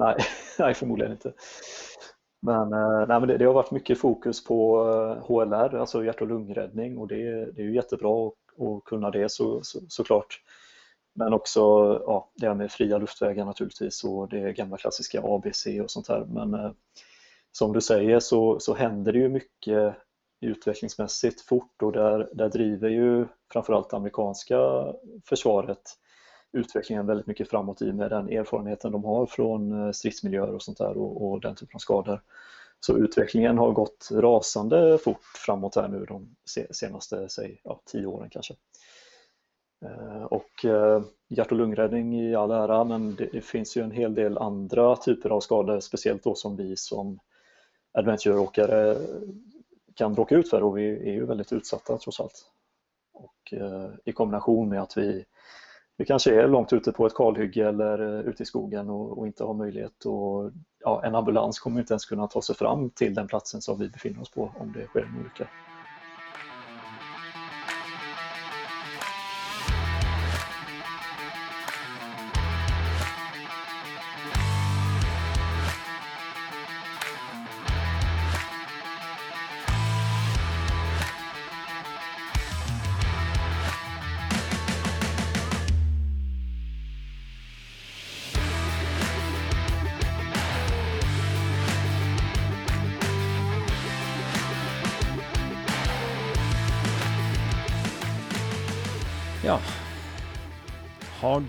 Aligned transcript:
Nej, 0.00 0.16
nej 0.58 0.74
förmodligen 0.74 1.12
inte. 1.12 1.32
Men, 2.42 2.72
eh, 2.72 3.06
nej, 3.08 3.20
men 3.20 3.28
det, 3.28 3.38
det, 3.38 3.44
har 3.44 3.52
varit 3.52 3.70
mycket 3.70 3.98
fokus 3.98 4.44
på 4.44 4.84
HLR, 5.28 5.74
eh, 5.74 5.80
alltså 5.80 6.04
hjärt 6.04 6.20
och 6.20 6.28
lungräddning 6.28 6.98
och 6.98 7.08
det, 7.08 7.52
det 7.52 7.62
är 7.62 7.64
ju 7.64 7.74
jättebra 7.74 8.10
å 8.56 8.76
att 8.76 8.84
kunna 8.84 9.10
det 9.10 9.30
så, 9.30 9.60
så, 9.62 9.80
såklart. 9.88 10.42
Men 11.14 11.32
också 11.32 11.60
ja, 12.06 12.30
det 12.34 12.46
här 12.46 12.54
med 12.54 12.72
fria 12.72 12.98
luftvägar 12.98 13.44
naturligtvis 13.44 14.04
och 14.04 14.28
det 14.28 14.52
gamla 14.52 14.76
klassiska 14.76 15.20
ABC 15.24 15.66
och 15.82 15.90
sånt 15.90 16.08
här. 16.08 16.24
Men 16.24 16.54
eh, 16.54 16.70
som 17.52 17.72
du 17.72 17.80
säger 17.80 18.20
så, 18.20 18.60
så 18.60 18.74
händer 18.74 19.12
det 19.12 19.18
ju 19.18 19.28
mycket 19.28 19.96
utvecklingsmässigt 20.40 21.40
fort 21.40 21.82
och 21.82 21.92
där, 21.92 22.28
där 22.32 22.48
driver 22.48 22.88
ju 22.88 23.26
framförallt 23.52 23.92
amerikanska 23.92 24.58
försvaret 25.24 25.82
utvecklingen 26.52 27.06
väldigt 27.06 27.26
mycket 27.26 27.50
framåt 27.50 27.82
i 27.82 27.92
med 27.92 28.10
den 28.10 28.28
erfarenheten 28.28 28.92
de 28.92 29.04
har 29.04 29.26
från 29.26 29.86
eh, 29.86 29.92
stridsmiljöer 29.92 30.54
och 30.54 30.62
sånt 30.62 30.78
där 30.78 30.96
och, 30.96 31.30
och 31.30 31.40
den 31.40 31.54
typen 31.54 31.74
av 31.74 31.78
skador. 31.78 32.22
Så 32.80 32.98
utvecklingen 32.98 33.58
har 33.58 33.72
gått 33.72 34.08
rasande 34.12 34.98
fort 34.98 35.24
framåt 35.46 35.76
här 35.76 35.88
nu 35.88 36.04
de 36.04 36.36
senaste, 36.70 37.28
säg, 37.28 37.60
ja, 37.64 37.80
tio 37.84 38.06
åren 38.06 38.30
kanske. 38.30 38.54
Eh, 39.84 40.22
och 40.22 40.64
eh, 40.64 41.02
hjärt 41.28 41.52
och 41.52 41.58
lungräddning 41.58 42.20
i 42.20 42.34
all 42.34 42.50
ära, 42.50 42.84
men 42.84 43.14
det, 43.14 43.44
finns 43.44 43.76
ju 43.76 43.82
en 43.82 43.90
hel 43.90 44.14
del 44.14 44.38
andra 44.38 44.96
typer 44.96 45.30
av 45.30 45.40
skador, 45.40 45.80
speciellt 45.80 46.22
då 46.22 46.34
som 46.34 46.56
vi 46.56 46.76
som 46.76 47.18
adventure-åkare 47.92 48.96
kan 49.94 50.16
råka 50.16 50.34
ut 50.34 50.50
för 50.50 50.62
och 50.62 50.78
vi 50.78 51.08
är 51.08 51.12
ju 51.12 51.26
väldigt 51.26 51.52
utsatta 51.52 51.98
trots 51.98 52.20
allt. 52.20 52.46
Och 53.12 53.54
i 54.04 54.12
kombination 54.12 54.68
med 54.68 54.82
att 54.82 54.96
vi 54.96 55.24
vi 56.00 56.06
kanske 56.06 56.42
är 56.42 56.48
långt 56.48 56.72
ute 56.72 56.92
på 56.92 57.06
ett 57.06 57.14
kalhygge 57.14 57.68
eller 57.68 58.18
eh, 58.18 58.20
ute 58.20 58.42
i 58.42 58.46
skogen 58.46 58.90
och, 58.90 59.18
och 59.18 59.26
inte 59.26 59.44
har 59.44 59.54
möjlighet 59.54 60.04
och 60.04 60.50
ja, 60.84 61.02
en 61.04 61.14
ambulans 61.14 61.58
kommer 61.58 61.80
inte 61.80 61.92
ens 61.92 62.04
kunna 62.04 62.26
ta 62.26 62.42
sig 62.42 62.56
fram 62.56 62.90
till 62.90 63.14
den 63.14 63.26
platsen 63.26 63.60
som 63.62 63.78
vi 63.78 63.88
befinner 63.88 64.20
oss 64.20 64.30
på 64.30 64.52
om 64.54 64.72
det 64.72 64.86
sker 64.86 65.02
en 65.02 65.16
olycka. 65.16 65.48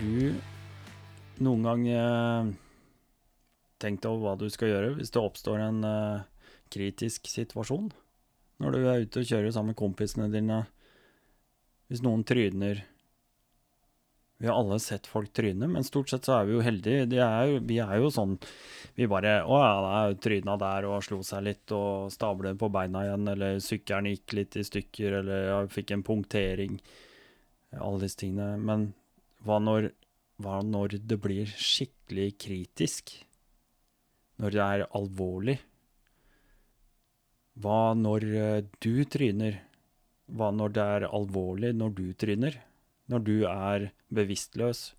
Du 0.02 1.42
noen 1.42 1.66
gang 1.66 1.88
eh, 1.88 2.52
tenkt 3.82 4.06
over 4.08 4.22
hva 4.22 4.36
du 4.38 4.48
skal 4.52 4.72
gjøre 4.72 4.94
hvis 4.98 5.12
det 5.14 5.22
oppstår 5.22 5.62
en 5.62 5.82
eh, 5.86 6.24
kritisk 6.72 7.28
situasjon? 7.30 7.90
Når 8.62 8.74
du 8.74 8.80
er 8.86 9.04
ute 9.04 9.22
og 9.22 9.28
kjører 9.28 9.54
sammen 9.54 9.72
med 9.72 9.80
kompisene 9.80 10.30
dine. 10.30 10.62
Hvis 11.90 12.02
noen 12.04 12.22
tryner 12.24 12.84
Vi 14.42 14.48
har 14.48 14.56
alle 14.58 14.78
sett 14.82 15.06
folk 15.06 15.32
tryne, 15.34 15.68
men 15.70 15.84
stort 15.86 16.10
sett 16.10 16.26
så 16.26 16.38
er 16.38 16.46
vi 16.48 16.54
jo 16.56 16.62
heldige. 16.64 17.04
Er 17.22 17.58
vi 17.62 17.78
er 17.82 17.98
jo 18.00 18.10
sånn 18.10 18.38
Vi 18.96 19.06
bare 19.10 19.40
Å 19.44 19.58
ja, 19.60 20.00
tryna 20.14 20.56
der 20.58 20.88
og 20.88 21.02
slo 21.06 21.20
seg 21.26 21.46
litt 21.46 21.74
og 21.74 22.10
stablet 22.14 22.58
på 22.58 22.70
beina 22.72 23.04
igjen, 23.06 23.28
eller 23.34 23.60
sykkelen 23.62 24.10
gikk 24.12 24.38
litt 24.38 24.58
i 24.58 24.66
stykker, 24.66 25.20
eller 25.20 25.46
ja, 25.50 25.60
fikk 25.70 25.94
en 25.94 26.06
punktering. 26.06 26.80
Alle 27.78 28.04
disse 28.04 28.20
tingene. 28.24 28.56
Men 28.60 28.90
hva 29.42 29.58
når, 29.62 29.90
hva 30.42 30.60
når 30.62 30.98
det 31.02 31.18
blir 31.22 31.50
skikkelig 31.50 32.30
kritisk? 32.44 33.14
Når 34.42 34.54
det 34.54 34.62
er 34.64 34.86
alvorlig? 34.96 35.58
Hva 37.62 37.92
når 37.98 38.26
eh, 38.38 38.64
du 38.80 39.04
tryner? 39.12 39.60
Hva 40.32 40.50
når 40.54 40.74
det 40.76 40.88
er 40.96 41.08
alvorlig 41.10 41.72
når 41.76 41.94
du 41.98 42.06
tryner? 42.16 42.58
Når 43.12 43.24
du 43.26 43.36
er 43.50 43.90
bevisstløs? 44.14 44.92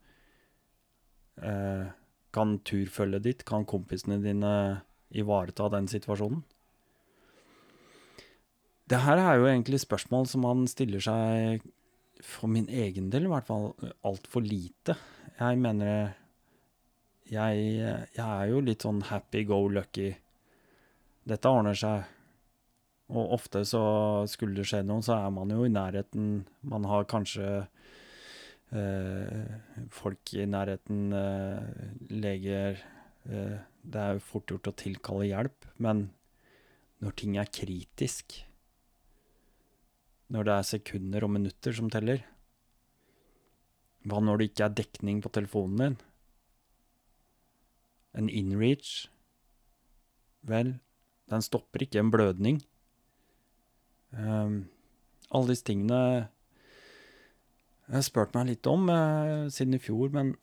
Eh, 1.41 1.85
kan 2.33 2.57
turfølget 2.65 3.25
ditt, 3.25 3.45
kan 3.45 3.65
kompisene 3.65 4.19
dine 4.21 4.53
ivareta 5.13 5.69
den 5.73 5.87
situasjonen? 5.89 6.43
Det 8.89 8.99
her 9.05 9.21
er 9.21 9.39
jo 9.39 9.47
egentlig 9.47 9.79
spørsmål 9.81 10.27
som 10.29 10.43
man 10.45 10.65
stiller 10.69 11.01
seg 11.01 11.63
for 12.23 12.51
min 12.51 12.69
egen 12.71 13.09
del 13.11 13.27
i 13.27 13.31
hvert 13.31 13.47
fall 13.47 13.71
altfor 14.07 14.45
lite. 14.45 14.95
Jeg 15.39 15.59
mener 15.59 16.13
jeg, 17.29 17.63
jeg, 18.15 18.23
er 18.23 18.49
jo 18.51 18.61
litt 18.63 18.85
sånn 18.85 19.01
happy 19.09 19.43
go 19.47 19.63
lucky. 19.71 20.11
Dette 21.27 21.51
ordner 21.51 21.77
seg. 21.77 22.09
Og 23.13 23.35
ofte 23.35 23.61
så 23.67 23.83
skulle 24.31 24.57
det 24.57 24.67
skje 24.69 24.81
noe, 24.87 25.03
så 25.05 25.17
er 25.19 25.33
man 25.35 25.51
jo 25.51 25.65
i 25.67 25.71
nærheten. 25.71 26.45
Man 26.71 26.87
har 26.89 27.07
kanskje 27.09 27.47
eh, 28.73 29.53
folk 29.93 30.33
i 30.37 30.47
nærheten, 30.49 31.11
eh, 31.13 31.91
leger 32.09 32.79
eh, 33.27 33.59
Det 33.83 33.99
er 33.99 34.15
jo 34.15 34.23
fort 34.23 34.49
gjort 34.49 34.71
å 34.71 34.77
tilkalle 34.79 35.27
hjelp, 35.27 35.67
men 35.83 36.07
når 37.03 37.15
ting 37.19 37.37
er 37.37 37.51
kritisk 37.51 38.39
når 40.33 40.47
det 40.47 40.53
er 40.53 40.65
sekunder 40.65 41.25
og 41.25 41.33
minutter 41.35 41.75
som 41.77 41.91
teller? 41.93 42.23
Hva 44.03 44.19
når 44.19 44.39
det 44.39 44.49
ikke 44.49 44.65
er 44.65 44.77
dekning 44.81 45.21
på 45.23 45.31
telefonen 45.31 45.81
din? 45.83 45.97
En 48.17 48.29
inreach? 48.29 49.07
Vel, 50.43 50.73
den 51.31 51.45
stopper 51.45 51.85
ikke 51.85 52.01
en 52.01 52.11
blødning. 52.11 52.59
Um, 54.13 54.65
alle 55.33 55.49
disse 55.49 55.65
tingene 55.65 56.27
Jeg 57.87 57.95
har 57.95 58.03
meg 58.35 58.51
litt 58.51 58.67
om 58.69 58.89
uh, 58.89 59.49
siden 59.49 59.73
i 59.77 59.81
fjor, 59.81 60.11
men 60.13 60.35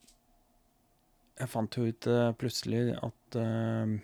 jeg 1.39 1.49
fant 1.49 1.77
jo 1.77 1.87
ut 1.89 2.09
uh, 2.11 2.33
plutselig 2.37 2.97
at 2.99 3.39
uh, 3.41 3.95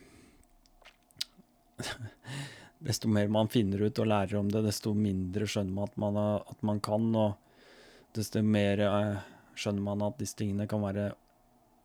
desto 2.79 3.09
mer 3.09 3.29
man 3.33 3.49
finner 3.53 3.87
ut 3.87 3.99
og 4.03 4.09
lærer 4.11 4.39
om 4.41 4.51
det, 4.53 4.65
desto 4.67 4.93
mindre 4.97 5.49
skjønner 5.49 5.75
man 5.75 5.89
at 5.89 6.01
man, 6.01 6.19
at 6.41 6.67
man 6.67 6.81
kan, 6.85 7.09
og 7.17 8.17
desto 8.17 8.43
mer 8.45 8.83
eh, 8.85 9.23
skjønner 9.57 9.87
man 9.87 10.05
at 10.07 10.19
disse 10.21 10.37
tingene 10.39 10.69
kan 10.71 10.85
være 10.85 11.11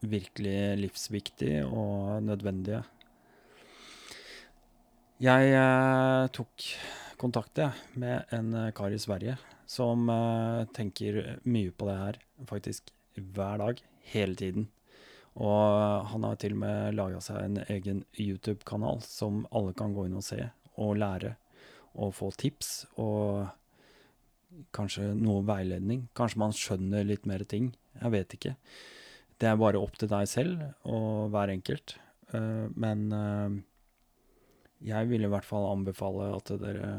virkelig 0.02 0.78
livsviktige 0.82 1.66
og 1.66 2.24
nødvendige. 2.26 2.82
Jeg 5.22 5.54
eh, 5.54 6.28
tok 6.34 6.64
kontakt 7.22 7.60
med 7.94 8.26
en 8.34 8.54
eh, 8.58 8.72
kar 8.74 8.90
i 8.90 9.00
Sverige 9.00 9.38
som 9.70 10.10
eh, 10.10 10.64
tenker 10.74 11.38
mye 11.46 11.72
på 11.72 11.86
det 11.86 11.98
her, 12.00 12.18
faktisk 12.50 12.90
hver 13.16 13.62
dag, 13.62 13.84
hele 14.14 14.36
tiden. 14.36 14.66
Og 15.38 16.08
han 16.10 16.26
har 16.26 16.40
til 16.42 16.58
og 16.58 16.64
med 16.64 16.98
laga 16.98 17.22
seg 17.24 17.38
en 17.44 17.62
egen 17.70 18.02
YouTube-kanal 18.20 19.00
som 19.06 19.46
alle 19.52 19.76
kan 19.78 19.94
gå 19.96 20.08
inn 20.10 20.18
og 20.20 20.26
se 20.26 20.42
og 20.82 21.00
lære 21.02 21.36
og 22.02 22.14
få 22.16 22.32
tips 22.40 22.86
og 23.02 23.50
kanskje 24.76 25.12
noe 25.16 25.44
veiledning. 25.48 26.08
Kanskje 26.18 26.42
man 26.42 26.56
skjønner 26.56 27.08
litt 27.08 27.28
mer 27.30 27.44
ting. 27.48 27.72
Jeg 28.00 28.14
vet 28.16 28.36
ikke. 28.38 28.56
Det 29.42 29.50
er 29.50 29.60
bare 29.60 29.80
opp 29.82 29.98
til 30.00 30.12
deg 30.12 30.28
selv 30.30 30.62
og 30.88 31.32
hver 31.34 31.54
enkelt. 31.54 31.96
Eh, 32.36 32.68
men 32.76 33.08
eh, 33.16 33.58
jeg 34.92 35.10
vil 35.12 35.26
i 35.26 35.32
hvert 35.32 35.48
fall 35.48 35.70
anbefale 35.72 36.32
at 36.36 36.54
dere 36.62 36.92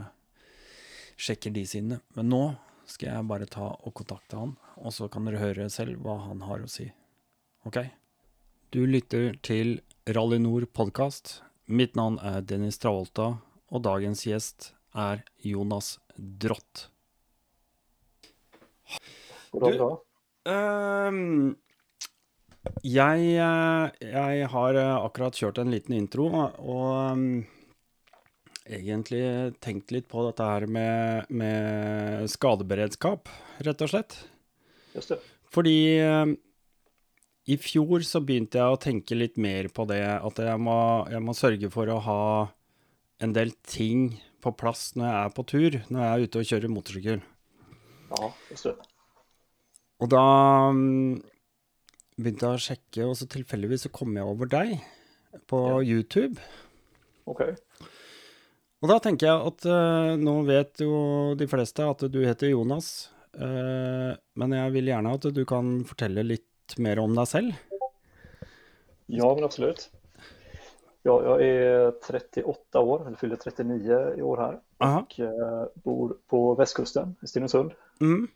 sjekker 1.21 1.55
de 1.55 1.65
sidene. 1.69 2.01
Men 2.17 2.31
nå 2.33 2.43
skal 2.89 3.13
jeg 3.13 3.31
bare 3.31 3.49
ta 3.51 3.71
og 3.73 3.95
kontakte 3.97 4.41
han, 4.41 4.57
og 4.77 4.93
så 4.93 5.09
kan 5.13 5.29
dere 5.29 5.41
høre 5.41 5.69
selv 5.73 6.03
hva 6.03 6.19
han 6.27 6.43
har 6.49 6.65
å 6.65 6.71
si. 6.71 6.89
OK? 7.69 7.79
Du 8.75 8.83
lytter 8.89 9.37
til 9.45 9.79
Rally 10.09 10.41
Nord 10.43 10.67
podkast. 10.75 11.41
Mitt 11.71 11.95
navn 11.97 12.19
er 12.27 12.43
Dennis 12.43 12.81
Travolta 12.83 13.37
og 13.73 13.83
dagens 13.87 14.27
gjest 14.29 14.73
er 14.93 15.23
Jonas 15.41 15.97
Drott. 16.17 16.89
Da? 19.53 19.89
Uh, 20.49 21.55
jeg, 22.85 23.33
jeg, 23.33 24.47
har 24.53 24.79
akkurat 24.85 25.39
kjørt 25.39 25.63
en 25.63 25.73
liten 25.73 25.97
intro, 25.97 26.29
og 26.29 27.17
um, 27.17 27.27
egentlig 28.69 29.25
tenkt 29.65 29.93
litt 29.95 30.09
på 30.11 30.27
dette 30.29 30.47
her 30.47 30.69
med, 30.71 31.33
med 31.33 32.29
skadeberedskap, 32.31 33.33
rett 33.65 33.85
og 33.85 33.93
slett. 33.93 34.19
Just 34.93 35.15
det. 35.15 35.21
Fordi 35.53 35.79
uh, 36.05 36.33
i 37.53 37.59
fjor 37.61 38.05
så 38.07 38.23
begynte 38.25 38.61
jeg 38.61 38.75
å 38.75 38.81
tenke 38.81 39.19
litt 39.19 39.41
mer 39.41 39.69
på 39.75 39.87
det, 39.91 40.05
at 40.15 40.43
jeg 40.45 40.61
må, 40.63 40.79
jeg 41.11 41.25
må 41.25 41.35
sørge 41.37 41.73
for 41.73 41.91
å 41.91 41.99
ha 42.07 42.23
en 43.23 43.35
del 43.37 43.53
ting 43.69 44.17
på 44.43 44.53
plass 44.59 44.93
når 44.99 45.07
jeg 45.07 45.19
er 45.21 45.35
på 45.37 45.45
tur, 45.49 45.77
når 45.89 46.03
jeg 46.03 46.13
er 46.13 46.25
ute 46.27 46.41
og 46.41 46.49
kjører 46.51 46.73
motorsykkel. 46.73 47.21
Ja, 48.13 48.31
det. 48.51 48.73
Og 50.03 50.11
da 50.11 50.25
mm, 50.75 51.21
begynte 52.19 52.49
jeg 52.49 52.59
å 52.59 52.65
sjekke, 52.67 53.07
og 53.07 53.15
så 53.19 53.29
tilfeldigvis 53.31 53.87
så 53.87 53.93
kom 53.95 54.17
jeg 54.19 54.27
over 54.29 54.51
deg 54.51 54.75
på 55.49 55.63
Ja. 55.71 55.79
YouTube. 55.95 56.43
Ok. 57.31 57.45
Og 58.83 58.91
da 58.91 58.99
tenker 58.99 59.29
jeg 59.29 59.49
at 59.53 59.67
uh, 59.71 60.13
nå 60.19 60.41
vet 60.49 60.83
jo 60.83 60.93
de 61.39 61.47
fleste 61.47 61.87
at 61.87 62.03
du 62.11 62.19
heter 62.27 62.51
Jonas, 62.51 63.13
uh, 63.39 64.11
men 64.35 64.57
jeg 64.59 64.75
vil 64.75 64.91
gjerne 64.91 65.15
at 65.15 65.29
du 65.31 65.45
kan 65.49 65.77
fortelle 65.87 66.27
litt 66.27 66.77
mer 66.83 66.99
om 66.99 67.15
deg 67.15 67.31
selv. 67.31 67.55
Ja, 69.13 69.29
men 69.37 69.47
absolut. 69.47 69.87
Ja, 71.03 71.23
jag 71.25 71.43
är 71.47 71.91
38 71.91 72.81
år, 72.81 73.07
eller 73.07 73.17
fyller 73.17 73.37
39 73.37 74.15
i 74.17 74.23
år 74.23 74.37
här 74.37 74.61
Aha. 74.79 75.01
och 75.01 75.21
eh, 75.21 75.67
bor 75.75 76.17
på 76.27 76.55
västkusten 76.55 77.17
i 77.23 77.27
Stenungsund 77.27 77.73
Mm. 78.01 78.29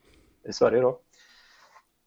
i 0.48 0.52
Sverige 0.52 0.80
då. 0.80 1.00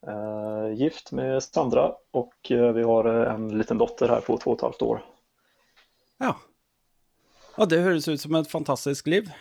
Eh, 0.08 0.74
gift 0.74 1.12
med 1.12 1.44
Sandra 1.44 1.96
och 2.12 2.52
eh, 2.52 2.72
vi 2.72 2.84
har 2.84 3.06
en 3.06 3.58
liten 3.58 3.78
dotter 3.78 4.08
här 4.08 4.22
på 4.22 4.38
två 4.38 4.52
och 4.52 4.58
ett 4.58 4.62
halvt 4.62 4.82
år. 4.82 5.06
Ja. 6.18 6.36
Ja, 7.58 7.66
det 7.66 7.80
høres 7.80 8.08
ut 8.08 8.22
som 8.22 8.36
et 8.36 8.52
fantastisk 8.52 9.08
liv. 9.08 9.32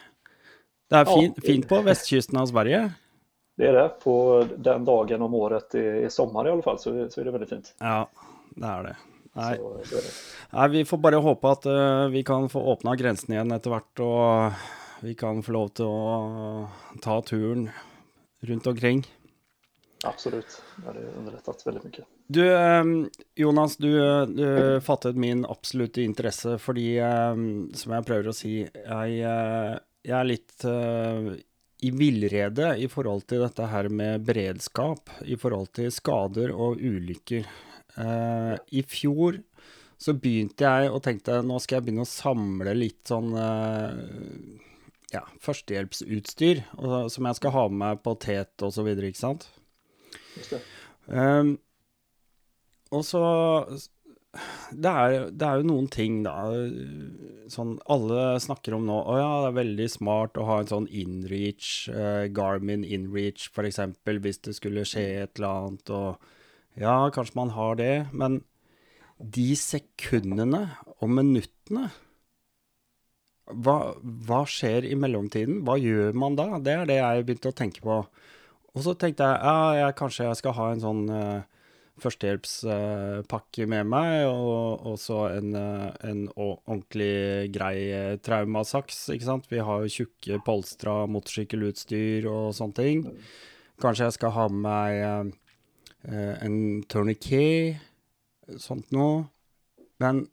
Det 0.89 0.97
er 0.97 1.05
Ja. 1.07 1.33
fint, 1.43 1.69
på 1.69 1.81
vestkysten 1.83 2.39
av 2.39 2.47
Sverige. 2.47 2.93
Det 3.57 3.67
är 3.67 3.73
det. 3.73 3.89
På 3.89 4.45
den 4.57 4.85
dagen 4.85 5.23
om 5.23 5.35
året 5.35 5.71
det 5.71 6.05
är 6.05 6.09
sommar 6.09 6.49
i 6.49 6.51
alla 6.51 6.63
fall 6.63 6.79
så, 6.79 7.11
så 7.11 7.21
är 7.21 7.25
det 7.25 7.31
väldigt 7.31 7.49
fint. 7.51 7.75
Ja, 7.79 8.09
det 8.51 8.67
er 8.67 8.83
det. 8.83 8.97
Nei, 9.39 9.53
Så, 9.57 9.75
så. 9.89 10.03
Nei 10.57 10.69
vi 10.75 10.85
får 10.89 11.03
bare 11.05 11.23
håpe 11.23 11.55
at 11.55 11.69
uh, 11.71 12.07
vi 12.13 12.25
kan 12.27 12.49
få 12.53 12.63
åpna 12.75 12.97
grensen 12.99 13.37
igjen 13.37 13.55
etter 13.55 13.75
hvert, 13.75 14.03
og 14.05 15.05
vi 15.07 15.15
kan 15.19 15.43
få 15.47 15.55
lov 15.55 15.71
til 15.79 15.87
å 15.87 16.99
ta 17.05 17.21
turen 17.27 17.69
rundt 18.49 18.67
omkring. 18.67 19.05
Absolutt. 20.07 20.63
det 20.77 20.87
har 20.87 20.99
underrettet 21.19 21.67
veldig 21.67 21.83
mye. 21.83 22.05
Du, 22.29 22.43
eh, 22.45 22.85
Jonas, 23.35 23.77
du, 23.77 23.91
du 24.27 24.81
fattet 24.85 25.17
min 25.17 25.45
absolutte 25.49 26.03
interesse 26.05 26.59
fordi, 26.63 26.99
eh, 27.03 27.43
som 27.75 27.95
jeg 27.97 28.07
prøver 28.07 28.31
å 28.31 28.37
si, 28.37 28.61
jeg, 28.63 29.21
eh, 29.25 29.75
jeg 30.07 30.17
er 30.19 30.29
litt 30.29 30.65
uh, 30.65 31.33
i 31.85 31.91
villrede 31.95 32.71
i 32.81 32.87
forhold 32.91 33.27
til 33.29 33.43
dette 33.45 33.67
her 33.69 33.91
med 33.91 34.23
beredskap, 34.27 35.11
i 35.27 35.37
forhold 35.39 35.73
til 35.77 35.91
skader 35.93 36.55
og 36.55 36.79
ulykker. 36.81 37.49
Eh, 37.99 38.55
I 38.79 38.85
fjor 38.87 39.41
så 39.99 40.15
begynte 40.15 40.63
jeg 40.63 40.91
og 40.95 41.03
tenkte 41.03 41.41
nå 41.43 41.59
skal 41.63 41.79
jeg 41.79 41.89
begynne 41.89 42.07
å 42.07 42.09
samle 42.09 42.75
litt 42.77 43.11
sånn 43.11 43.33
uh, 43.35 43.99
ja, 45.11 45.25
førstehjelpsutstyr 45.43 46.61
og, 46.77 47.09
som 47.11 47.27
jeg 47.27 47.39
skal 47.41 47.55
ha 47.57 47.65
med 47.67 47.81
meg 47.83 48.03
på 48.05 48.15
tet 48.23 48.63
og 48.63 48.71
så 48.77 48.85
videre, 48.87 49.11
ikke 49.11 49.25
sant? 49.25 49.49
Um. 51.11 51.57
Og 52.95 53.03
så 53.05 53.21
det 54.71 54.91
er, 54.91 55.15
det 55.33 55.47
er 55.47 55.61
jo 55.61 55.69
noen 55.71 55.89
ting, 55.91 56.21
da. 56.25 56.35
Sånn 57.51 57.77
alle 57.91 58.37
snakker 58.45 58.77
om 58.77 58.85
nå 58.87 58.99
Å 59.01 59.15
ja, 59.17 59.31
det 59.43 59.49
er 59.51 59.57
veldig 59.59 59.87
smart 59.91 60.39
å 60.39 60.47
ha 60.49 60.59
en 60.63 60.71
sånn 60.71 60.89
InReach, 60.93 61.89
eh, 61.91 62.27
Garmin 62.37 62.85
InReach 62.85 63.49
eksempel, 63.65 64.21
hvis 64.25 64.43
det 64.45 64.55
skulle 64.59 64.87
skje 64.89 65.07
et 65.25 65.41
eller 65.41 65.65
annet, 65.65 65.95
og 65.97 66.29
ja, 66.79 66.97
kanskje 67.15 67.39
man 67.39 67.53
har 67.57 67.79
det, 67.81 67.95
men 68.13 68.43
de 69.19 69.49
sekundene 69.59 70.69
og 70.99 71.11
minuttene 71.11 71.89
hva, 73.49 73.77
hva 74.29 74.43
skjer 74.49 74.87
i 74.89 74.97
mellomtiden? 74.99 75.63
Hva 75.67 75.79
gjør 75.81 76.17
man 76.19 76.37
da? 76.39 76.51
Det 76.61 76.75
er 76.75 76.89
det 76.89 76.99
jeg 76.99 77.25
begynte 77.25 77.53
å 77.53 77.57
tenke 77.57 77.85
på. 77.85 78.03
Og 78.75 78.85
så 78.85 78.95
tenkte 78.99 79.27
jeg 79.27 79.39
ja, 79.41 79.55
jeg, 79.81 79.97
kanskje 79.99 80.27
jeg 80.27 80.41
skal 80.43 80.55
ha 80.59 80.67
en 80.73 80.83
sånn 80.83 81.01
uh, 81.09 81.47
førstehjelpspakke 81.99 83.67
med 83.73 83.89
meg, 83.91 84.29
og, 84.29 84.85
og 84.93 85.01
så 85.01 85.25
en, 85.33 85.57
uh, 85.57 85.89
en 86.07 86.27
ordentlig 86.37 87.49
grei 87.55 88.19
traumasaks, 88.23 89.07
ikke 89.17 89.31
sant. 89.31 89.49
Vi 89.51 89.65
har 89.65 89.83
jo 89.83 89.95
tjukke 89.97 90.43
polstra 90.47 91.01
motorsykkelutstyr 91.11 92.29
og 92.31 92.53
sånne 92.59 92.79
ting. 92.79 93.05
Kanskje 93.83 94.11
jeg 94.11 94.19
skal 94.19 94.37
ha 94.37 94.49
med 94.53 94.65
meg 94.69 95.37
en 96.07 96.83
tourniquet, 96.89 97.81
sånt 98.61 98.93
noe. 98.95 99.25
Men 99.99 100.27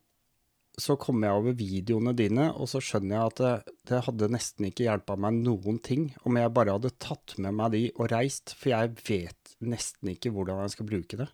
så 0.78 0.96
kommer 1.00 1.30
jeg 1.30 1.40
over 1.40 1.56
videoene 1.58 2.14
dine, 2.18 2.50
og 2.52 2.68
så 2.70 2.82
skjønner 2.84 3.16
jeg 3.16 3.32
at 3.32 3.40
det, 3.42 3.76
det 3.90 4.02
hadde 4.08 4.32
nesten 4.34 4.68
ikke 4.68 4.88
hjelpa 4.90 5.16
meg 5.20 5.40
noen 5.40 5.80
ting 5.84 6.10
om 6.28 6.38
jeg 6.40 6.54
bare 6.56 6.76
hadde 6.76 6.92
tatt 7.02 7.38
med 7.40 7.56
meg 7.56 7.74
de 7.76 7.84
og 7.96 8.12
reist, 8.12 8.56
for 8.60 8.74
jeg 8.74 8.96
vet 9.08 9.56
nesten 9.64 10.12
ikke 10.12 10.34
hvordan 10.36 10.66
jeg 10.66 10.76
skal 10.76 10.90
bruke 10.90 11.20
det. 11.24 11.30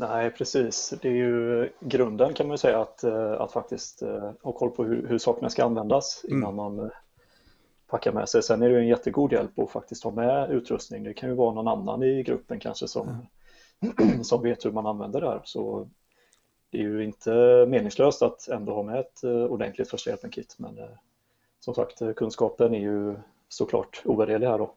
Nei, 0.00 0.30
precis. 0.30 0.94
Det 1.02 1.08
är 1.08 1.12
ju 1.12 1.68
grunden 1.80 2.34
kan 2.34 2.46
man 2.46 2.54
ju 2.54 2.58
säga 2.58 2.80
att, 2.80 3.04
eh, 3.04 3.32
att 3.32 3.52
faktiskt 3.52 4.02
eh, 4.02 4.30
ha 4.42 4.52
koll 4.52 4.70
på 4.70 4.84
hur, 4.84 5.06
hur 5.08 5.18
sakerna 5.18 5.50
ska 5.50 5.64
användas 5.64 6.24
innan 6.28 6.54
man 6.54 6.90
packar 7.90 8.12
med 8.12 8.28
sig. 8.28 8.42
Sen 8.42 8.62
är 8.62 8.68
det 8.68 8.74
ju 8.74 8.80
en 8.80 8.88
jättegod 8.88 9.32
hjälp 9.32 9.58
att 9.58 9.70
faktiskt 9.70 10.04
ha 10.04 10.10
med 10.10 10.50
utrustning. 10.50 11.04
Det 11.04 11.14
kan 11.14 11.28
ju 11.28 11.34
vara 11.34 11.54
någon 11.54 11.68
annan 11.68 12.02
i 12.02 12.22
gruppen 12.22 12.60
kanske 12.60 12.88
som, 12.88 13.26
som 14.22 14.42
vet 14.42 14.64
hur 14.64 14.72
man 14.72 14.86
använder 14.86 15.20
det 15.20 15.28
här. 15.28 15.40
Så 15.44 15.88
det 16.70 16.78
är 16.78 16.82
ju 16.82 17.04
inte 17.04 17.30
meningslöst 17.68 18.22
att 18.22 18.48
ändå 18.48 18.74
ha 18.74 18.82
med 18.82 19.00
ett 19.00 19.24
eh, 19.24 19.30
ordentligt 19.30 19.90
första 19.90 20.10
hjälpen-kit. 20.10 20.56
Men 20.58 20.78
eh, 20.78 20.84
som 21.60 21.74
sagt, 21.74 22.00
eh, 22.00 22.12
kunskapen 22.12 22.74
är 22.74 22.80
ju 22.80 23.16
såklart 23.48 24.02
ovärderlig 24.04 24.46
här 24.46 24.58
då. 24.58 24.74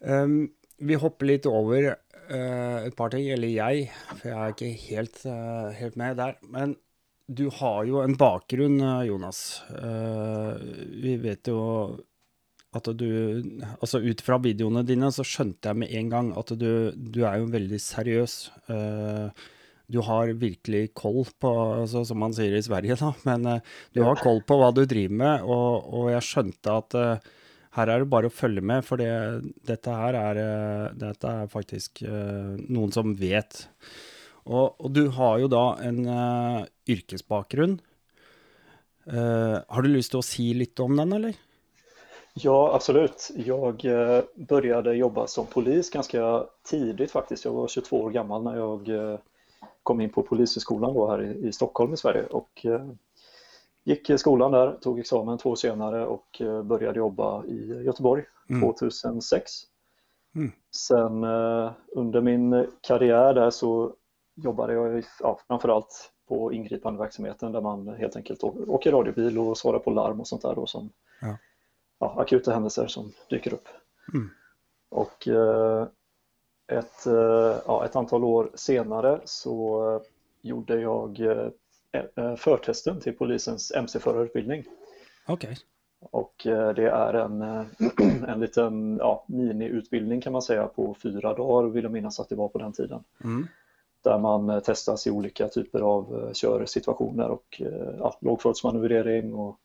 Ehm, 0.00 0.48
vi 0.78 0.94
hopper 0.94 1.26
litt 1.26 1.46
over 1.46 1.96
uh, 2.30 2.86
et 2.86 2.96
par 2.96 3.10
ting, 3.10 3.28
eller 3.30 3.48
jeg, 3.48 3.90
for 4.18 4.28
jeg 4.28 4.38
er 4.38 4.54
ikke 4.54 4.72
helt, 4.88 5.20
uh, 5.26 5.70
helt 5.76 5.96
med 5.96 6.16
der. 6.16 6.36
Men 6.42 6.76
du 7.26 7.46
har 7.48 7.84
jo 7.88 8.02
en 8.02 8.16
bakgrunn, 8.16 8.80
eh, 8.80 9.06
Jonas. 9.08 9.62
Eh, 9.70 10.60
vi 11.02 11.16
vet 11.16 11.48
jo 11.48 11.60
at 12.74 12.88
du 12.98 13.42
Altså 13.78 14.00
ut 14.02 14.20
fra 14.20 14.40
videoene 14.42 14.82
dine 14.82 15.06
så 15.14 15.22
skjønte 15.22 15.70
jeg 15.70 15.78
med 15.78 15.92
en 15.94 16.08
gang 16.10 16.32
at 16.36 16.50
du, 16.58 16.90
du 16.90 17.20
er 17.24 17.38
jo 17.38 17.52
veldig 17.52 17.78
seriøs. 17.80 18.34
Eh, 18.68 19.44
du 19.94 20.00
har 20.02 20.32
virkelig 20.40 20.88
koll 20.96 21.22
på, 21.38 21.52
altså, 21.84 22.02
som 22.08 22.18
man 22.18 22.32
sier 22.34 22.56
i 22.56 22.62
Sverige, 22.64 22.96
da, 22.98 23.12
men 23.28 23.60
du 23.92 24.00
har 24.02 24.16
koll 24.16 24.40
på 24.42 24.56
hva 24.56 24.70
du 24.72 24.80
driver 24.88 25.18
med, 25.20 25.44
og, 25.44 25.84
og 25.92 26.08
jeg 26.08 26.24
skjønte 26.24 26.76
at 26.80 26.96
her 27.76 27.92
er 27.92 28.00
det 28.00 28.08
bare 28.08 28.30
å 28.30 28.32
følge 28.32 28.64
med, 28.64 28.80
for 28.88 28.96
det, 28.96 29.12
dette 29.68 29.92
her 29.92 30.16
er, 30.16 30.40
dette 30.96 31.34
er 31.44 31.52
faktisk 31.52 32.00
noen 32.08 32.96
som 32.96 33.12
vet. 33.20 33.66
Og, 34.44 34.74
og 34.80 34.90
du 34.92 35.06
har 35.16 35.38
jo 35.40 35.48
da 35.52 35.64
en 35.84 36.00
uh, 36.04 36.66
yrkesbakgrunn. 36.90 37.78
Uh, 39.08 39.60
har 39.68 39.84
du 39.84 39.90
lyst 39.90 40.12
til 40.14 40.20
å 40.20 40.26
si 40.26 40.50
litt 40.56 40.80
om 40.84 40.96
den, 40.96 41.12
eller? 41.16 41.40
Ja, 42.34 42.56
absolut. 42.74 43.28
Jeg 43.38 43.84
eh, 43.86 44.24
började 44.34 44.96
jobba 44.98 45.28
som 45.30 45.46
polis 45.46 45.86
ganske 45.94 46.18
tidlig, 46.66 47.06
faktisk. 47.12 47.44
Jeg 47.44 47.54
var 47.54 47.68
22 47.70 48.00
år 48.00 48.16
gammel 48.16 48.42
når 48.42 48.56
jeg 48.90 49.18
kom 49.86 50.02
inn 50.02 50.10
på 50.10 50.24
Polishögskolan 50.26 50.98
her 50.98 51.22
i, 51.22 51.28
i 51.46 51.52
Stockholm 51.54 51.94
i 51.94 52.00
Sverige 52.00 52.24
Og 52.34 52.64
gikk 53.86 54.10
skolan 54.18 54.52
där, 54.52 54.72
tog 54.82 54.98
examen 54.98 55.38
två 55.38 55.50
år 55.50 55.62
senere 55.62 56.06
og 56.06 56.24
begynte 56.34 56.66
började 56.66 56.98
jobba 56.98 57.44
i 57.46 57.86
Göteborg 57.86 58.24
Mm. 58.50 58.60
2006. 58.60 59.52
Mm. 60.36 60.52
Sen 60.70 61.24
eh, 61.24 61.72
under 61.88 62.20
min 62.20 62.66
karriere 62.80 63.32
der 63.32 63.50
så 63.50 63.92
jobbade 64.34 64.72
jag 64.72 65.04
framförallt 65.46 66.12
på 66.28 66.52
ingripande 66.52 66.98
verksamheten 66.98 67.52
där 67.52 67.60
man 67.60 67.88
helt 67.88 68.16
enkelt 68.16 68.44
åker 68.44 68.92
radiobil 68.92 69.38
och 69.38 69.58
svarar 69.58 69.78
på 69.78 69.90
larm 69.90 70.20
och 70.20 70.28
sånt 70.28 70.42
där 70.42 70.54
då 70.54 70.66
som 70.66 70.90
Ja. 71.20 71.36
ja, 71.98 72.14
akuta 72.20 72.52
händelser 72.52 72.86
som 72.86 73.12
dyker 73.30 73.54
upp. 73.54 73.68
Mm. 74.14 74.30
Och 74.88 75.28
eh, 75.28 75.86
ett, 76.66 77.06
eh, 77.06 77.56
ja, 77.66 77.84
ett 77.84 77.96
antal 77.96 78.24
år 78.24 78.50
senare 78.54 79.20
så 79.24 79.88
eh, 79.94 80.02
gjorde 80.42 80.80
jag 80.80 81.20
förtesten 82.36 83.00
till 83.00 83.12
polisens 83.12 83.72
MC-förarutbildning. 83.72 84.64
Ok. 85.26 85.44
Och 86.00 86.34
det 86.44 86.88
är 86.88 87.14
en, 87.14 87.42
en 88.28 88.40
liten 88.40 88.96
ja, 88.96 89.24
miniutbildning 89.28 90.20
kan 90.20 90.32
man 90.32 90.42
säga 90.42 90.66
på 90.66 90.94
fyra 90.94 91.34
dagar 91.34 91.68
vill 91.68 91.82
jag 91.82 91.92
minnas 91.92 92.20
att 92.20 92.28
det 92.28 92.34
var 92.34 92.48
på 92.48 92.58
den 92.58 92.72
tiden. 92.72 93.04
Mm. 93.24 93.48
Där 94.04 94.18
man 94.18 94.50
eh, 94.50 94.60
testas 94.60 95.06
i 95.06 95.10
olika 95.10 95.48
typer 95.48 95.80
av 95.80 96.22
eh, 96.22 96.32
körsituationer 96.32 97.28
och 97.28 97.62
eh, 97.64 97.94
ja, 97.98 98.18
lågfartsmanövrering 98.20 99.34
och 99.34 99.58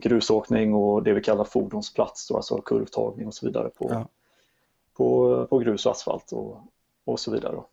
grusåkning 0.00 0.74
och 0.74 1.02
det 1.02 1.12
vi 1.12 1.20
kallar 1.22 1.44
fordonsplats, 1.44 2.28
då, 2.28 2.36
alltså 2.36 2.60
kurvtagning 2.60 3.26
och 3.26 3.34
så 3.34 3.46
vidare 3.46 3.68
på, 3.68 3.86
Ja. 3.90 4.06
på, 4.96 5.46
på 5.50 5.58
grus 5.58 5.86
och 5.86 5.92
asfalt 5.92 6.32
och, 6.32 6.60
och 7.04 7.20
så 7.20 7.30
vidare. 7.30 7.52
Då. 7.52 7.66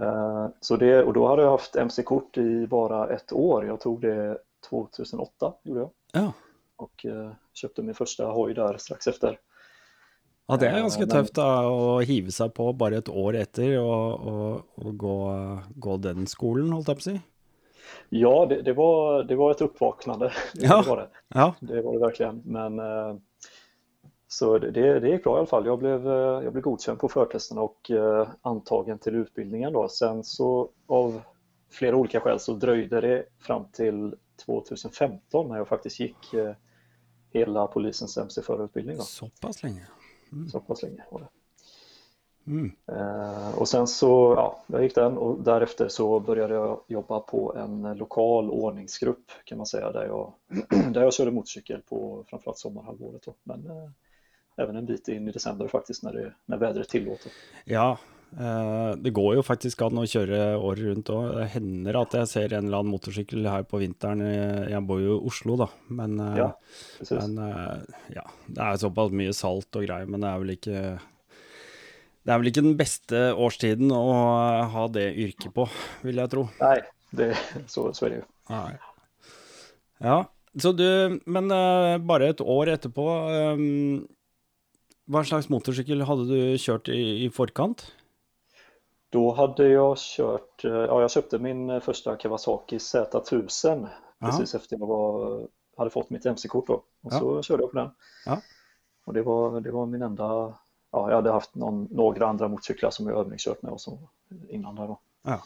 Eh, 0.00 0.48
så 0.60 0.76
det, 0.76 1.04
och 1.04 1.12
då 1.12 1.28
hade 1.28 1.42
jag 1.42 1.50
haft 1.50 1.76
MC-kort 1.76 2.38
i 2.38 2.66
bara 2.66 3.08
ett 3.08 3.32
år. 3.32 3.66
Jag 3.66 3.80
tog 3.80 4.00
det 4.00 4.38
2008, 4.68 5.54
gjorde 5.62 5.80
jag. 5.80 5.90
Ja. 6.12 6.32
Och 6.76 7.06
eh, 7.06 7.30
köpte 7.52 7.82
min 7.82 7.94
första 7.94 8.26
hoj 8.26 8.54
där 8.54 8.76
strax 8.76 9.06
efter. 9.06 9.38
Ja, 10.48 10.56
det 10.60 10.68
er 10.68 10.80
ganske 10.84 11.02
Eh, 11.06 11.08
tøft 11.08 11.34
da, 11.38 11.46
å 11.68 12.00
hive 12.04 12.32
seg 12.34 12.52
på 12.54 12.72
bare 12.76 12.98
et 13.00 13.08
år 13.08 13.38
etter 13.40 13.78
og, 13.80 14.26
og, 14.32 14.64
og 14.84 14.96
gå, 15.00 15.14
gå 15.86 15.96
den 16.04 16.26
skolen, 16.30 16.72
holdt 16.72 16.90
jeg 16.92 17.00
på 17.00 17.04
å 17.04 17.08
si. 17.12 17.16
Ja, 18.14 18.46
det, 18.46 18.62
det, 18.62 18.72
var, 18.76 19.24
det 19.24 19.36
var 19.36 19.50
ett 19.50 19.62
uppvaknande. 19.64 20.32
Det 20.54 20.66
Ja. 20.66 20.82
var 20.82 20.96
det. 20.96 21.08
Ja, 21.34 21.54
Det 21.60 21.82
var 21.82 21.92
det 21.92 22.02
virkelig. 22.06 22.42
Men, 22.44 22.78
eh, 22.78 23.14
så 24.28 24.58
det, 24.58 24.70
det 24.70 25.00
det 25.00 25.22
bra 25.24 25.36
i 25.36 25.38
alle 25.38 25.50
fall. 25.50 25.66
Jeg 25.66 25.78
ble, 25.78 25.94
eh, 25.94 26.44
jag 26.44 26.52
blev 26.52 26.96
på 26.98 27.08
førtestene 27.08 27.60
och 27.60 27.90
eh, 27.90 28.28
antagen 28.42 28.98
til 28.98 29.14
utbildningen. 29.14 29.72
Da. 29.72 29.88
Sen 29.88 30.24
så 30.24 30.68
av 30.88 31.20
flere 31.70 31.96
olika 31.96 32.20
skäl 32.20 32.38
så 32.40 32.54
drøyde 32.58 33.00
det 33.00 33.16
fram 33.42 33.64
til 33.72 34.14
2015 34.44 35.48
når 35.48 35.56
jeg 35.56 35.68
faktisk 35.68 36.00
gikk 36.00 36.30
hele 36.34 36.54
hela 37.34 37.66
polisens 37.66 38.16
MC-førerutbildning. 38.18 39.00
Såpass 39.02 39.62
lenge. 39.62 39.86
Så 40.52 40.60
pass 40.60 40.82
länge 40.82 41.04
var 41.10 41.20
det. 41.20 41.28
Mm. 42.46 42.72
Eh, 42.86 43.58
och 43.58 43.68
sen 43.68 43.86
så, 43.86 44.34
ja, 44.36 44.62
jag 44.66 44.82
gick 44.82 44.94
den 44.94 45.18
och 45.18 45.42
därefter 45.42 45.88
så 45.88 46.20
började 46.20 46.54
jag 46.54 46.80
jobba 46.86 47.20
på 47.20 47.54
en 47.56 47.98
lokal 47.98 48.50
ordningsgrupp 48.50 49.30
kan 49.44 49.58
man 49.58 49.66
säga 49.66 49.92
där 49.92 50.06
jag, 50.06 50.32
där 50.92 51.02
jag 51.02 51.14
körde 51.14 51.30
motorcykel 51.30 51.82
på 51.88 52.24
framförallt 52.28 52.58
sommarhalvåret 52.58 53.22
då. 53.22 53.34
Men 53.42 53.66
eh, 53.66 53.90
även 54.56 54.76
en 54.76 54.86
bit 54.86 55.08
in 55.08 55.28
i 55.28 55.32
december 55.32 55.68
faktiskt 55.68 56.02
när, 56.02 56.12
det, 56.12 56.32
när 56.46 56.56
vädret 56.56 56.88
tillåter. 56.88 57.32
Ja, 57.64 57.98
det 58.34 59.12
går 59.14 59.36
jo 59.36 59.42
faktisk 59.46 59.82
an 59.86 60.00
å 60.00 60.06
kjøre 60.10 60.56
året 60.58 60.82
rundt 60.88 61.10
òg. 61.14 61.26
Det 61.36 61.48
hender 61.52 61.98
at 62.00 62.16
jeg 62.18 62.30
ser 62.32 62.54
en 62.56 62.66
eller 62.66 62.80
annen 62.80 62.90
motorsykkel 62.94 63.46
her 63.46 63.66
på 63.68 63.78
vinteren. 63.82 64.22
Eh, 64.26 64.70
Jeg 64.72 64.82
bor 64.88 64.98
jo 65.02 65.20
i 65.20 65.26
Oslo, 65.30 65.56
da, 65.60 65.68
men, 65.88 66.18
eh, 66.18 66.38
Ja, 66.40 66.48
men 67.12 67.38
eh, 67.38 67.84
ja, 68.16 68.24
det 68.48 68.58
er 68.64 68.80
såpass 68.82 69.14
mye 69.14 69.34
salt 69.36 69.78
og 69.78 69.86
greier, 69.86 70.10
men 70.10 70.24
det 70.24 70.30
er 70.32 70.42
vel 70.42 70.54
ikke 70.56 70.80
det 72.24 72.32
er 72.32 72.40
vel 72.40 72.48
ikke 72.48 72.64
den 72.64 72.76
beste 72.80 73.18
årstiden 73.36 73.90
å 73.92 74.04
ha 74.72 74.86
det 74.88 75.10
yrket 75.12 75.52
på, 75.52 75.66
vil 76.02 76.16
jeg 76.22 76.32
tro. 76.32 76.46
Nei, 76.62 76.78
det, 77.12 77.34
så, 77.68 77.90
ju. 78.08 78.22
Ja, 80.00 80.24
så 80.58 80.72
du 80.74 81.20
Men 81.26 81.50
eh, 81.54 81.98
bare 82.02 82.32
et 82.32 82.40
år 82.40 82.72
etterpå 82.74 83.04
eh, 83.30 83.62
Hva 85.10 85.22
slags 85.26 85.48
motorsykkel 85.52 86.02
hadde 86.08 86.26
du 86.30 86.58
kjørt 86.58 86.90
i, 86.92 87.26
i 87.26 87.28
forkant? 87.32 87.86
Då 89.14 89.32
hade 89.32 89.68
jag 89.68 89.96
kört, 89.98 90.64
eh, 90.64 90.70
ja 90.72 91.00
jag 91.00 91.10
köpte 91.10 91.38
min 91.38 91.68
første 91.68 91.84
första 91.84 92.16
Kawasaki 92.16 92.78
Z1000 92.78 93.88
precis 94.20 94.54
efter 94.54 94.76
jag 94.78 94.86
var, 94.86 95.46
hade 95.76 95.90
fått 95.90 96.10
mitt 96.10 96.26
MC-kort 96.26 96.66
då. 96.66 96.74
Och 96.74 97.12
Ja. 97.12 97.18
så 97.18 97.42
körde 97.42 97.62
jag 97.62 97.70
på 97.72 97.78
den. 97.78 97.90
Ja. 98.26 98.40
Och 99.04 99.14
det 99.14 99.22
var, 99.22 99.60
det 99.60 99.70
var 99.70 99.86
min 99.86 100.02
enda, 100.02 100.24
ja 100.92 101.08
jag 101.10 101.14
hade 101.16 101.32
haft 101.32 101.54
någon, 101.54 101.88
några 101.90 102.26
andra 102.26 102.48
motorcyklar 102.48 102.90
som 102.90 103.06
jag 103.08 103.18
övningskört 103.18 103.62
med 103.62 103.72
och 103.72 103.80
så 103.80 103.98
innan 104.48 104.74
där 104.74 104.86
då. 104.86 105.00
Ja. 105.22 105.42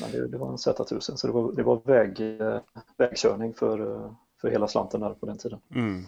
Men 0.00 0.10
det, 0.12 0.28
det 0.28 0.38
var 0.38 0.48
en 0.48 0.56
Z1000 0.56 1.16
så 1.16 1.26
det 1.26 1.32
var, 1.32 1.52
det 1.52 1.62
var 1.62 1.80
väg, 1.84 2.40
eh, 2.40 2.60
vägkörning 2.96 3.54
för, 3.54 3.94
eh, 4.04 4.12
för 4.40 4.48
hela 4.50 4.68
slanten 4.68 5.00
där 5.00 5.14
på 5.14 5.26
den 5.26 5.38
tiden. 5.38 5.60
Mm. 5.74 6.04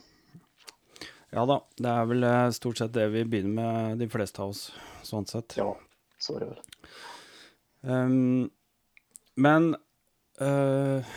Ja 1.31 1.47
da, 1.47 1.63
det 1.77 1.89
er 1.89 2.05
vel 2.05 2.23
eh, 2.25 2.51
stort 2.51 2.79
sett 2.79 2.93
det 2.93 3.09
vi 3.09 3.25
begynner 3.25 3.63
med, 3.63 3.99
de 3.99 4.09
fleste 4.09 4.43
av 4.43 4.49
oss, 4.49 4.73
sånn 5.03 5.27
sett. 5.27 5.57
Ja, 5.57 5.77
så 6.25 6.37
var 6.37 6.45
det 6.45 6.51
vel. 6.55 6.91
Um, 7.85 8.51
men 9.37 9.75
uh, 10.41 11.15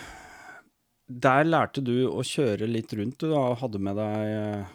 der 1.07 1.47
lærte 1.47 1.81
du 1.81 2.09
å 2.09 2.23
kjøre 2.25 2.67
litt 2.67 2.93
rundt, 2.97 3.21
du 3.21 3.31
da, 3.31 3.53
hadde 3.61 3.79
med 3.79 3.95
deg 3.95 4.31
eh, 4.33 4.73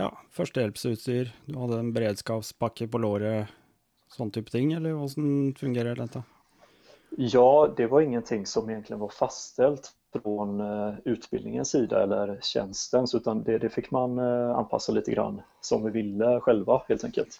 ja, 0.00 0.08
førstehjelpsutstyr, 0.34 1.30
du 1.46 1.58
hadde 1.60 1.78
en 1.78 1.92
beredskapspakke 1.94 2.88
på 2.90 2.98
låret, 2.98 3.52
sånn 4.10 4.32
type 4.34 4.50
ting, 4.50 4.72
eller 4.74 4.96
hvordan 4.98 5.52
fungerer 5.54 5.94
dette? 6.00 6.24
Ja, 7.22 7.70
det 7.76 7.86
var 7.90 8.02
ingenting 8.02 8.42
som 8.50 8.66
egentlig 8.70 8.98
var 8.98 9.14
faststelt 9.14 9.92
från 10.10 10.58
eh, 10.60 10.98
utbildningens 11.04 11.70
sida 11.70 12.02
eller 12.02 12.38
tjänstens 12.42 13.14
utan 13.14 13.44
det, 13.46 13.60
det 13.62 13.70
fick 13.70 13.92
man 13.94 14.18
anpassa 14.18 14.92
lite 14.92 15.14
grann 15.14 15.38
som 15.62 15.86
vi 15.86 15.94
ville 16.00 16.40
själva 16.42 16.82
helt 16.88 17.04
enkelt. 17.04 17.38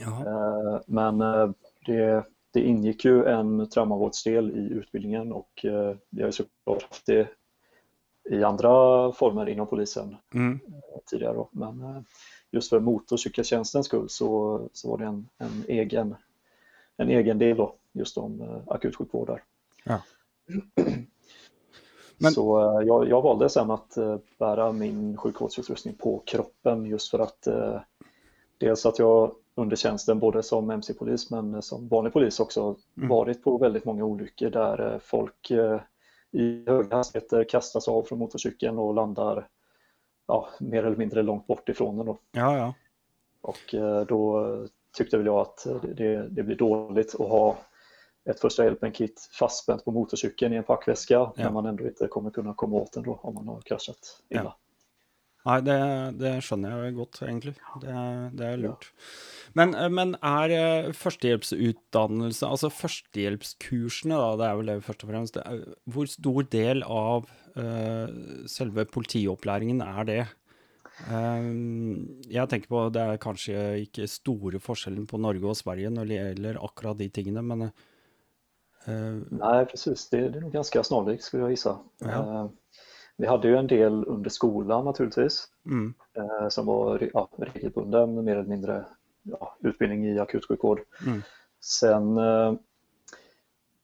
Ja. 0.00 0.20
Eh, 0.26 0.80
Men 0.86 1.20
eh, 1.20 1.50
det, 1.86 2.24
det 2.52 2.60
ingick 2.60 3.04
ju 3.04 3.24
en 3.24 3.68
traumavårdsdel 3.68 4.50
i 4.50 4.72
utbildningen 4.74 5.32
och 5.32 5.64
eh, 5.64 5.96
vi 6.10 6.22
har 6.22 6.28
ju 6.28 6.32
såklart 6.32 6.82
haft 6.82 7.06
det 7.06 7.28
i 8.30 8.44
andra 8.44 8.68
former 9.12 9.48
inom 9.48 9.66
polisen 9.66 10.16
Mm. 10.34 10.60
tidigare. 11.06 11.44
Men 11.50 12.04
just 12.50 12.70
för 12.70 12.80
motorcykeltjänstens 12.80 13.86
skull 13.86 14.08
så, 14.08 14.60
så 14.72 14.90
var 14.90 14.98
det 14.98 15.04
en, 15.04 15.28
en, 15.38 15.64
egen, 15.68 16.14
en 16.96 17.08
egen 17.08 17.38
del 17.38 17.56
då, 17.56 17.74
just 17.92 18.18
om 18.18 18.62
akutsjukvård 18.66 19.26
där. 19.26 19.42
Ja. 19.84 20.02
Men- 22.18 22.32
Så 22.32 22.60
jag, 22.86 23.08
jag 23.08 23.22
valde 23.22 23.48
sen 23.48 23.70
att 23.70 23.98
bära 24.38 24.72
min 24.72 25.16
sjukvårdsutrustning 25.16 25.94
på 25.94 26.22
kroppen 26.26 26.86
just 26.86 27.10
för 27.10 27.18
att 27.18 27.48
dels 28.58 28.86
att 28.86 28.98
jag 28.98 29.34
under 29.60 29.76
tjänsten 29.76 30.18
både 30.18 30.42
som 30.42 30.70
MC-polis 30.70 31.30
men 31.30 31.62
som 31.62 31.88
vanlig 31.88 32.12
polis 32.12 32.40
också 32.40 32.76
Mm. 32.96 33.08
varit 33.08 33.44
på 33.44 33.58
väldigt 33.58 33.84
många 33.84 34.04
olyckor 34.04 34.50
där 34.50 34.92
eh, 34.92 34.98
folk 34.98 35.50
eh, 35.50 35.80
i 36.30 36.64
höga 36.66 36.96
hastigheter 36.96 37.44
kastas 37.44 37.88
av 37.88 38.02
från 38.02 38.18
motorcykeln 38.18 38.78
och 38.78 38.94
landar 38.94 39.48
ja, 40.26 40.48
mer 40.60 40.84
eller 40.84 40.96
mindre 40.96 41.22
långt 41.22 41.46
bort 41.46 41.68
ifrån 41.68 41.96
den. 41.96 42.06
Då. 42.06 42.18
ja, 42.32 42.56
ja. 42.58 42.74
Och 43.40 43.74
eh, 43.74 44.00
då 44.06 44.46
tyckte 44.96 45.16
väl 45.16 45.26
jag 45.26 45.38
att 45.40 45.66
det- 45.82 45.94
det, 45.94 46.28
det 46.28 46.42
blir 46.42 46.56
dåligt 46.56 47.14
att 47.20 47.28
ha 47.28 47.56
ett 48.24 48.40
första 48.40 48.64
hjälpen-kit 48.64 49.28
fastspänt 49.38 49.84
på 49.84 49.90
motorcykeln 49.90 50.52
i 50.52 50.56
en 50.56 50.64
packväska 50.64 51.14
Ja. 51.14 51.32
när 51.36 51.50
man 51.50 51.66
ändå 51.66 51.84
inte 51.84 52.06
kommer 52.06 52.30
kunna 52.30 52.54
komma 52.54 52.76
åt 52.76 52.92
den 52.92 53.02
då 53.02 53.18
om 53.22 53.34
man 53.34 53.48
har 53.48 53.60
kraschat 53.60 54.22
illa. 54.28 54.54
Nei, 55.48 55.58
det, 55.64 55.76
det 56.20 56.32
skjønner 56.44 56.82
jeg 56.84 56.96
godt, 56.98 57.22
egentlig. 57.24 57.54
Det, 57.80 57.92
det 58.36 58.48
er 58.48 58.58
lurt. 58.60 58.90
Men, 59.56 59.72
eh, 59.74 59.88
men 59.92 60.12
er 60.20 60.52
eh, 60.52 60.90
førstehjelpsutdannelse, 60.96 62.44
altså 62.46 62.68
førstehjelpskursene, 62.74 64.18
da, 64.20 64.34
det 64.36 64.48
er 64.48 64.58
vel 64.60 64.72
det 64.74 64.76
først 64.84 65.06
og 65.06 65.12
fremst, 65.14 65.40
er, 65.40 65.62
hvor 65.88 66.10
stor 66.12 66.44
del 66.52 66.84
av 66.84 67.30
uh, 67.56 68.44
selve 68.50 68.84
politiopplæringen 68.92 69.80
er 69.84 70.04
det? 70.10 70.20
Um, 71.08 72.20
jeg 72.28 72.44
tenker 72.52 72.68
på 72.68 72.82
det 72.92 73.00
er 73.00 73.20
kanskje 73.22 73.60
ikke 73.86 74.08
store 74.10 74.60
forskjellen 74.60 75.06
på 75.08 75.20
Norge 75.22 75.48
og 75.48 75.56
Sverige 75.56 75.88
når 75.94 76.10
det 76.10 76.18
gjelder 76.18 76.58
akkurat 76.60 76.98
de 76.98 77.08
tingene, 77.08 77.40
men 77.40 77.70
uh, 77.70 79.20
Nei, 79.32 79.62
precis. 79.70 80.06
Det, 80.12 80.26
det 80.34 80.40
er 80.40 80.44
nok 80.44 80.58
ganske 80.58 80.84
snarlikt 80.90 81.24
skulle 81.24 81.48
jeg 81.48 81.58
gjette. 81.58 81.76
Ja. 82.04 82.20
Eh, 82.20 82.44
Vi 83.20 83.26
hade 83.26 83.48
ju 83.48 83.56
en 83.56 83.66
del 83.66 84.04
under 84.06 84.30
skolan 84.30 84.84
naturligtvis 84.84 85.48
mm, 85.66 85.94
eh, 86.16 86.48
som 86.48 86.66
var 86.66 87.08
ja, 87.14 87.28
regelbunden, 87.38 88.24
mer 88.24 88.36
eller 88.36 88.48
mindre 88.48 88.84
ja, 89.22 89.56
utbildning 89.60 90.06
i 90.06 90.18
akutsjukvård. 90.18 90.80
Mm. 91.06 91.22
Sen 91.60 92.16
eh, 92.18 92.54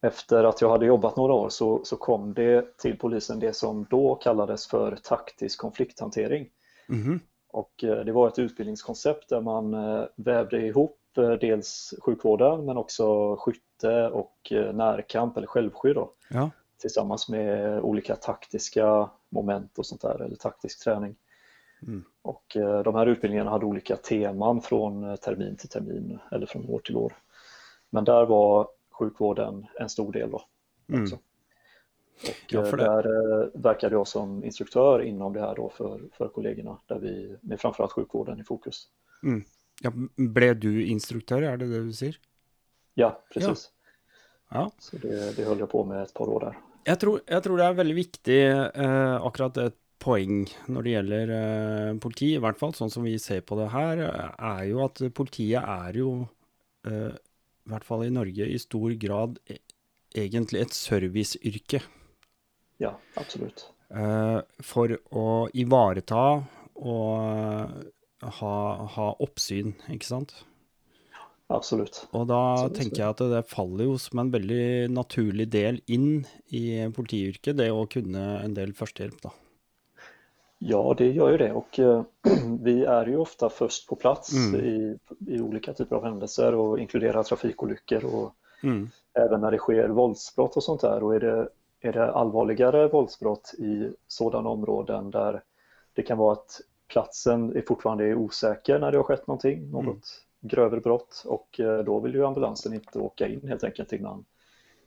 efter 0.03 0.45
att 0.45 0.61
jag 0.61 0.71
hade 0.71 0.87
jobbat 0.87 1.17
några 1.17 1.33
år 1.33 1.49
så, 1.49 1.85
så 1.85 1.97
kom 1.97 2.35
det 2.35 2.79
till 2.79 2.99
polisen 2.99 3.41
det 3.41 3.53
som 3.53 3.87
då 3.91 4.15
kallades 4.15 4.67
för 4.67 4.97
taktisk 4.97 5.61
konflikthantering. 5.61 6.49
Mm. 6.89 7.21
Och 7.49 7.85
eh, 7.85 8.05
det 8.05 8.13
var 8.13 8.29
ett 8.29 8.39
utbildningskoncept 8.39 9.29
där 9.29 9.41
man 9.41 9.75
eh, 9.75 10.05
vävde 10.17 10.67
ihop 10.67 10.99
eh, 11.19 11.31
dels 11.31 11.95
sjukvården 12.03 12.65
men 12.65 12.77
också 12.77 13.37
skytte 13.37 14.09
och 14.09 14.53
eh, 14.53 14.73
närkamp 14.73 15.37
eller 15.37 15.47
självskydd 15.47 15.97
ja, 16.31 16.51
tillsammans 16.79 17.29
med 17.29 17.81
olika 17.81 18.17
taktiska 18.17 19.11
moment 19.29 19.79
och 19.79 19.87
sånt 19.87 20.01
där 20.01 20.23
eller 20.23 20.37
taktisk 20.37 20.85
träning. 20.85 21.17
Mm. 21.83 22.05
Och 22.23 22.57
eh, 22.57 22.83
de 22.83 22.95
här 22.95 23.07
utbildningarna 23.07 23.51
hade 23.51 23.65
olika 23.67 23.97
teman 23.97 24.63
från 24.63 25.05
eh, 25.11 25.17
termin 25.17 25.57
till 25.57 25.69
termin 25.69 26.19
eller 26.33 26.47
från 26.47 26.69
år 26.69 26.79
till 26.79 26.97
år. 26.97 27.17
Men 27.91 28.05
där 28.05 28.27
var 28.27 28.69
sjukvården 28.91 29.67
en 29.81 29.89
stor 29.89 30.13
del 30.13 30.31
då. 30.31 30.43
mm. 30.89 31.05
Och 31.13 31.19
Ja, 32.49 32.61
eh, 32.61 32.71
för 32.71 32.77
det- 32.77 32.85
där 32.85 33.51
verkade 33.55 33.95
jag 33.95 34.09
som 34.09 34.45
instruktör 34.45 35.03
inom 35.03 35.33
det 35.33 35.41
här 35.41 35.55
då 35.55 35.69
för, 35.69 36.01
för 36.13 36.29
kollegorna 36.29 36.79
där 36.87 36.99
vi 36.99 37.37
med 37.41 37.61
framförallt 37.61 37.93
sjukvården 37.93 38.41
i 38.41 38.45
fokus. 38.45 38.89
ja. 39.83 39.93
blev 40.17 40.61
du 40.61 40.87
instruktør, 40.87 41.43
er 41.43 41.57
det 41.57 41.67
det 41.69 41.85
du 41.85 41.93
sier? 41.93 42.19
Ja, 42.95 43.23
precis. 43.33 43.71
Ja. 44.51 44.71
Så 44.79 44.97
det, 44.97 45.37
det 45.37 45.45
höll 45.45 45.59
jag 45.59 45.71
på 45.71 45.85
med 45.85 46.03
ett 46.03 46.15
par 46.15 46.29
år 46.29 46.41
där. 46.41 46.59
Jeg 46.87 47.01
tror, 47.03 47.19
jeg 47.27 47.43
tror 47.43 47.59
det 47.59 47.67
er 47.67 47.79
veldig 47.81 47.97
viktig, 47.97 48.41
eh, 48.47 49.17
akkurat 49.27 49.59
et 49.65 49.79
poeng 50.03 50.45
når 50.71 50.87
det 50.87 50.93
gjelder 50.93 51.33
eh, 51.35 51.93
politi, 52.03 52.33
i 52.37 52.43
hvert 52.43 52.59
fall 52.61 52.75
sånn 52.79 52.93
som 52.93 53.07
vi 53.07 53.17
ser 53.23 53.43
på 53.47 53.59
det 53.59 53.71
her, 53.73 54.03
er 54.07 54.63
jo 54.71 54.85
at 54.85 55.03
politiet 55.17 55.63
er 55.63 55.99
jo, 55.99 56.11
eh, 56.87 57.11
i 57.17 57.73
hvert 57.73 57.87
fall 57.87 58.07
i 58.07 58.13
Norge, 58.15 58.47
i 58.47 58.61
stor 58.63 58.95
grad 59.03 59.41
e 59.51 59.59
egentlig 60.17 60.63
et 60.63 60.77
serviceyrke. 60.77 61.83
Ja, 62.81 62.95
absolutt. 63.21 63.67
Eh, 63.91 64.39
for 64.65 64.95
å 65.13 65.27
ivareta 65.59 66.23
og 66.77 68.31
ha, 68.39 68.55
ha 68.95 69.09
oppsyn, 69.27 69.75
ikke 69.93 70.09
sant? 70.09 70.39
Absolutt. 71.49 72.01
Og 72.13 72.27
da 72.27 72.39
Absolutt. 72.53 72.77
tenker 72.81 73.03
jeg 73.03 73.09
at 73.15 73.21
det 73.31 73.43
faller 73.51 73.85
jo 73.87 73.97
som 74.03 74.19
en 74.19 74.31
veldig 74.35 74.91
naturlig 74.91 75.47
del 75.53 75.81
inn 75.87 76.25
i 76.51 76.65
politiyrket, 76.97 77.57
det 77.61 77.69
å 77.71 77.85
kunne 77.91 78.25
en 78.43 78.55
del 78.57 78.73
førstehjelp, 78.75 79.21
da. 79.23 79.31
Ja, 80.59 80.81
det 80.97 81.11
gjør 81.13 81.35
jo 81.35 81.39
det 81.43 81.51
Og 81.53 81.79
uh, 81.85 82.05
vi 82.67 82.79
er 82.89 83.11
jo 83.13 83.21
ofte 83.27 83.51
først 83.53 83.87
på 83.91 83.99
plass 84.01 84.33
Mm. 84.33 84.55
i, 84.57 84.77
i 85.37 85.41
olika 85.45 85.75
typer 85.77 85.97
av 86.01 86.07
hendelser, 86.09 86.57
og 86.57 86.81
inkluderer 86.81 87.23
trafikolyckor 87.23 88.05
og 88.11 88.33
Mm. 88.65 88.89
även 89.15 89.41
når 89.41 89.51
det 89.51 89.59
skjer 89.61 89.91
voldsbrudd 89.93 90.55
og 90.57 90.63
sånt 90.65 90.81
der. 90.81 91.03
Og 91.05 91.15
er 91.15 91.21
det, 91.21 91.49
er 91.85 91.93
det 91.93 92.07
alvorligere 92.17 92.87
voldsbrudd 92.91 93.53
i 93.61 93.91
sånne 94.09 94.49
områder, 94.49 95.11
der 95.13 95.43
det 95.95 96.07
kan 96.09 96.19
være 96.19 96.33
at 96.41 96.61
plassen 96.89 97.53
är 97.57 97.63
fortfarande 97.69 98.05
usikker 98.05 98.25
osäker 98.25 98.79
när 98.79 98.91
det 98.93 98.99
har 98.99 99.05
skjedd 99.05 99.29
noe, 99.29 99.53
noe 99.71 99.83
något 99.83 100.09
grövre 100.49 100.81
brott 100.81 101.23
och 101.27 101.61
eh, 101.61 101.79
då 101.85 102.01
vill 102.01 102.15
ju 102.15 102.27
ambulansen 102.27 102.75
inte 102.75 102.99
åka 102.99 103.29
in 103.29 103.49
helt 103.49 103.65
enkelt 103.65 103.93
innan 103.93 104.25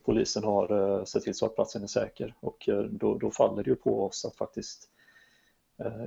polisen 0.05 0.43
har 0.43 0.97
eh, 0.97 1.03
sett 1.03 1.23
till 1.23 1.33
så 1.35 1.45
att 1.45 1.55
platsen 1.55 1.83
är 1.83 1.87
säker 1.87 2.35
och 2.39 2.69
eh, 2.69 2.81
då, 2.81 3.17
då 3.17 3.31
faller 3.31 3.63
det 3.63 3.69
ju 3.69 3.75
på 3.75 4.05
oss 4.05 4.25
att 4.25 4.35
faktiskt 4.35 4.89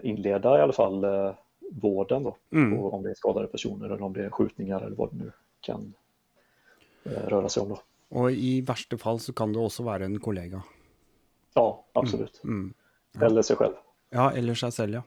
inleda 0.02 0.58
i 0.58 0.62
alla 0.62 0.72
fall 0.72 1.04
vården 1.70 2.22
då, 2.22 2.36
Mm. 2.52 2.78
om 2.78 3.02
det 3.02 3.10
är 3.10 3.14
skadade 3.14 3.46
personer 3.46 3.86
eller 3.86 4.02
om 4.02 4.12
det 4.12 4.24
är 4.24 4.30
skjutningar 4.30 4.80
eller 4.80 4.96
vad 4.96 5.10
det 5.10 5.16
nu 5.16 5.32
kan 5.60 5.94
röra 7.04 7.48
sig 7.48 7.62
om 7.62 7.68
då. 7.68 7.78
Og 8.10 8.32
i 8.32 8.60
verste 8.60 8.98
fall 8.98 9.20
så 9.20 9.32
kan 9.32 9.52
det 9.52 9.60
også 9.60 9.82
være 9.82 10.04
en 10.04 10.20
kollega. 10.20 10.62
Ja, 11.54 11.84
absolut. 11.92 12.40
Mm. 12.44 12.74
Eller 13.20 13.42
sig 13.42 13.56
själv. 13.56 13.74
Ja, 14.10 14.30
eller 14.32 14.54
seg 14.54 14.72
selv, 14.72 14.94
ja. 14.94 15.02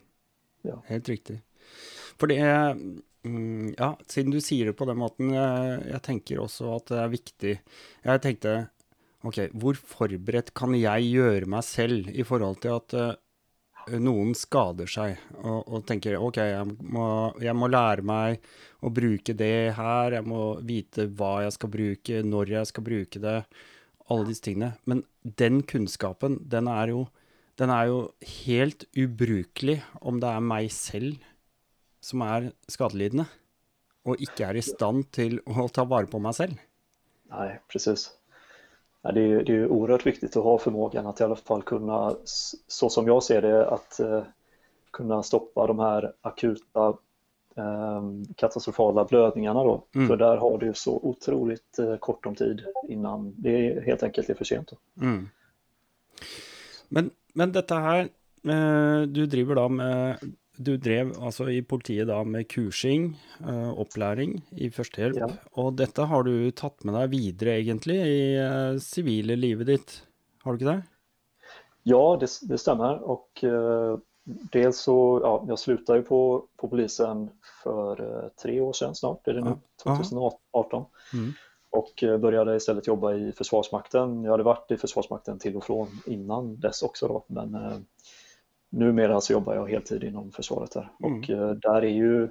Ja. 0.61 0.81
Helt 0.85 1.09
riktig. 1.09 1.41
För 2.17 2.27
det 2.27 2.75
mm, 3.25 3.75
Ja, 3.79 3.91
siden 4.11 4.33
du 4.33 4.39
sier 4.43 4.69
det 4.69 4.77
på 4.77 4.87
den 4.89 5.01
måten, 5.01 5.33
jeg, 5.35 5.81
jeg 5.89 6.01
tenker 6.05 6.41
også 6.45 6.71
at 6.77 6.89
det 6.93 7.01
er 7.01 7.13
viktig 7.13 7.53
Jeg 8.05 8.23
tenkte 8.23 8.55
OK, 9.25 9.39
hvor 9.57 9.77
forberedt 9.77 10.53
kan 10.57 10.75
jeg 10.77 11.09
gjøre 11.09 11.49
meg 11.49 11.65
selv 11.65 12.11
i 12.13 12.25
forhold 12.27 12.59
til 12.61 12.75
at 12.75 12.93
uh, 12.93 13.95
noen 13.97 14.35
skader 14.37 14.89
seg, 14.89 15.17
og, 15.41 15.63
og 15.65 15.85
tenker 15.89 16.19
OK, 16.21 16.37
jeg 16.41 16.67
må, 16.93 17.07
jeg 17.41 17.57
må 17.57 17.69
lære 17.71 18.05
meg 18.05 18.45
å 18.85 18.91
bruke 18.93 19.33
det 19.37 19.73
her, 19.77 20.19
jeg 20.19 20.27
må 20.29 20.43
vite 20.65 21.07
hva 21.17 21.39
jeg 21.45 21.55
skal 21.57 21.73
bruke, 21.73 22.21
når 22.21 22.53
jeg 22.53 22.69
skal 22.69 22.85
bruke 22.85 23.21
det, 23.23 23.39
alle 24.13 24.29
disse 24.29 24.45
tingene. 24.45 24.75
Men 24.85 25.01
den 25.41 25.63
kunnskapen, 25.65 26.43
den 26.45 26.69
er 26.69 26.93
jo 26.93 27.07
den 27.55 27.71
er 27.71 27.87
jo 27.87 27.99
helt 28.43 28.83
ubrukelig 28.99 29.77
om 30.03 30.19
det 30.19 30.27
er 30.27 30.43
meg 30.43 30.73
selv 30.75 31.21
som 32.05 32.21
er 32.21 32.51
skadelidende, 32.69 33.25
og 34.05 34.21
ikke 34.21 34.45
er 34.45 34.59
i 34.59 34.65
stand 34.65 35.07
til 35.15 35.39
å 35.49 35.65
ta 35.73 35.87
vare 35.89 36.09
på 36.11 36.21
meg 36.21 36.37
selv. 36.37 36.61
Nei, 37.33 37.55
precis. 37.71 38.11
Det, 39.01 39.21
är, 39.21 39.43
det 39.43 39.53
är 39.53 39.55
viktig 39.55 39.67
oerhört 39.67 40.05
viktigt 40.05 40.37
att 40.37 40.43
ha 40.43 40.57
förmågan 40.57 41.07
att 41.07 41.19
i 41.19 41.23
alla 41.23 41.35
fall 41.35 41.61
kunna, 41.61 42.15
så 42.67 42.89
som 42.89 43.07
jag 43.07 43.23
ser 43.23 43.41
det, 43.41 43.67
att 43.69 43.99
kunne 43.99 44.25
kunna 44.91 45.23
stoppa 45.23 45.67
de 45.67 45.79
här 45.79 46.13
akuta 46.21 46.97
katastrofale 47.55 48.25
katastrofala 48.35 49.05
blödningarna 49.05 49.63
då. 49.63 49.83
Mm. 49.95 50.07
För 50.07 50.17
där 50.17 50.37
har 50.37 50.57
du 50.57 50.73
så 50.73 50.99
otroligt 51.03 51.79
eh, 51.79 51.97
kort 51.97 52.25
om 52.25 52.35
tid 52.35 52.65
innan 52.89 53.33
det 53.37 53.85
helt 53.85 54.03
enkelt 54.03 54.29
är 54.29 54.33
för 54.33 54.45
sent. 54.45 54.73
Mm. 55.01 55.29
Men, 56.89 57.09
men 57.33 57.51
dette 57.51 57.75
her 57.75 57.99
eh, 58.43 59.01
Du 59.01 59.25
driver 59.25 59.55
da 59.55 59.67
med 59.67 60.17
Du 60.57 60.75
drev 60.79 61.11
altså 61.19 61.49
i 61.51 61.59
politiet 61.65 62.07
da 62.07 62.21
med 62.23 62.47
kursing, 62.51 63.09
eh, 63.43 63.71
opplæring 63.75 64.37
i 64.55 64.69
førstehjelp. 64.71 65.19
Ja. 65.19 65.29
Og 65.59 65.75
dette 65.79 66.07
har 66.07 66.23
du 66.27 66.51
tatt 66.55 66.85
med 66.87 66.95
deg 66.95 67.11
videre, 67.11 67.57
egentlig, 67.59 67.97
i 68.07 68.19
eh, 68.39 68.79
sivile 68.83 69.35
livet 69.39 69.71
ditt. 69.73 69.95
Har 70.45 70.53
du 70.53 70.61
ikke 70.61 70.71
det? 70.71 70.81
Ja, 71.85 72.03
det, 72.21 72.29
det 72.49 72.59
stemmer. 72.61 73.01
Og 73.05 73.43
uh, 73.45 73.97
dels 74.53 74.79
så, 74.87 74.95
ja, 75.21 75.33
Jeg 75.51 75.61
slutta 75.61 75.99
jo 75.99 76.05
på, 76.07 76.19
på 76.57 76.69
polisen 76.71 77.27
for 77.61 78.01
uh, 78.01 78.29
tre 78.41 78.55
år 78.61 78.73
siden 78.77 78.97
snart, 78.97 79.27
er 79.29 79.37
det 79.37 79.43
nå? 79.45 79.59
2018. 79.83 80.87
Mm. 81.13 81.33
Och 81.75 82.03
började 82.21 82.55
istället 82.55 82.87
jobba 82.87 83.13
i 83.13 83.31
Försvarsmakten. 83.31 84.23
Jag 84.23 84.31
hade 84.31 84.43
varit 84.43 84.71
i 84.71 84.77
Försvarsmakten 84.77 85.39
till 85.39 85.57
och 85.57 85.63
från 85.63 85.87
innan 86.05 86.59
dess 86.59 86.81
också 86.81 87.07
då, 87.07 87.25
men 87.27 87.55
eh, 87.55 87.77
numera 88.75 89.21
så 89.21 89.33
jobbar 89.33 89.55
jag 89.55 89.69
heltid 89.69 90.03
inom 90.03 90.31
försvaret 90.31 90.71
där. 90.71 90.89
Mm. 91.03 91.19
Och 91.19 91.29
eh, 91.29 91.51
där 91.51 91.81
är 91.81 91.89
ju 91.89 92.29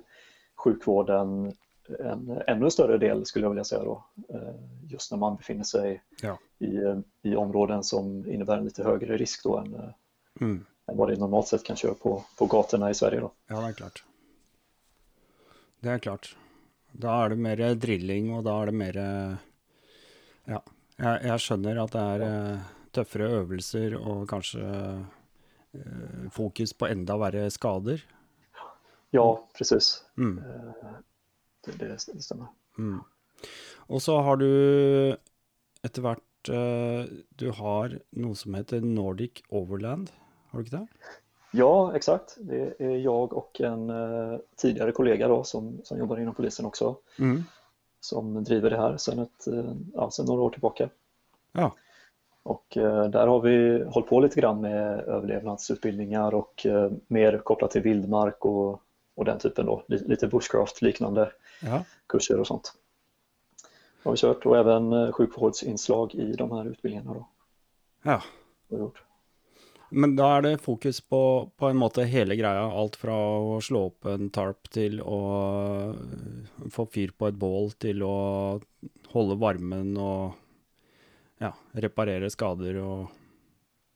sjukvården 0.57 1.53
en 1.99 2.43
ännu 2.47 2.71
större 2.71 2.99
del 2.99 3.27
skulle 3.27 3.45
jag 3.45 3.51
vilja 3.51 3.65
säga 3.65 3.83
då. 3.85 4.05
Eh, 4.29 4.55
just 4.89 5.11
när 5.11 5.19
man 5.19 5.37
befinner 5.37 5.65
sig 5.65 6.03
Ja. 6.23 6.39
i, 6.59 6.77
eh, 6.77 6.99
i 7.23 7.37
områden 7.37 7.83
som 7.83 8.31
innebär 8.31 8.59
en 8.59 8.65
lite 8.65 8.85
högre 8.85 9.17
risk 9.17 9.45
då 9.45 9.57
än, 9.59 9.93
Mm. 10.41 10.65
än 10.87 10.97
vad 10.97 11.09
det 11.09 11.17
normalt 11.17 11.47
sett 11.49 11.65
kan 11.65 11.77
köra 11.77 11.95
på, 11.95 12.25
på 12.39 12.47
gatorna 12.47 12.91
i 12.91 12.95
Sverige 12.95 13.21
då. 13.21 13.31
Ja, 13.49 13.61
det 13.61 13.69
er 13.69 13.73
klart. 13.73 14.05
Det 15.81 15.89
er 15.91 15.99
klart. 15.99 16.37
Da 16.93 17.25
er 17.25 17.29
det 17.29 17.37
mer 17.37 17.75
drilling, 17.75 18.31
og 18.35 18.45
da 18.45 18.63
er 18.63 18.67
det 18.67 18.75
mer 18.75 18.97
Ja. 20.47 20.61
Jeg, 20.97 21.21
jag 21.25 21.41
skjønner 21.41 21.79
at 21.83 21.93
det 21.93 22.01
er 22.01 22.59
tuffare 22.95 23.97
og 23.99 24.29
kanskje 24.31 24.61
eh, 24.63 25.01
fokus 26.33 26.73
på 26.73 26.87
enda 26.87 27.17
verre 27.21 27.51
skader. 27.51 28.05
Ja, 29.11 29.49
precis. 29.59 30.05
Mm. 30.19 30.39
Eh, 30.39 30.95
det, 31.67 31.73
det, 31.79 31.89
det 32.15 32.23
stämmer. 32.23 32.47
Mm. 32.79 33.01
Og 33.87 34.03
så 34.03 34.17
har 34.21 34.37
du 34.37 34.49
etter 35.85 36.03
hvert 36.03 36.49
eh, 36.51 37.05
Du 37.39 37.51
har 37.55 37.99
noe 38.17 38.35
som 38.39 38.57
heter 38.57 38.81
Nordic 38.81 39.45
Overland, 39.49 40.11
har 40.51 40.59
du 40.59 40.67
ikke 40.67 40.79
det? 40.79 40.87
Ja, 41.55 41.97
exakt. 41.97 42.37
Det 42.41 42.75
är 42.79 42.97
jag 42.99 43.33
och 43.33 43.61
en 43.61 43.87
tidligere 43.87 44.41
tidigare 44.57 44.93
kollega 44.93 45.29
då 45.29 45.45
som, 45.45 45.81
som 45.85 45.99
jobbar 45.99 46.19
inom 46.21 46.35
polisen 46.35 46.67
också 46.67 46.97
Mm. 47.19 47.45
som 48.01 48.45
driver 48.45 48.71
det 48.71 48.77
här 48.77 48.97
sedan, 48.97 49.19
ett, 49.19 49.47
eh, 49.47 49.75
ja, 49.95 50.11
sedan 50.11 50.27
några 50.27 50.43
år 50.43 50.51
tillbaka. 50.51 50.89
Ja. 51.53 51.75
Och 52.45 52.77
eh, 52.77 53.05
där 53.05 53.27
har 53.27 53.41
vi 53.41 53.85
hållit 53.85 54.09
på 54.09 54.21
lite 54.21 54.41
grann 54.41 54.61
med 54.61 55.01
överlevnadsutbildningar 55.01 56.35
och 56.35 56.67
eh, 56.67 56.93
mer 57.07 57.39
kopplat 57.39 57.71
till 57.71 57.83
vildmark 57.83 58.45
och, 58.45 58.81
och 59.15 59.25
den 59.25 59.39
typen 59.39 59.67
då, 59.67 59.85
lite 59.89 60.29
bushcraft-liknande 60.29 61.33
ja. 61.63 61.85
kurser 62.09 62.41
och 62.41 62.47
sånt. 62.47 62.73
Har 64.03 64.13
vi 64.13 64.17
kört 64.17 64.47
och 64.47 64.59
även 64.59 64.93
eh, 64.93 65.13
sjukvårdsinslag 65.13 66.15
i 66.15 66.33
de 66.33 66.53
här 66.53 66.65
utbildningarna 66.65 67.15
då. 67.15 67.29
ja. 68.03 68.23
Har 68.71 68.79
gjort. 68.79 69.03
Men 69.95 70.17
da 70.17 70.29
er 70.39 70.43
det 70.43 70.59
fokus 70.59 71.01
på, 71.01 71.51
på 71.57 71.69
en 71.71 71.79
måte 71.79 72.03
hele 72.09 72.35
greia. 72.37 72.65
Alt 72.67 72.97
fra 72.99 73.15
å 73.15 73.61
slå 73.63 73.85
opp 73.93 74.09
en 74.11 74.31
tarp 74.35 74.67
til 74.75 74.99
å 75.01 75.21
få 76.75 76.87
fyr 76.91 77.13
på 77.15 77.29
et 77.31 77.37
bål, 77.39 77.71
til 77.79 78.03
å 78.03 78.17
holde 79.13 79.37
varmen 79.39 79.93
og 79.95 80.33
ja, 81.45 81.53
reparere 81.85 82.31
skader 82.33 82.81
og 82.85 83.21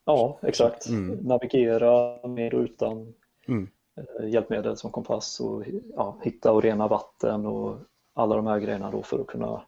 Ja, 0.09 0.39
exakt. 0.43 0.87
Mm. 0.89 1.19
Navigera 1.21 2.27
med 2.29 2.55
och 2.55 2.61
utan 2.61 3.15
mm. 3.49 3.69
eh, 3.97 4.29
hjälpmedel 4.29 4.77
som 4.77 4.91
kompass 4.91 5.41
och 5.41 5.65
ja, 5.97 6.17
hitta 6.23 6.53
och 6.53 6.63
rena 6.63 6.89
vatten 6.89 7.47
och 7.47 7.77
alla 8.15 8.37
de 8.37 8.47
här 8.47 8.59
grejerna 8.59 8.91
då 8.91 9.03
för 9.03 9.21
att 9.21 9.27
kunna 9.27 9.63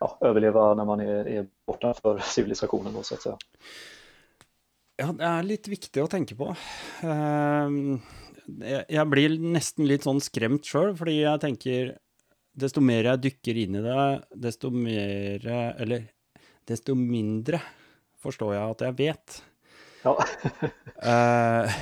ja, 0.00 0.18
överleva 0.20 0.74
när 0.74 0.84
man 0.84 1.00
är, 1.00 1.28
er 1.28 1.46
borta 1.66 1.94
för 1.94 2.18
civilisationen 2.18 2.92
då 2.94 3.02
så 3.02 3.14
att 3.14 3.22
säga. 3.22 3.36
Ja, 5.00 5.12
det 5.16 5.24
er 5.24 5.46
litt 5.48 5.68
viktig 5.68 6.02
å 6.04 6.08
tenke 6.12 6.36
på. 6.36 6.50
Ehm, 7.08 8.02
jeg 8.60 9.04
blir 9.08 9.38
nesten 9.40 9.86
litt 9.88 10.04
sånn 10.04 10.20
skremt 10.20 10.68
sjøl, 10.68 10.92
fordi 10.98 11.22
jeg 11.22 11.40
tenker 11.40 11.92
desto 12.52 12.82
mer 12.84 13.08
jeg 13.08 13.22
dykker 13.24 13.60
inn 13.62 13.78
i 13.80 13.84
det, 13.84 14.02
desto 14.36 14.68
mer 14.74 15.46
Eller 15.80 16.10
desto 16.70 16.96
mindre 16.98 17.60
forstår 18.20 18.54
jeg 18.54 18.74
at 18.74 18.84
jeg 18.88 18.98
vet. 19.04 19.40
Ja, 20.04 20.16
Eh, 21.00 21.76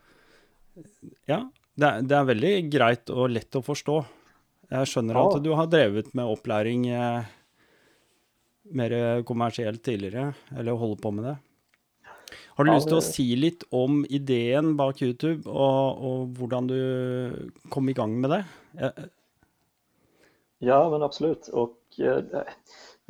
Ja, 1.30 1.44
det 1.80 1.90
er, 1.90 2.06
det 2.06 2.16
er, 2.16 2.30
veldig 2.30 2.54
greit 2.72 3.12
og 3.14 3.30
lett 3.34 3.58
å 3.58 3.64
forstå. 3.64 3.98
Jeg 4.70 4.88
skjønner 4.90 5.18
ja. 5.18 5.26
at 5.26 5.44
du 5.44 5.52
har 5.58 5.70
drevet 5.70 6.10
med 6.18 6.30
opplæring 6.30 6.88
eh, 6.94 7.30
mer 8.76 8.96
kommersielt 9.26 9.82
tidligere, 9.86 10.30
eller 10.54 10.78
holder 10.78 11.00
på 11.02 11.14
med 11.16 11.30
det. 11.30 11.36
Har 12.54 12.66
du 12.66 12.70
ja, 12.70 12.76
lyst 12.76 12.90
til 12.90 12.98
å 12.98 13.04
si 13.04 13.24
litt 13.38 13.64
om 13.74 14.02
ideen 14.12 14.74
bak 14.78 15.00
YouTube, 15.02 15.48
og, 15.48 16.04
og 16.04 16.36
hvordan 16.38 16.68
du 16.70 16.78
kom 17.72 17.88
i 17.90 17.96
gang 17.96 18.14
med 18.20 18.36
det? 18.36 18.44
Jeg, 18.78 19.10
Ja, 20.60 20.82
men 20.92 21.02
absolutt. 21.02 21.48
Og 21.56 22.00
eh, 22.04 22.52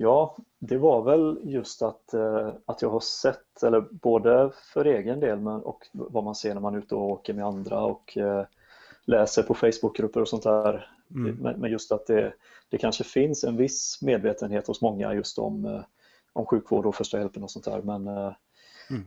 ja, 0.01 0.37
det 0.59 0.79
var 0.79 1.03
väl 1.03 1.41
just 1.45 1.83
att, 1.83 2.15
eh, 2.15 2.53
att 2.67 2.83
jag 2.83 2.91
har 2.91 3.01
sett, 3.01 3.63
eller 3.63 3.81
både 3.81 4.51
för 4.73 4.85
egen 4.85 5.21
del 5.21 5.41
men, 5.41 5.63
och 5.63 5.87
vad 5.93 6.25
man 6.25 6.35
ser 6.35 6.55
när 6.55 6.61
man 6.61 6.75
är 6.75 6.79
ute 6.79 6.95
och 6.95 7.11
åker 7.11 7.35
med 7.35 7.45
andra 7.45 7.81
och 7.81 8.17
eh, 8.17 8.45
läser 9.05 9.43
på 9.43 9.55
Facebookgrupper 9.55 10.21
och 10.21 10.29
sånt 10.29 10.43
där. 10.43 10.91
Mm. 11.11 11.37
Men 11.61 11.71
just 11.71 11.93
att 11.93 12.07
det, 12.07 12.33
det 12.69 12.79
kanske 12.79 13.05
finns 13.05 13.45
en 13.45 13.57
viss 13.57 14.03
medvetenhet 14.03 14.67
hos 14.67 14.81
många 14.81 15.15
just 15.15 15.39
om, 15.39 15.83
om 16.33 16.47
sjukvård 16.47 16.87
och 16.87 16.95
första 16.95 17.19
hjälpen 17.19 17.43
och 17.43 17.51
sånt 17.51 17.65
där. 17.65 17.83
Men 17.83 18.07
mm. 18.07 19.05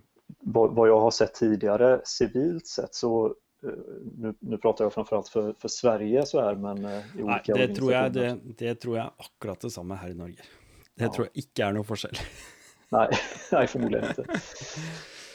vad 0.76 0.90
jag 0.90 1.00
har 1.00 1.12
sett 1.12 1.34
tidigare 1.34 2.02
civilt 2.04 2.68
sett 2.68 2.96
så 2.96 3.36
Eh, 3.64 3.70
nu, 4.18 4.34
nu, 4.40 4.58
prater 4.58 4.86
jeg 4.86 4.94
framfor 4.94 5.18
alt 5.18 5.30
for, 5.30 5.54
for, 5.60 5.72
Sverige 5.72 6.26
så 6.26 6.42
er, 6.44 6.58
men 6.60 6.84
i 6.84 7.24
Nei, 7.24 7.40
det 7.48 7.70
tror, 7.78 7.94
jeg, 7.94 8.12
det, 8.12 8.28
det 8.60 8.74
tror 8.84 8.98
jeg 8.98 9.06
er 9.06 9.28
akkurat 9.28 9.64
det 9.64 9.72
samme 9.72 9.96
her 10.02 10.12
i 10.12 10.18
Norge. 10.20 10.48
Det 11.00 11.10
tror 11.14 11.30
jeg 11.30 11.46
ikke 11.46 11.66
er 11.68 11.76
noe 11.78 11.88
forskjell. 11.88 12.20
nei, 12.96 13.08
nei 13.56 13.66
förmodligen 13.68 14.12
ikke. 14.12 14.40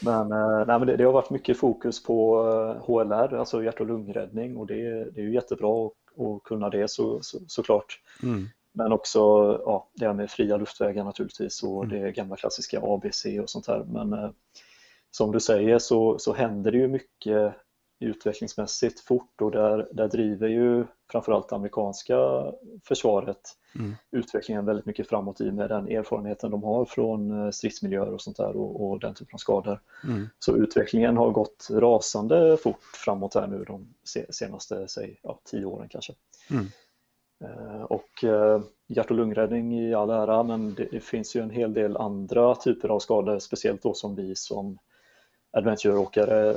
Men, 0.05 0.31
uh, 0.31 0.61
nej, 0.63 0.75
men 0.75 0.87
det, 0.87 0.95
det, 0.99 1.07
har 1.07 1.15
vært 1.17 1.33
mye 1.35 1.55
fokus 1.59 1.99
på 2.03 2.15
HLR, 2.85 3.35
altså 3.41 3.59
hjerte- 3.65 3.83
og 3.83 3.89
lungeräddning 3.91 4.55
og 4.55 4.69
det, 4.69 4.79
det, 5.15 5.25
jo 5.25 5.33
jättebra 5.35 5.73
å, 6.19 6.29
kunne 6.47 6.69
det 6.71 6.85
så, 6.91 7.17
så, 7.23 7.41
såklart. 7.51 7.99
Mm. 8.23 8.47
Men 8.79 8.95
også 8.95 9.21
ja, 9.65 9.75
det 9.93 10.05
här 10.05 10.13
med 10.13 10.31
fria 10.31 10.57
luftvägar 10.57 11.03
naturligtvis 11.03 11.63
och 11.63 11.83
mm. 11.83 11.89
det 11.89 12.11
gamla 12.11 12.35
klassiska 12.35 12.79
ABC 12.79 13.25
och 13.41 13.49
sånt 13.49 13.67
här. 13.67 13.83
Men 13.83 14.33
som 15.11 15.31
du 15.31 15.39
säger 15.39 15.79
så, 15.79 16.19
så 16.19 16.33
händer 16.33 16.71
det 16.71 16.77
ju 16.77 16.87
mycket 16.87 17.55
utvecklingsmässigt 17.99 18.99
fort 18.99 19.41
och 19.41 19.51
där, 19.51 19.87
där 19.91 20.07
driver 20.07 20.47
ju 20.47 20.85
framförallt 21.11 21.51
amerikanska 21.51 22.15
försvaret 22.83 23.41
mm. 23.75 23.95
utvecklingen 24.11 24.65
väldigt 24.65 24.85
mycket 24.85 25.09
framåt 25.09 25.41
i 25.41 25.51
med 25.51 25.69
den 25.69 25.87
erfarenheten 25.87 26.51
de 26.51 26.63
har 26.63 26.85
från 26.85 27.45
eh, 27.45 27.51
stridsmiljöer 27.51 28.13
och 28.13 28.21
sånt 28.21 28.37
där 28.37 28.57
och, 28.57 28.89
och 28.89 28.99
den 28.99 29.13
typen 29.13 29.33
av 29.33 29.37
skador. 29.37 29.81
Mm. 30.03 30.27
Så 30.39 30.57
utvecklingen 30.57 31.17
har 31.17 31.31
gått 31.31 31.67
rasande 31.71 32.57
fort 32.57 32.83
framåt 33.05 33.35
här 33.35 33.47
nu 33.47 33.63
de 33.63 33.93
senaste 34.29 34.87
säg, 34.87 35.19
ja, 35.23 35.39
tio 35.43 35.65
åren 35.65 35.89
kanske. 35.89 36.13
Mm. 36.51 36.65
Eh, 37.43 37.81
och 37.81 38.23
eh, 38.23 38.61
hjärt 38.87 39.11
och 39.11 39.17
lungräddning 39.17 39.79
i 39.79 39.93
all 39.93 40.09
ära 40.09 40.43
men 40.43 40.73
det, 40.73 40.87
det, 40.91 40.99
finns 40.99 41.35
ju 41.35 41.41
en 41.41 41.49
hel 41.49 41.73
del 41.73 41.97
andra 41.97 42.55
typer 42.55 42.89
av 42.89 42.99
skador, 42.99 43.39
speciellt 43.39 43.83
då 43.83 43.93
som 43.93 44.15
vi 44.15 44.35
som 44.35 44.77
adventureåkare 45.51 46.55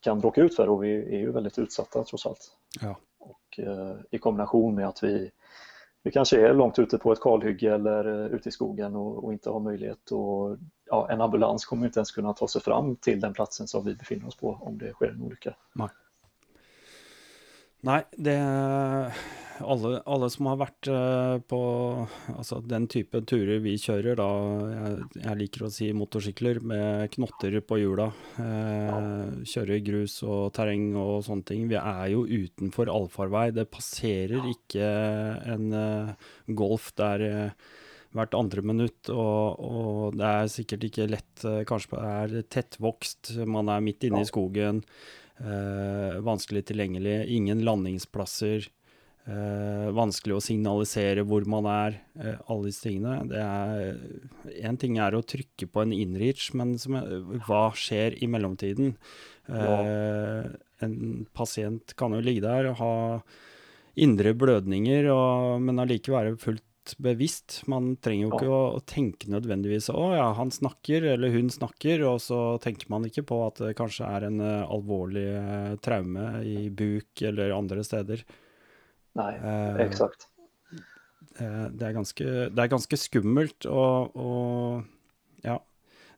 kan 0.00 0.22
råka 0.22 0.40
ut 0.40 0.56
för 0.56 0.68
och 0.68 0.84
vi 0.84 1.14
är 1.14 1.18
ju 1.18 1.32
väldigt 1.32 1.58
utsatta 1.58 2.04
trots 2.04 2.26
allt. 2.26 2.50
Ja. 2.80 2.96
Och 3.18 3.58
eh, 3.58 3.96
i 4.10 4.18
kombination 4.18 4.74
med 4.74 4.88
att 4.88 5.02
vi, 5.02 5.30
vi 6.02 6.10
kanske 6.10 6.48
är 6.48 6.54
långt 6.54 6.78
ute 6.78 6.98
på 6.98 7.12
ett 7.12 7.20
kalhygge 7.20 7.74
eller 7.74 8.06
uh, 8.06 8.26
ute 8.26 8.48
i 8.48 8.52
skogen 8.52 8.96
och, 8.96 9.24
och, 9.24 9.32
inte 9.32 9.50
har 9.50 9.60
möjlighet 9.60 10.10
och 10.10 10.56
ja, 10.84 11.10
en 11.10 11.20
ambulans 11.20 11.64
kommer 11.64 11.86
inte 11.86 11.98
ens 11.98 12.10
kunna 12.10 12.32
ta 12.32 12.48
sig 12.48 12.62
fram 12.62 12.96
till 12.96 13.20
den 13.20 13.32
platsen 13.32 13.68
som 13.68 13.84
vi 13.84 13.94
befinner 13.94 14.26
oss 14.26 14.36
på 14.36 14.58
om 14.60 14.78
det 14.78 14.92
sker 14.92 15.08
en 15.08 15.22
olycka. 15.22 15.54
Nej. 15.72 15.88
Nej, 17.80 18.04
det 18.10 19.12
alle, 19.64 20.00
alle, 20.08 20.28
som 20.32 20.48
har 20.50 20.58
vært 20.60 20.88
uh, 20.90 21.36
på 21.48 21.60
altså, 22.32 22.58
den 22.66 22.86
type 22.92 23.20
turer 23.28 23.60
vi 23.64 23.76
kjører, 23.80 24.18
da 24.18 24.28
jeg, 24.72 25.06
jeg, 25.22 25.38
liker 25.40 25.66
å 25.66 25.70
si 25.72 25.88
motorsykler 25.96 26.60
med 26.66 27.10
knotter 27.14 27.58
på 27.64 27.80
hjula. 27.80 28.10
Uh, 28.38 29.42
kjører 29.48 29.82
grus 29.86 30.18
og 30.26 30.52
terreng 30.56 30.90
og 31.00 31.24
sånne 31.26 31.48
ting. 31.48 31.66
Vi 31.70 31.78
er 31.80 32.12
jo 32.12 32.26
utenfor 32.26 32.92
allfarvei. 32.92 33.48
Det 33.56 33.68
passerer 33.72 34.46
ikke 34.50 34.86
en 35.56 35.66
eh, 35.76 36.30
Golf 36.56 36.90
der 36.98 37.22
hvert 38.16 38.34
andre 38.36 38.62
minutt, 38.64 39.10
og, 39.12 39.60
og, 39.60 40.16
det 40.16 40.26
er 40.26 40.48
sikkert 40.52 40.86
ikke 40.88 41.08
lett 41.10 41.44
Kanskje 41.68 41.98
det 41.98 42.40
er 42.40 42.48
tettvokst, 42.56 43.34
man 43.44 43.68
er 43.72 43.84
midt 43.84 44.06
inne 44.08 44.22
i 44.24 44.28
skogen. 44.28 44.80
vanskelig 46.24 46.62
tilgjengelig, 46.70 47.18
ingen 47.36 47.60
landingsplasser. 47.66 48.70
Uh, 49.26 49.88
vanskelig 49.90 50.36
å 50.36 50.42
signalisere 50.44 51.24
hvor 51.26 51.42
man 51.50 51.66
er, 51.66 51.96
eh, 52.14 52.36
alle 52.46 52.68
disse 52.68 52.84
tingene. 52.84 53.24
Det 53.26 54.52
Én 54.62 54.78
ting 54.78 55.00
er 55.02 55.16
å 55.18 55.24
trykke 55.26 55.66
på 55.66 55.82
en 55.82 55.94
inreach, 55.94 56.52
men 56.54 56.76
som, 56.78 56.94
hva 57.48 57.64
skjer 57.74 58.14
i 58.22 58.28
mellomtiden? 58.30 58.94
Eh. 59.50 60.46
En 60.86 61.26
pasient 61.34 61.96
kan 61.98 62.14
jo 62.14 62.22
ligge 62.22 62.44
der 62.46 62.70
og 62.70 62.78
ha 62.78 62.94
indre 63.98 64.30
blødninger, 64.38 65.10
og, 65.10 65.58
men 65.64 65.82
allikevel 65.82 66.30
være 66.30 66.38
fullt 66.46 66.94
bevisst. 67.02 67.64
Man 67.66 67.96
trenger 67.98 68.28
jo 68.28 68.32
ikke 68.36 68.54
å, 68.54 68.62
å, 68.78 68.86
tenke 68.86 69.26
nødvendigvis 69.32 69.90
'Å 69.90 70.06
ja, 70.14 70.30
han 70.38 70.54
snakker', 70.54 71.10
eller 71.16 71.34
'hun 71.34 71.50
snakker', 71.50 72.06
og 72.06 72.22
så 72.22 72.60
tenker 72.62 72.86
man 72.94 73.10
ikke 73.10 73.26
på 73.26 73.42
at 73.50 73.58
det 73.58 73.74
kanskje 73.74 74.06
er 74.06 74.30
en 74.30 74.38
alvorlig 74.40 75.80
traume 75.82 76.44
i 76.46 76.68
buk 76.70 77.26
eller 77.26 77.58
andre 77.58 77.82
steder. 77.82 78.22
Nei, 79.16 79.32
eh, 79.36 79.80
exakt. 79.86 80.28
Det 81.36 81.84
er, 81.84 81.92
ganske, 81.92 82.24
det 82.24 82.62
er 82.62 82.68
ganske 82.72 82.96
skummelt, 82.96 83.66
og, 83.68 84.14
og 84.16 85.44
ja 85.44 85.58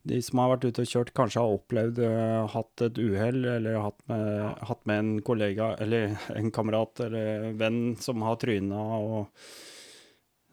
de 0.08 0.18
som 0.24 0.40
har 0.42 0.52
vært 0.54 0.66
ute 0.68 0.84
og 0.84 0.90
kjørt, 0.90 1.14
kanskje 1.16 1.42
har 1.42 1.54
opplevd 1.56 2.00
uh, 2.02 2.48
hatt 2.52 2.84
et 2.86 3.00
uhell, 3.02 3.40
eller 3.56 3.80
hatt 3.82 3.98
med, 4.10 4.28
hatt 4.70 4.84
med, 4.88 5.00
en 5.02 5.24
kollega 5.26 5.72
eller 5.82 6.14
en 6.38 6.52
kamerat 6.54 7.04
eller 7.08 7.50
venn 7.58 7.96
som 8.00 8.24
har 8.26 8.38
tryna 8.40 8.84
og 8.98 9.50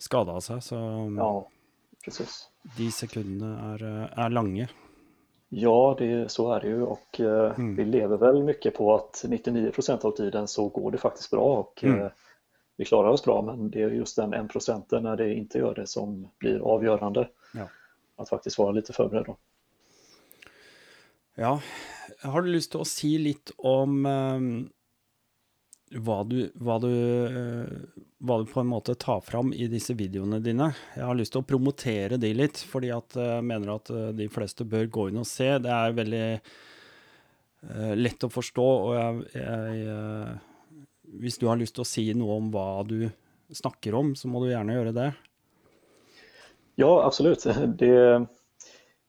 skada 0.02 0.40
seg. 0.44 0.64
Så 0.66 0.80
ja, 1.18 1.30
precis. 2.04 2.40
de 2.78 2.90
sekundene 2.94 3.54
er, 3.74 3.86
er 4.12 4.36
lange. 4.36 4.68
Ja, 5.56 5.78
det, 5.96 6.10
så 6.34 6.50
er 6.56 6.66
det 6.66 6.74
jo. 6.74 6.92
Og 6.98 7.22
uh, 7.24 7.56
Mm. 7.56 7.76
vi 7.78 7.86
lever 7.88 8.20
vel 8.20 8.42
mye 8.44 8.72
på 8.76 8.92
at 8.98 9.24
99% 9.24 10.04
av 10.10 10.16
tiden 10.18 10.50
så 10.52 10.68
går 10.74 10.96
det 10.98 11.04
faktisk 11.04 11.38
bra 11.38 11.46
og 11.62 11.86
Mm. 11.86 12.10
Vi 12.78 12.86
klarar 12.86 13.10
oss 13.10 13.24
bra 13.24 13.42
men 13.42 13.70
det 13.70 13.82
är 13.82 13.90
just 13.90 14.16
den 14.16 14.34
1 14.34 14.50
procenten 14.50 15.04
när 15.04 15.18
det 15.18 15.34
inte 15.34 15.58
gör 15.58 15.76
det 15.76 15.88
som 15.88 16.28
blir 16.38 16.60
avgörande. 16.60 17.30
Ja. 17.54 17.68
Att 18.16 18.30
faktiskt 18.30 18.58
vara 18.58 18.72
lite 18.72 18.94
förberedd 18.94 19.26
då. 19.26 19.38
Ja, 21.36 21.62
har 22.22 22.42
du 22.42 22.52
lyst 22.52 22.72
til 22.72 22.80
å 22.80 22.88
si 22.88 23.18
litt 23.20 23.52
om 23.58 24.06
eh, 24.08 24.46
hva, 26.00 26.22
du, 26.24 26.38
hva, 26.64 26.78
du, 26.80 26.92
eh, 27.28 28.06
hva 28.24 28.38
du 28.40 28.48
på 28.50 28.62
en 28.62 28.72
måte 28.72 28.96
tar 28.96 29.20
fram 29.22 29.52
i 29.54 29.68
disse 29.72 29.94
videoene 30.00 30.40
dine? 30.44 30.72
Jeg 30.96 31.04
har 31.06 31.18
lyst 31.20 31.36
til 31.36 31.44
å 31.44 31.48
promotere 31.50 32.18
de 32.22 32.32
litt, 32.36 32.62
fordi 32.72 32.94
at 32.96 33.20
jeg 33.20 33.44
mener 33.46 33.76
at 33.76 33.92
eh, 33.92 34.10
de 34.16 34.30
fleste 34.32 34.68
bør 34.68 34.88
gå 34.88 35.10
inn 35.12 35.22
og 35.22 35.28
se. 35.28 35.50
Det 35.60 35.76
er 35.76 36.00
veldig 36.00 36.24
eh, 36.32 37.94
lett 38.00 38.24
å 38.24 38.32
forstå, 38.32 38.70
og 38.88 38.96
jeg, 38.96 39.44
jeg 39.44 40.40
Hvis 41.22 41.38
du 41.38 41.48
har 41.48 41.60
lyst 41.60 41.76
til 41.78 41.86
å 41.86 41.90
si 41.90 42.06
noe 42.18 42.40
om 42.40 42.50
hva 42.54 42.84
du 42.88 43.10
snakker 43.54 43.96
om, 43.96 44.16
så 44.16 44.28
må 44.32 44.44
du 44.44 44.50
gjerne 44.52 44.76
gjøre 44.78 44.96
det. 44.96 45.12
Ja, 46.76 46.92
absolutt. 47.06 47.48
Det, 47.80 48.26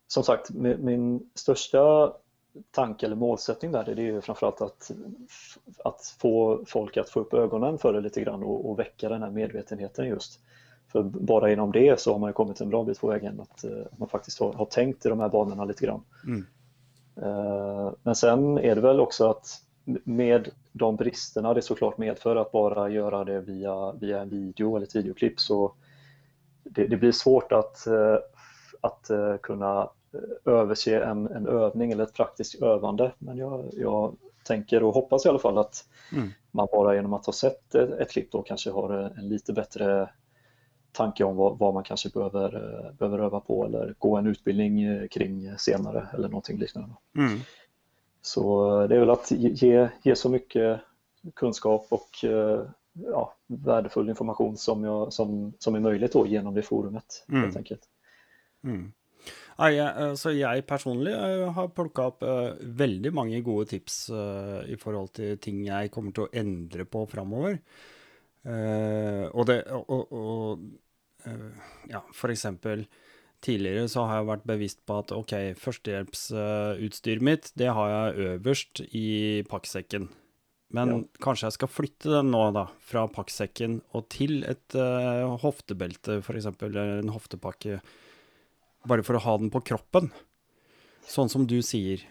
som 0.07 0.23
sagt, 0.23 0.51
min 0.55 1.21
største 1.35 1.83
tanke 2.71 3.07
eller 3.07 3.17
målsättning 3.17 3.73
där 3.73 3.85
det 3.85 3.93
är 3.93 3.97
ju 3.97 4.21
framförallt 4.21 4.61
att, 4.61 4.91
att 5.85 6.17
få 6.21 6.65
folk 6.67 6.97
att 6.97 7.11
få 7.11 7.21
upp 7.21 7.35
ögonen 7.35 7.79
för 7.79 7.93
det 7.93 8.01
lite 8.01 8.21
grann 8.21 8.43
och, 8.43 8.71
och 8.71 8.79
väcka 8.79 9.09
den 9.09 9.23
här 9.23 9.31
medvetenheten 9.31 10.07
just. 10.09 10.41
För 10.93 11.03
bara 11.03 11.53
inom 11.53 11.73
det 11.73 12.01
så 12.01 12.13
har 12.13 12.19
man 12.19 12.29
ju 12.29 12.35
kommit 12.35 12.61
en 12.61 12.69
bra 12.69 12.85
bit 12.85 13.01
på 13.01 13.09
vägen 13.09 13.41
att, 13.41 13.65
eh, 13.65 13.87
att 13.93 13.99
man 13.99 14.09
faktiskt 14.09 14.41
har, 14.41 14.53
har 14.53 14.65
tänkt 14.65 15.07
i 15.07 15.09
de 15.09 15.21
här 15.21 15.29
banorna 15.29 15.65
lite 15.65 15.87
grann. 15.87 16.03
Mm. 16.27 16.47
Uh, 17.23 17.93
Men 18.03 18.15
sen 18.15 18.59
är 18.59 18.75
det 18.75 18.81
väl 18.81 19.01
också 19.01 19.31
att 19.31 19.63
med 20.05 20.49
de 20.73 20.97
bristerna 20.97 21.55
det 21.55 21.63
såklart 21.63 21.99
medför 21.99 22.37
att 22.37 22.53
bara 22.53 22.89
göra 22.89 23.25
det 23.25 23.41
via, 23.41 23.93
via 23.93 24.21
en 24.21 24.29
video 24.29 24.77
eller 24.77 24.87
ett 24.87 24.97
videoklipp 24.97 25.41
så 25.41 25.73
det, 26.65 26.87
det 26.87 26.97
blir 26.97 27.13
svårt 27.13 27.53
att, 27.53 27.87
eh, 27.87 28.17
att 28.81 29.11
eh, 29.11 29.37
kunna 29.37 29.91
eh, 30.13 30.53
överse 30.53 31.05
en, 31.05 31.27
en 31.27 31.47
övning 31.47 31.93
eller 31.93 32.05
ett 32.05 32.15
praktiskt 32.15 32.63
övande. 32.63 33.13
Men 33.19 33.37
jag, 33.37 33.65
jag 33.73 34.17
tänker 34.45 34.83
och 34.83 34.95
hoppas 34.95 35.27
i 35.27 35.29
alla 35.29 35.39
fall 35.39 35.59
att 35.59 35.85
Mm. 36.13 36.29
man 36.51 36.69
bara 36.73 36.95
genom 36.95 37.13
att 37.13 37.27
ha 37.27 37.33
sett 37.33 37.75
ett, 37.75 37.91
ett 37.91 38.11
klipp 38.11 38.33
då 38.33 38.43
kanske 38.43 38.71
har 38.71 38.93
en 39.19 39.29
lite 39.29 39.53
bättre 39.53 40.09
tanke 40.93 41.25
om 41.25 41.37
vad, 41.37 41.59
vad 41.59 41.75
man 41.75 41.85
kanske 41.85 42.09
behöver, 42.09 42.55
eh, 42.55 42.93
behöver 42.93 43.19
öva 43.19 43.41
på 43.41 43.65
eller 43.65 43.95
gå 43.99 44.17
en 44.17 44.27
utbildning 44.27 45.09
kring 45.09 45.59
senare 45.59 46.09
eller 46.15 46.29
någonting 46.29 46.59
liknande. 46.59 46.95
Mm. 47.19 47.41
Så 48.27 48.43
eh, 48.83 48.89
det 48.89 48.97
är 48.97 49.01
väl 49.01 49.11
att 49.11 49.31
ge, 49.31 49.89
ge 50.03 50.17
så 50.17 50.29
mycket 50.29 50.81
kunskap 51.35 51.87
och 51.89 52.25
eh, 52.25 52.61
ja, 52.93 53.35
värdefull 53.47 54.09
information 54.09 54.57
som, 54.57 54.85
jag, 54.85 55.13
som, 55.13 55.53
som 55.59 55.75
är 55.75 55.81
möjligt 55.81 56.13
då 56.13 56.27
genom 56.27 56.55
det 56.55 56.63
forumet 56.63 57.25
Mm. 57.29 57.43
helt 57.43 57.57
enkelt. 57.57 57.83
Mm. 58.65 58.93
Nei, 59.59 59.71
jeg, 59.77 59.93
altså 60.11 60.33
jeg 60.35 60.67
personlig 60.67 61.15
eh, 61.15 61.47
har 61.55 61.71
plukka 61.73 62.09
opp 62.11 62.27
eh, 62.27 62.59
veldig 62.83 63.13
mange 63.15 63.41
gode 63.47 63.71
tips 63.71 64.11
eh, 64.11 64.73
i 64.75 64.77
forhold 64.77 65.15
til 65.17 65.39
ting 65.39 65.63
jeg 65.65 65.91
kommer 65.95 66.13
til 66.13 66.27
å 66.27 66.33
endre 66.35 66.85
på 66.85 67.07
framover. 67.11 67.61
Eh, 68.47 69.25
og 69.31 69.47
det 69.49 69.61
og, 69.71 69.91
og, 69.91 70.13
og 70.13 71.31
eh, 71.31 71.71
Ja, 71.95 72.03
for 72.15 72.35
eksempel 72.35 72.85
tidligere 73.45 73.89
så 73.89 74.07
har 74.07 74.21
jeg 74.21 74.27
vært 74.31 74.47
bevisst 74.47 74.81
på 74.87 74.99
at 74.99 75.13
OK, 75.13 75.33
førstehjelpsutstyret 75.61 77.23
mitt, 77.23 77.53
det 77.57 77.69
har 77.75 77.89
jeg 77.93 78.31
øverst 78.31 78.81
i 78.95 79.43
pakksekken. 79.51 80.09
Men 80.75 80.89
Ja. 80.89 81.03
kanskje 81.23 81.47
jeg 81.47 81.53
skal 81.53 81.69
flytte 81.69 82.11
den 82.11 82.31
nå, 82.33 82.53
da, 82.53 82.67
fra 82.81 83.07
pakksekken 83.07 83.83
og 83.95 84.09
til 84.09 84.43
et 84.45 84.75
uh, 84.75 85.37
hoftebelte, 85.39 86.19
f.eks., 86.23 86.47
eller 86.63 86.99
en 86.99 87.09
hoftepakke 87.15 87.81
bare 88.87 89.03
for 89.03 89.15
å 89.17 89.23
ha 89.23 89.37
den 89.39 89.51
på 89.51 89.61
kroppen. 89.63 90.11
Sånn 91.07 91.29
som 91.31 91.47
du 91.47 91.61
sier. 91.63 92.03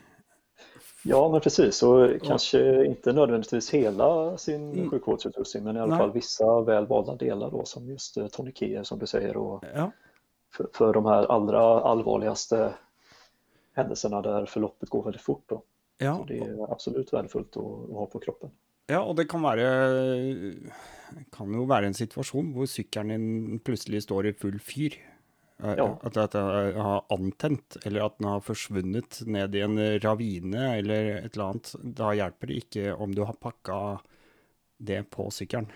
Ja, 1.03 1.29
men 1.29 1.41
precis. 1.41 1.83
Och 1.83 2.09
kanske 2.23 2.85
inte 2.85 3.13
nödvändigtvis 3.13 3.69
hela 3.69 4.37
sin 4.37 4.71
Mm. 4.73 4.89
sjukvårdsutrustning, 4.89 5.63
men 5.63 5.75
i 5.77 5.79
alla 5.79 5.89
Nej. 5.89 5.97
fall 5.99 6.11
vissa 6.11 6.61
väl 6.61 6.87
valda 6.87 7.15
delar 7.15 7.51
då, 7.51 7.65
som 7.65 7.89
just 7.89 8.17
eh, 8.17 8.27
toniker 8.27 8.83
som 8.83 8.99
du 8.99 9.07
säger 9.07 9.37
och 9.37 9.63
Ja. 9.75 9.91
För, 10.55 10.67
för 10.73 10.93
de 10.93 11.05
här 11.05 11.25
allra 11.31 11.61
allvarligaste 11.81 12.73
händelserna 13.75 14.21
där 14.21 14.45
förloppet 14.45 14.89
går 14.89 15.03
väldigt 15.03 15.21
fort. 15.21 15.43
Då. 15.47 15.61
Ja, 15.97 16.17
Så 16.17 16.23
det 16.25 16.37
är 16.39 16.71
absolut 16.71 17.13
värdefullt 17.13 17.57
att, 17.57 17.63
ha 17.95 18.05
på 18.11 18.19
kroppen. 18.19 18.49
ja, 18.87 18.99
og 19.01 19.15
det 19.17 19.25
kan 19.25 19.41
være 19.41 19.67
Kan 21.31 21.53
jo 21.53 21.65
være 21.69 21.87
en 21.89 21.93
situasjon 21.97 22.51
hvor 22.53 22.67
sykkelen 22.67 23.09
din 23.13 23.59
plutselig 23.59 24.03
står 24.03 24.27
i 24.27 24.33
full 24.33 24.59
fyr. 24.59 24.97
Eh, 25.63 25.75
Ja. 25.77 25.99
At, 26.03 26.17
at 26.17 26.31
den 26.31 26.75
har 26.81 27.05
antent, 27.09 27.77
eller 27.85 28.05
at 28.05 28.17
den 28.19 28.27
har 28.27 28.41
forsvunnet 28.43 29.21
ned 29.25 29.55
i 29.55 29.61
en 29.61 29.79
ravine 30.03 30.77
eller 30.77 31.15
et 31.25 31.35
eller 31.35 31.45
annet. 31.45 31.71
Da 31.83 32.11
hjelper 32.13 32.47
det 32.47 32.57
ikke 32.63 32.93
om 32.95 33.15
du 33.15 33.23
har 33.23 33.33
pakka 33.33 33.99
det 34.77 35.03
på 35.09 35.29
sykkelen. 35.31 35.69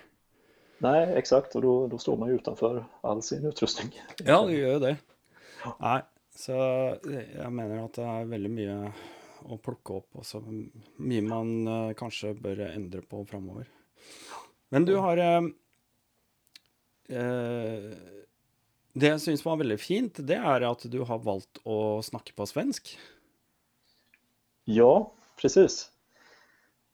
Nej, 0.79 1.13
exakt, 1.15 1.55
och 1.55 1.61
då, 1.61 1.87
då 1.87 1.97
står 1.97 2.17
man 2.17 2.29
ju 2.29 2.35
utanför 2.35 2.85
all 3.01 3.21
sin 3.23 3.45
utrustning. 3.45 4.01
Ja, 4.23 4.45
du 4.47 4.53
gjør 4.53 4.73
jo 4.73 4.79
det. 4.79 4.95
Nei, 5.79 5.97
så 6.39 6.55
jeg 7.03 7.49
mener 7.51 7.81
at 7.83 7.97
det 7.99 8.05
er 8.07 8.29
veldig 8.31 8.51
mye 8.53 8.77
å 9.49 9.57
plukke 9.59 9.97
opp, 9.99 10.07
og 10.19 10.27
så 10.27 10.39
mye 10.43 11.25
man 11.25 11.51
eh, 11.67 11.91
kanskje 11.99 12.31
bør 12.39 12.63
endre 12.69 13.03
på 13.03 13.25
framover. 13.27 13.67
Men 14.71 14.87
du 14.87 14.95
har 15.01 15.19
eh, 15.19 15.49
eh, 17.11 17.91
Det 18.93 19.13
jeg 19.13 19.23
syns 19.23 19.45
var 19.45 19.59
veldig 19.59 19.79
fint, 19.81 20.23
det 20.27 20.39
er 20.39 20.67
at 20.67 20.87
du 20.91 21.01
har 21.07 21.23
valgt 21.23 21.61
å 21.67 21.99
snakke 22.05 22.35
på 22.35 22.47
svensk. 22.49 22.93
Ja, 24.69 25.09
precis. 25.39 25.87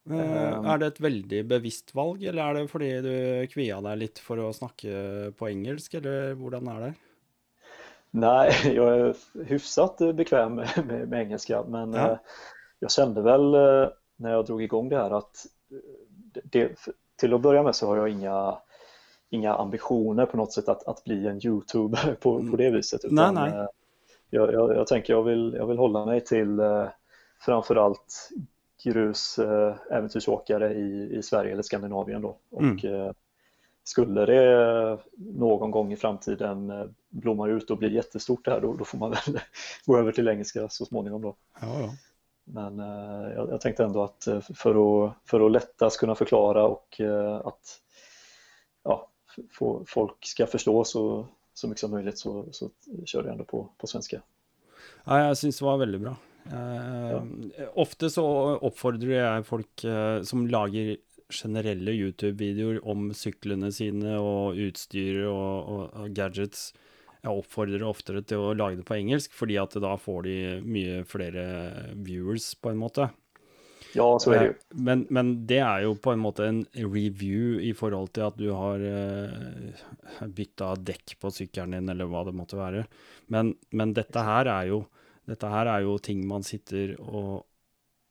Eh, 0.09 0.57
Um. 0.59 0.65
er 0.69 0.77
det 0.77 0.87
et 0.91 0.99
veldig 1.01 1.39
bevisst 1.49 1.95
valg, 1.97 2.23
eller 2.23 2.43
er 2.45 2.53
det 2.59 2.69
fordi 2.69 2.89
du 3.01 3.13
kvia 3.49 3.79
deg 3.81 3.97
litt 4.03 4.19
for 4.21 4.37
å 4.37 4.51
snakke 4.53 5.31
på 5.37 5.47
engelsk, 5.49 5.95
eller 5.97 6.35
hvordan 6.37 6.67
er 6.75 6.83
det? 6.83 6.91
Nei, 8.15 8.49
jeg 8.77 8.85
er 8.85 9.47
hyfsat 9.49 10.03
bekvem 10.15 10.59
med, 10.61 10.75
med, 10.85 11.07
med 11.09 11.19
engelska, 11.25 11.63
men 11.67 11.93
Ja. 11.97 12.11
jeg 12.85 12.93
kjente 12.93 13.23
vel 13.25 13.53
eh, 13.55 13.89
när 14.17 14.31
jag 14.31 14.45
drog 14.45 14.61
igång 14.63 14.89
det 14.89 14.97
her, 15.01 15.17
at 15.17 15.45
eh, 15.71 16.43
det, 16.53 16.67
til 17.19 17.33
å 17.33 17.39
begynne 17.39 17.63
med 17.71 17.75
så 17.75 17.87
har 17.89 18.03
jeg 18.05 18.15
inga, 18.19 18.37
inga 19.31 19.55
ambitioner 19.55 20.25
på 20.25 20.37
något 20.37 20.53
sätt 20.53 20.69
att, 20.69 20.87
att 20.87 21.03
bli 21.03 21.27
en 21.27 21.39
YouTuber 21.47 22.15
på, 22.21 22.37
på 22.51 22.57
det 22.57 22.69
viset. 22.71 23.01
Nej, 23.09 23.31
nej. 23.33 23.51
Jeg 23.51 23.67
Jag, 24.29 24.53
jag, 24.53 24.75
jag 24.75 24.87
tänker 24.87 25.13
jag 25.13 25.23
vill, 25.23 25.53
jag 25.57 25.67
vill 25.67 25.77
hålla 25.77 26.05
mig 26.05 26.21
till 26.21 26.59
eh, 26.59 26.87
framförallt 27.45 28.29
grus 28.83 29.39
eh, 29.39 30.71
i, 30.71 31.09
i 31.17 31.23
Sverige 31.23 31.51
eller 31.51 31.63
Skandinavien 31.63 32.21
då. 32.21 32.37
Och 32.49 32.61
mm. 32.61 33.13
skulle 33.83 34.25
det 34.25 34.99
någon 35.17 35.71
gång 35.71 35.93
i 35.93 35.95
framtiden 35.95 36.69
eh, 36.69 36.85
blomma 37.09 37.47
ut 37.47 37.71
och 37.71 37.77
bli 37.77 37.93
jättestort 37.93 38.45
det 38.45 38.51
här 38.51 38.61
då, 38.61 38.73
då 38.73 38.85
får 38.85 38.97
man 38.97 39.11
väl 39.11 39.39
gå 39.85 39.97
över 39.97 40.11
till 40.11 40.27
engelska 40.27 40.69
så 40.69 40.85
småningom 40.85 41.21
då. 41.21 41.35
Ja, 41.61 41.79
ja. 41.81 41.89
Men 42.45 42.79
eh, 42.79 43.33
jag, 43.35 43.49
jag 43.49 43.61
tänkte 43.61 43.83
ändå 43.83 44.03
att 44.03 44.27
eh, 44.27 44.41
för 44.41 45.05
att, 45.05 45.13
för 45.25 45.45
att 45.45 45.51
lättast 45.51 45.99
kunna 45.99 46.15
förklara 46.15 46.63
och 46.67 47.01
eh, 47.01 47.35
att 47.35 47.81
ja, 48.83 49.09
få, 49.51 49.83
folk 49.87 50.25
ska 50.25 50.47
förstå 50.47 50.83
så, 50.83 51.27
så 51.53 51.67
mycket 51.67 51.79
som 51.79 51.91
möjligt 51.91 52.17
så, 52.17 52.45
så 52.51 52.69
kör 53.05 53.23
jag 53.23 53.31
ändå 53.31 53.43
på, 53.43 53.69
på 53.77 53.87
svenska. 53.87 54.21
Ja, 55.03 55.27
jeg 55.27 55.37
syns 55.37 55.59
det 55.59 55.65
var 55.65 55.77
veldig 55.77 56.01
bra. 56.01 56.15
Eh, 56.45 57.65
Ofte 57.81 58.09
så 58.13 58.25
oppfordrer 58.61 59.17
jeg 59.17 59.47
folk 59.47 59.85
eh, 59.87 60.21
som 60.27 60.45
lager 60.49 60.95
generelle 61.33 61.93
YouTube-videoer 61.95 62.83
om 62.85 63.07
syklene 63.17 63.71
sine 63.73 64.19
og 64.21 64.59
utstyr 64.61 65.23
og, 65.25 65.71
og, 65.73 65.83
og 66.03 66.17
gadgets. 66.17 66.69
Jeg 67.25 67.33
oppfordrer 67.33 67.81
oftere 67.87 68.21
til 68.21 68.43
å 68.43 68.53
lage 68.53 68.77
det 68.77 68.85
på 68.85 68.99
engelsk, 68.99 69.33
fordi 69.33 69.57
at 69.57 69.73
da 69.81 69.95
får 69.97 70.25
de 70.27 70.35
mye 70.61 70.99
flere 71.09 71.45
viewers, 72.05 72.51
på 72.61 72.69
en 72.69 72.81
måte. 72.83 73.09
Ja, 73.95 74.05
så 74.21 74.35
er 74.35 74.43
det. 74.43 74.49
Eh, 74.51 74.77
Men, 74.85 75.05
men 75.09 75.31
det 75.49 75.61
er 75.65 75.85
jo 75.87 75.95
på 75.97 76.13
en 76.13 76.21
måte 76.21 76.45
en 76.45 76.61
review 76.75 77.57
i 77.63 77.71
forhold 77.73 78.11
til 78.13 78.27
at 78.27 78.37
du 78.37 78.51
har 78.53 78.81
uh, 78.85 80.27
bytta 80.29 80.75
dekk 80.85 81.15
på 81.21 81.31
sykkelen 81.33 81.79
din, 81.79 81.89
eller 81.89 82.11
hva 82.11 82.25
det 82.27 82.35
måtte 82.37 82.59
være. 82.59 82.85
Men, 83.33 83.55
men 83.73 83.95
dette 83.97 84.21
her 84.27 84.51
er 84.51 84.69
jo 84.69 84.83
dette 85.29 85.49
her 85.51 85.69
er 85.71 85.85
jo 85.85 85.97
ting 86.03 86.23
man 86.29 86.45
sitter 86.45 86.95
og, 87.01 87.45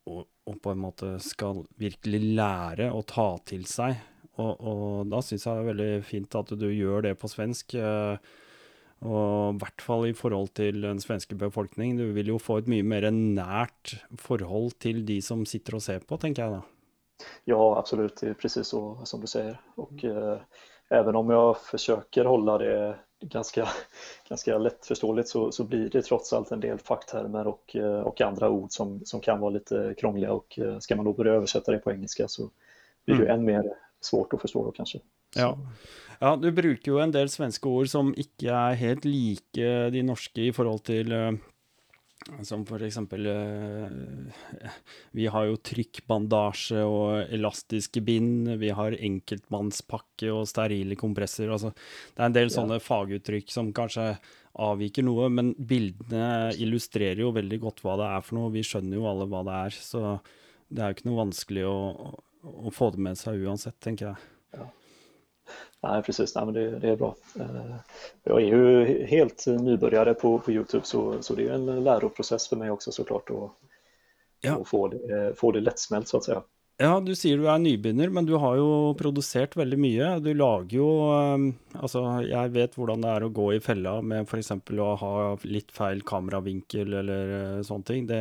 og, 0.09 0.25
og 0.47 0.59
på 0.63 0.73
en 0.73 0.81
måte 0.83 1.15
skal 1.23 1.63
virkelig 1.81 2.21
lære 2.37 2.91
å 2.93 3.03
ta 3.07 3.29
til 3.47 3.65
seg. 3.69 3.97
Og, 4.35 4.51
og 4.59 5.11
da 5.11 5.21
syns 5.23 5.45
jeg 5.47 5.55
det 5.55 5.63
er 5.63 5.69
veldig 5.71 5.91
fint 6.07 6.35
at 6.41 6.51
du 6.59 6.67
gjør 6.71 7.07
det 7.07 7.15
på 7.21 7.29
svensk. 7.31 7.77
eh, 7.79 8.33
Og 9.05 9.55
i 9.55 9.59
hvert 9.61 9.83
fall 9.83 10.07
i 10.09 10.15
forhold 10.17 10.53
til 10.57 10.81
den 10.83 10.99
svenske 11.03 11.35
befolkning. 11.39 11.97
Du 11.99 12.07
vil 12.15 12.31
jo 12.33 12.39
få 12.41 12.59
et 12.61 12.69
mye 12.71 12.85
mer 12.87 13.09
nært 13.13 13.97
forhold 14.19 14.77
til 14.83 15.03
de 15.07 15.19
som 15.21 15.45
sitter 15.45 15.77
og 15.79 15.83
ser 15.87 16.05
på, 16.07 16.19
tenker 16.21 16.45
jeg 16.45 16.57
da. 16.57 16.63
Ja, 17.45 17.57
absolutt. 17.79 18.19
Det 18.21 18.29
er 18.29 18.39
precis 18.39 18.67
så 18.67 18.81
som 19.05 19.21
du 19.21 19.27
sier. 19.29 19.55
Og 19.81 20.03
eh, 20.03 20.39
om 21.15 21.31
forsøker 21.69 22.27
å 22.27 22.35
holde 22.35 22.57
det 22.63 22.75
ganska, 23.21 23.67
ganska 24.29 24.57
lättförståeligt 24.57 25.29
så, 25.29 25.51
så 25.51 25.63
blir 25.63 25.89
det 25.89 26.01
trots 26.01 26.33
allt 26.33 26.51
en 26.51 26.59
del 26.59 26.77
facktermer 26.77 27.47
och, 27.47 27.75
eh, 27.75 27.99
och 27.99 28.21
andra 28.21 28.49
ord 28.49 28.71
som, 28.71 29.05
som 29.05 29.21
kan 29.21 29.39
vara 29.39 29.49
lite 29.49 29.95
krångliga 29.97 30.31
och 30.31 30.59
eh, 30.59 30.79
ska 30.79 30.95
man 30.95 31.05
då 31.05 31.13
börja 31.13 31.33
översätta 31.33 31.71
det 31.71 31.77
på 31.77 31.91
engelska 31.91 32.27
så 32.27 32.49
blir 33.05 33.15
det 33.15 33.25
mm. 33.25 33.35
än 33.35 33.45
mer 33.45 33.73
svårt 34.01 34.33
å 34.33 34.37
forstå, 34.37 34.71
kanskje. 34.71 34.99
Ja. 35.35 35.57
ja. 36.19 36.35
du 36.35 36.51
bruker 36.51 36.91
jo 36.91 36.99
en 36.99 37.11
del 37.11 37.29
svenske 37.29 37.69
ord 37.69 37.89
som 37.89 38.13
ikke 38.17 38.51
er 38.53 38.79
helt 38.79 39.05
like 39.05 39.69
de 39.91 40.03
norske 40.05 40.47
i 40.47 40.53
forhold 40.55 40.85
til 40.87 41.13
uh, 41.13 41.31
Som 42.41 42.63
for 42.65 42.81
eksempel 42.81 43.27
uh, 43.29 43.89
Vi 45.13 45.27
har 45.29 45.45
jo 45.45 45.59
trykkbandasje 45.61 46.81
og 46.81 47.33
elastiske 47.35 48.01
bind. 48.05 48.49
Vi 48.61 48.71
har 48.73 48.97
enkeltmannspakke 48.97 50.31
og 50.33 50.47
sterile 50.49 50.97
kompresser. 50.99 51.51
Altså, 51.53 51.73
det 52.15 52.23
er 52.23 52.31
en 52.31 52.39
del 52.39 52.53
sånne 52.53 52.79
ja. 52.79 52.85
faguttrykk 52.87 53.53
som 53.53 53.69
kanskje 53.75 54.15
avviker 54.65 55.03
noe, 55.05 55.27
men 55.29 55.51
bildene 55.59 56.55
illustrerer 56.63 57.21
jo 57.21 57.33
veldig 57.35 57.59
godt 57.61 57.83
hva 57.85 57.99
det 57.99 58.09
er 58.09 58.25
for 58.25 58.39
noe. 58.39 58.53
Vi 58.55 58.63
skjønner 58.65 58.97
jo 58.97 59.09
alle 59.11 59.27
hva 59.29 59.43
det 59.45 59.57
er, 59.67 59.81
så 59.83 60.17
det 60.71 60.81
er 60.81 60.89
jo 60.89 60.97
ikke 60.97 61.09
noe 61.11 61.21
vanskelig 61.25 61.67
å 61.69 61.75
å 62.45 62.71
få 62.73 62.91
det 62.93 63.01
med 63.01 63.19
seg 63.19 63.43
uansett, 63.45 63.77
tenker 63.83 64.11
jeg. 64.11 64.33
Ja. 64.55 64.69
Nej, 65.87 66.03
precis. 66.03 66.35
Nej, 66.35 66.45
men 66.45 66.53
det, 66.53 66.79
det, 66.79 66.89
är 66.89 66.95
bra. 66.95 67.15
Eh, 67.39 67.75
jag 68.23 68.41
är 68.41 68.45
ju 68.45 68.85
helt 69.05 69.45
nybörjare 69.47 70.13
på, 70.13 70.39
på 70.39 70.51
Youtube 70.51 70.85
så, 70.85 71.21
så 71.21 71.35
det 71.35 71.47
är 71.47 71.53
en 71.53 71.83
läroprocess 71.83 72.47
för 72.47 72.55
mig 72.55 72.71
också 72.71 72.91
såklart 72.91 73.29
att, 73.29 73.51
ja. 74.41 74.57
att 74.61 74.67
få, 74.67 74.87
det, 74.87 75.33
få 75.37 75.51
det 75.51 75.59
lättsmält 75.59 76.07
så 76.07 76.17
att 76.17 76.23
säga. 76.23 76.41
Ja, 76.77 76.99
du 76.99 77.13
sier 77.15 77.37
du 77.39 77.45
er 77.47 77.59
nybegynner, 77.61 78.09
men 78.11 78.25
du 78.27 78.33
har 78.35 78.57
jo 78.59 78.69
produsert 78.99 79.53
veldig 79.55 79.77
mye. 79.79 80.07
Du 80.19 80.33
lager 80.35 80.75
jo 80.75 80.87
um, 81.07 81.45
Altså, 81.79 82.01
jeg 82.27 82.51
vet 82.51 82.75
hvordan 82.75 83.05
det 83.05 83.13
er 83.13 83.25
å 83.27 83.31
gå 83.31 83.45
i 83.55 83.61
fella 83.63 83.93
med 84.01 84.25
f.eks. 84.25 84.51
å 84.51 84.89
ha 84.99 85.13
litt 85.47 85.71
feil 85.71 86.01
kameravinkel 86.03 86.97
eller 86.99 87.61
sånne 87.63 87.87
ting. 87.87 88.09
Det, 88.09 88.19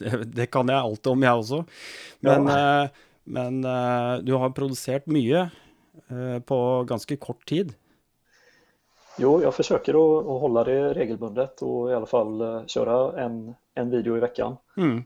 det, 0.00 0.24
det, 0.32 0.48
kan 0.50 0.72
jeg 0.72 0.80
alt 0.80 1.06
om, 1.12 1.22
jeg 1.22 1.44
også. 1.44 1.60
Men 2.26 2.50
ja. 2.50 2.88
men 3.24 3.62
du 4.26 4.34
har 4.36 4.56
produsert 4.56 5.06
mye 5.06 5.46
på 6.46 6.58
ganske 6.88 7.16
kort 7.22 7.44
tid. 7.48 7.74
Jo, 9.20 9.36
jeg 9.42 9.54
forsøker 9.54 9.94
å, 9.94 10.04
å 10.26 10.38
holde 10.42 10.64
det 10.66 10.78
regelbundet 10.96 11.62
og 11.62 11.90
i 11.90 11.94
alle 11.94 12.08
fall 12.10 12.32
uh, 12.42 12.54
kjøre 12.70 12.96
en, 13.22 13.36
en, 13.78 13.92
video 13.92 14.16
i 14.18 14.24
uken. 14.24 14.56
Mm. 14.74 14.96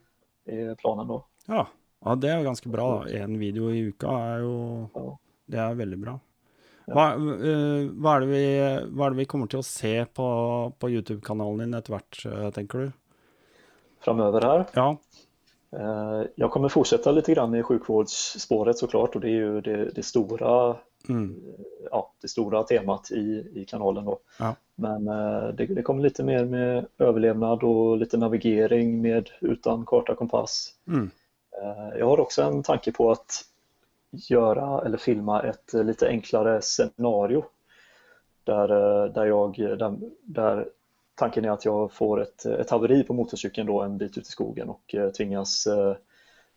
I 0.49 0.61
planen 0.81 1.11
da. 1.11 1.19
Ja. 1.49 1.65
ja, 2.07 2.15
det 2.17 2.31
er 2.33 2.47
ganske 2.47 2.73
bra. 2.73 2.89
Én 3.13 3.37
video 3.41 3.69
i 3.69 3.85
uka 3.91 4.15
er 4.31 4.47
jo 4.47 4.57
ja. 4.95 5.11
Det 5.49 5.61
er 5.65 5.77
veldig 5.77 5.99
bra. 6.01 6.15
Hva, 6.89 7.05
hva, 7.21 8.15
er 8.15 8.25
vi, 8.29 8.43
hva, 8.97 9.07
er 9.07 9.13
det 9.13 9.19
vi, 9.19 9.29
kommer 9.29 9.49
til 9.53 9.61
å 9.61 9.65
se 9.65 9.93
på, 10.09 10.29
på 10.81 10.89
YouTube-kanalen 10.89 11.67
din 11.67 11.77
etter 11.77 11.93
hvert, 11.93 12.21
tenker 12.57 12.85
du? 12.85 12.93
Framover 14.05 14.45
her? 14.45 14.65
Ja. 14.77 14.87
Uh, 15.69 16.25
jeg 16.41 16.49
kommer 16.53 16.73
fortsette 16.73 17.13
litt 17.13 17.29
grann 17.29 17.53
i 17.57 17.61
sjukvårdsspåret 17.61 18.81
såklart 18.81 19.19
Og 19.19 19.21
det 19.21 19.33
er 19.35 19.43
jo 19.43 19.59
det, 19.61 19.75
det 19.99 20.05
stora, 20.07 20.79
mm. 21.09 21.43
ja, 21.91 22.13
det 22.21 22.29
stora 22.29 22.63
temat 22.63 23.11
i, 23.11 23.53
i 23.55 23.65
kanalen. 23.65 24.05
Då. 24.05 24.19
Ja. 24.39 24.55
Men 24.75 25.09
eh, 25.09 25.49
det, 25.49 25.67
det, 25.67 25.83
kommer 25.83 26.03
lite 26.03 26.25
mer 26.25 26.45
med 26.45 26.87
överlevnad 26.99 27.63
och 27.63 27.99
lite 27.99 28.17
navigering 28.17 29.03
med 29.03 29.31
utan 29.41 29.87
karta 29.87 30.15
kompass. 30.15 30.75
Mm. 30.87 31.11
Eh, 31.63 31.99
jag 31.99 32.07
har 32.07 32.21
också 32.21 32.43
en 32.43 32.63
tanke 32.63 32.93
på 32.93 33.11
att 33.11 33.45
göra 34.11 34.83
eller 34.87 34.99
filma 34.99 35.43
ett 35.43 35.73
lite 35.73 36.09
enklare 36.09 36.61
scenario 36.63 37.45
där, 38.45 38.69
där, 39.09 39.27
jag, 39.27 39.57
där, 39.57 39.97
där 40.23 40.69
tanken 41.15 41.45
är 41.45 41.51
att 41.51 41.65
jag 41.65 41.93
får 41.93 42.23
ett, 42.23 42.45
ett 42.45 42.71
haveri 42.71 43.03
på 43.03 43.15
motorcykeln 43.15 43.67
då 43.67 43.83
en 43.83 43.99
bit 43.99 44.19
ut 44.19 44.29
i 44.29 44.31
skogen 44.31 44.69
och 44.69 44.95
eh, 44.95 45.11
tvingas 45.11 45.67
eh, 45.67 45.97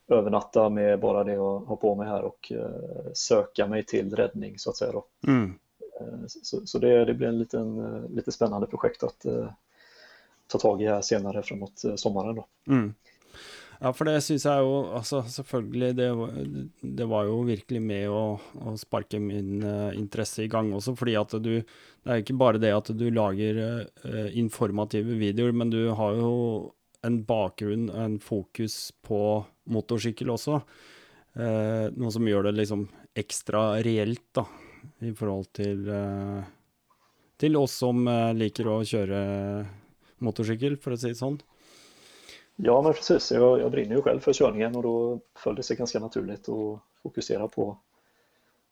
övernatta 0.08 0.68
med 0.68 1.00
bara 1.00 1.24
det 1.24 1.32
jag 1.32 1.60
har 1.60 1.76
på 1.76 1.94
mig 1.94 2.08
här 2.08 2.22
och 2.22 2.52
eh, 2.52 3.12
söka 3.14 3.66
mig 3.66 3.84
till 3.84 4.16
räddning 4.16 4.58
så 4.58 4.70
att 4.70 4.76
säga. 4.76 4.92
Då. 4.92 5.06
Mm. 5.26 5.54
Så, 6.26 6.66
så 6.66 6.78
det, 6.78 7.04
det, 7.04 7.14
blir 7.14 7.28
en 7.28 7.38
liten, 7.38 8.00
lite 8.10 8.32
spännande 8.32 8.66
projekt 8.66 9.02
att 9.02 9.26
ta 10.46 10.58
tag 10.58 10.82
i 10.82 10.86
her 10.86 11.00
senere 11.00 11.42
framåt 11.42 11.82
sommaren. 11.96 12.36
Da. 12.36 12.44
Mm. 12.66 12.94
Ja, 13.82 13.90
for 13.90 14.06
det 14.06 14.20
syns 14.22 14.44
jeg 14.46 14.62
jo 14.62 14.74
Altså, 14.94 15.22
selvfølgelig, 15.26 15.94
det, 15.98 16.08
det, 16.98 17.06
var 17.10 17.26
jo 17.26 17.40
virkelig 17.48 17.80
med 17.82 18.10
å, 18.14 18.36
å 18.38 18.74
sparke 18.78 19.18
min 19.22 19.64
uh, 19.64 19.90
interesse 19.98 20.44
i 20.44 20.50
gang 20.50 20.70
også, 20.76 20.94
fordi 20.98 21.16
at 21.18 21.34
du 21.42 21.54
Det 21.58 22.10
er 22.10 22.22
ikke 22.22 22.38
bare 22.38 22.62
det 22.62 22.70
at 22.74 22.92
du 22.94 23.08
lager 23.10 23.58
uh, 24.06 24.28
informative 24.38 25.18
videoer, 25.18 25.54
men 25.54 25.70
du 25.70 25.90
har 25.98 26.18
jo 26.18 26.32
en 27.02 27.18
bakgrunn, 27.26 27.88
en 27.90 28.20
fokus 28.22 28.92
på 29.02 29.42
motorsykkel 29.70 30.32
også. 30.34 30.58
Eh, 31.36 31.86
noe 31.94 32.12
som 32.12 32.26
gjør 32.28 32.48
det 32.48 32.56
liksom 32.58 32.86
ekstra 33.14 33.82
reelt, 33.84 34.24
da, 34.34 34.46
i 35.04 35.12
forhold 35.16 35.52
til 35.52 35.86
til 37.42 37.56
oss 37.58 37.72
som 37.82 38.06
liker 38.38 38.68
å 38.70 38.76
kjøre 38.86 39.18
motorsykkel, 40.22 40.76
for 40.78 40.94
å 40.94 40.98
si 41.00 41.10
det 41.10 41.18
sånn. 41.18 41.40
Ja, 42.56 42.82
men 42.82 42.92
precis. 42.92 43.32
Jag, 43.32 43.60
jag 43.60 43.70
brinner 43.70 43.96
ju 43.96 44.02
själv 44.02 44.20
för 44.20 44.32
körningen 44.32 44.76
och 44.76 44.82
då 44.82 45.20
föll 45.34 45.54
det 45.54 45.62
sig 45.62 45.76
ganska 45.76 45.98
naturligt 45.98 46.48
att 46.48 46.80
fokusera 47.02 47.48
på, 47.48 47.78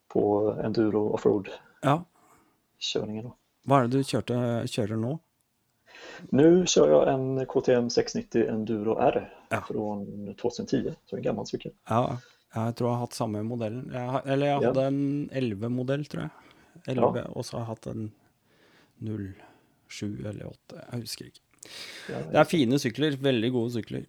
på 0.08 0.54
enduro 0.64 1.08
offroad-körningen. 1.08 3.24
Ja. 3.24 3.36
Hva 3.66 3.76
er 3.76 3.88
det 3.88 3.98
du 3.98 4.04
kjørte, 4.08 4.36
kjører 4.72 4.96
nå? 4.96 5.18
Nu 6.30 6.66
kör 6.66 6.90
jag 6.90 7.08
en 7.08 7.46
KTM 7.46 7.90
690 7.90 8.48
Enduro 8.48 8.98
R 8.98 9.34
ja. 9.48 9.60
från 9.68 10.34
2010, 10.34 10.94
så 11.06 11.16
en 11.16 11.22
gammal 11.22 11.46
cykel. 11.46 11.72
Ja, 11.88 12.18
jeg 12.54 12.76
tror 12.76 12.88
jeg 12.88 12.94
har 12.94 13.04
hatt 13.06 13.18
samme 13.18 13.42
modell. 13.42 13.82
Jag, 13.92 14.22
eller 14.26 14.46
jeg 14.46 14.62
hadde 14.64 14.86
ja. 14.86 14.86
en 14.86 15.30
11-modell, 15.30 16.06
tror 16.10 16.22
jeg. 16.22 16.30
11, 16.86 17.12
ja. 17.18 17.26
Og 17.34 17.44
så 17.46 17.56
har 17.58 17.64
jeg 17.64 17.70
hatt 17.74 17.86
en 17.92 18.08
07 19.00 20.26
eller 20.26 20.46
8, 20.46 20.80
jeg 20.80 21.04
husker 21.04 21.30
ikke. 21.30 21.44
Det 22.08 22.40
er 22.40 22.48
fine 22.48 22.78
sykler. 22.80 23.16
Veldig 23.20 23.50
gode 23.52 23.74
sykler. 23.76 24.06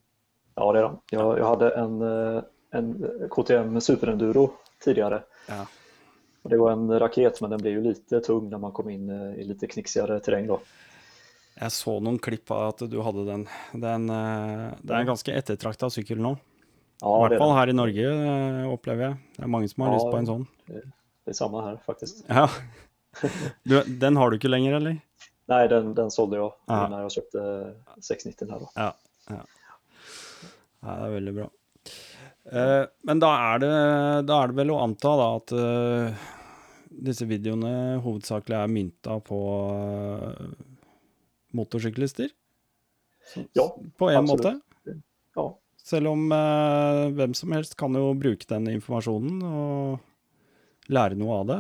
Ja, 0.55 0.71
det 0.71 0.81
er 0.81 0.87
det. 0.87 0.95
Jeg, 1.11 1.37
jag 1.41 1.47
hadde 1.47 1.69
en, 1.81 2.01
eh, 2.07 2.41
en 2.79 2.91
KTM 3.31 3.79
Superenduro 3.83 4.47
tidligere. 4.83 5.23
Ja. 5.47 5.65
Och 6.41 6.49
det 6.49 6.57
var 6.57 6.71
en 6.71 6.99
raket, 6.99 7.41
men 7.41 7.49
den 7.49 7.61
ble 7.61 7.75
jo 7.75 7.81
lite 7.85 8.19
tung 8.25 8.49
når 8.49 8.61
man 8.63 8.71
kom 8.73 8.89
inn 8.89 9.09
eh, 9.09 9.41
i 9.41 9.45
litt 9.45 9.63
kniksigere 9.73 10.19
terreng. 10.25 10.47
Då. 10.49 10.59
Jeg 11.61 11.73
så 11.75 11.97
noen 12.01 12.17
klipp 12.21 12.49
av 12.53 12.71
at 12.71 12.79
du 12.89 12.95
hadde 13.05 13.27
den. 13.27 13.43
den 13.77 14.07
eh, 14.09 14.71
det 14.81 14.95
er 14.95 15.03
en 15.03 15.11
ganske 15.11 15.35
ettertrakta 15.37 15.91
sykkel 15.93 16.21
nå. 16.23 16.33
Ja, 17.01 17.11
I 17.13 17.19
hvert 17.27 17.41
fall 17.41 17.53
her 17.57 17.69
i 17.69 17.75
Norge, 17.77 18.09
opplever 18.69 19.07
jeg. 19.07 19.19
Det 19.37 19.45
er 19.45 19.49
mange 19.49 19.69
som 19.69 19.85
har 19.85 19.93
ja, 19.93 19.99
lyst 19.99 20.09
på 20.09 20.19
en 20.19 20.29
sånn. 20.29 20.43
Det 21.29 21.37
samme 21.37 21.65
her, 21.67 21.77
faktisk. 21.85 22.23
Ja. 22.29 22.47
Du, 23.67 23.73
den 23.83 24.15
har 24.15 24.31
du 24.31 24.37
ikke 24.37 24.47
lenger, 24.47 24.77
eller? 24.77 24.99
Nei, 25.51 25.65
den, 25.67 25.89
den 25.97 26.11
sålde 26.13 26.37
jeg 26.39 26.47
ja. 26.71 26.77
når 26.87 27.01
jeg 27.03 27.15
kjøpte 27.17 27.41
690 28.07 28.53
her. 28.53 28.61
Da. 28.61 28.69
Ja, 28.77 29.35
ja. 29.35 29.41
ja, 30.79 30.93
det 30.93 31.09
er 31.09 31.15
veldig 31.17 31.33
bra. 31.35 31.47
Uh, 32.51 32.83
men 33.05 33.21
da 33.21 33.31
er, 33.51 33.59
det, 33.61 33.73
da 34.29 34.37
er, 34.39 34.51
det, 34.51 34.57
vel 34.61 34.71
å 34.73 34.79
anta 34.85 35.11
da, 35.19 35.27
at 35.41 35.53
uh, 35.53 36.29
disse 37.09 37.27
videoene 37.29 37.99
hovedsakelig 38.01 38.57
er 38.61 38.71
mynta 38.71 39.19
på 39.27 39.41
uh, 39.75 40.70
motorsyklister? 41.57 42.29
ja, 43.53 43.65
på 43.97 44.09
en 44.09 44.25
måte? 44.25 44.59
Ja. 45.35 45.45
Selv 45.81 46.11
om 46.11 46.29
hvem 47.15 47.33
som 47.37 47.51
helst 47.55 47.75
kan 47.79 47.95
jo 47.97 48.11
bruke 48.17 48.45
den 48.49 48.67
informasjonen 48.73 49.43
og 49.45 50.91
lære 50.91 51.17
noe 51.19 51.37
av 51.41 51.47
det? 51.49 51.59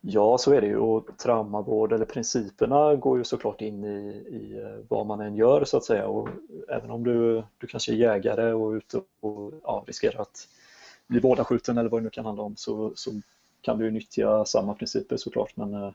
Ja, 0.00 0.38
så 0.38 0.52
er 0.54 0.60
det 0.60 0.68
jo 0.68 0.88
Och 0.96 1.10
traumavård 1.18 1.92
eller 1.92 2.04
prinsippene 2.04 2.96
går 2.96 3.18
jo 3.18 3.24
så 3.24 3.36
klart 3.36 3.62
inn 3.66 3.84
i, 3.84 3.98
i 4.38 4.42
hva 4.88 5.02
man 5.04 5.20
enn 5.20 5.36
gjør, 5.36 5.64
så 5.64 5.76
att 5.76 5.84
säga. 5.84 6.06
Och 6.06 6.28
även 6.68 6.90
om 6.90 7.04
du, 7.04 7.42
du 7.58 7.66
kanskje 7.66 7.92
er 7.94 7.96
jägare 7.96 8.52
og 8.54 8.76
ute 8.76 9.02
och 9.20 9.52
ja, 9.62 9.84
riskerar 9.86 10.22
att 10.22 10.48
bli 11.06 11.20
vådaskjuten 11.20 11.78
eller 11.78 11.90
hva 11.90 11.98
det 11.98 12.04
nu 12.04 12.10
kan 12.10 12.24
handle 12.24 12.42
om 12.42 12.56
så, 12.56 12.92
så 12.94 13.10
kan 13.62 13.78
du 13.78 13.90
nyttja 13.90 14.44
prinsipper, 14.78 15.16
så 15.16 15.30
klart. 15.30 15.56
Men 15.56 15.74
eh, 15.74 15.90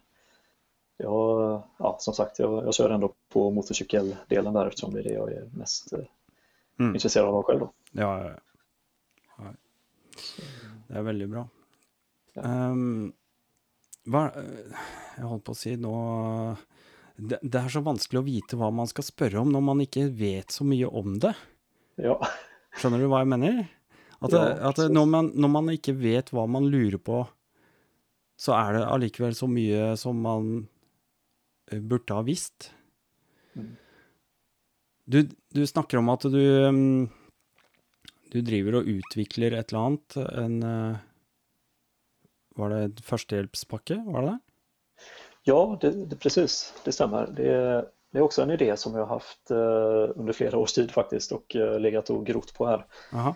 jag, 0.97 1.61
ja, 1.77 1.95
som 1.99 2.13
sagt, 2.13 2.39
jag, 2.39 2.65
jag 2.65 2.73
kör 2.73 2.89
ändå 2.89 3.13
på 3.29 3.51
motorcykeldelen 3.51 4.53
där 4.53 4.67
eftersom 4.67 4.93
det 4.93 4.99
är 4.99 5.03
det 5.03 5.13
jag 5.13 5.31
är 5.31 5.49
mest 5.53 5.93
eh, 5.93 5.99
mm. 6.79 6.95
intresserad 6.95 7.29
av 7.29 7.43
själv. 7.43 7.59
Då. 7.59 7.73
Ja, 7.91 8.23
ja, 8.23 8.31
ja. 9.37 9.53
Det 10.87 10.93
är 10.93 11.01
väldigt 11.01 11.29
bra. 11.29 11.47
Ja. 12.33 12.41
Um, 12.71 13.13
hva, 14.09 14.27
jeg 15.15 15.27
holdt 15.29 15.45
på 15.47 15.53
å 15.53 15.57
si 15.57 15.75
nå 15.79 15.93
det, 17.15 17.37
det 17.39 17.59
er 17.59 17.69
så 17.71 17.83
vanskelig 17.85 18.19
å 18.19 18.25
vite 18.25 18.57
hva 18.59 18.71
man 18.73 18.89
skal 18.89 19.05
spørre 19.05 19.39
om 19.39 19.51
når 19.53 19.63
man 19.63 19.83
ikke 19.85 20.07
vet 20.17 20.51
så 20.51 20.65
mye 20.67 20.89
om 20.89 21.15
det. 21.23 21.31
Ja. 22.01 22.17
Skjønner 22.79 23.03
du 23.03 23.07
hva 23.11 23.21
jeg 23.21 23.31
mener? 23.35 23.63
At, 24.23 24.33
Ja, 24.33 24.43
at 24.71 24.79
når, 24.89 25.07
man, 25.09 25.29
når 25.35 25.51
man 25.51 25.71
ikke 25.73 25.95
vet 25.99 26.31
hva 26.33 26.45
man 26.49 26.67
lurer 26.71 26.99
på, 26.99 27.21
så 28.39 28.55
er 28.57 28.77
det 28.77 28.85
allikevel 28.89 29.35
så 29.37 29.47
mye 29.51 29.93
som 29.99 30.19
man 30.25 30.53
eh, 30.63 30.72
burde 31.71 32.13
ha 32.13 32.21
visst. 32.21 32.71
Mm. 33.55 33.75
Du, 35.05 35.29
du 35.49 35.67
snakker 35.67 35.97
om 35.97 36.09
at 36.09 36.23
du 36.31 36.39
mm, 36.67 37.09
Du 38.31 38.39
driver 38.41 38.79
og 38.79 38.87
utvikler 38.87 39.53
et 39.53 39.73
eller 39.73 39.89
annet. 39.89 40.17
En 40.31 40.63
eh, 40.63 41.01
Var 42.55 42.69
det 42.69 42.79
en 42.87 42.95
førstehjelpspakke? 43.09 43.99
Var 44.05 44.21
det 44.21 44.31
det? 44.31 44.39
Ja, 45.43 45.77
det, 45.81 45.91
det, 46.09 46.15
precis, 46.15 46.73
det 46.85 46.91
stämmer. 46.91 47.27
Det, 47.27 47.85
det 48.11 48.19
är 48.19 48.21
också 48.21 48.41
en 48.41 48.51
idé 48.51 48.77
som 48.77 48.93
jag 48.95 49.05
har 49.05 49.15
haft 49.15 49.51
eh, 49.51 50.19
under 50.19 50.33
flera 50.33 50.57
års 50.57 50.73
tid 50.73 50.91
faktiskt 50.91 51.31
och 51.31 51.55
eh, 51.55 51.79
legat 51.79 52.09
och 52.09 52.25
grott 52.25 52.53
på 52.53 52.65
här. 52.65 52.85
Aha. 53.13 53.35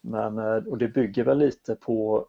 Men, 0.00 0.38
eh, 0.38 0.56
och 0.56 0.78
det 0.78 0.88
bygger 0.88 1.24
väl 1.24 1.38
lite 1.38 1.74
på, 1.74 2.26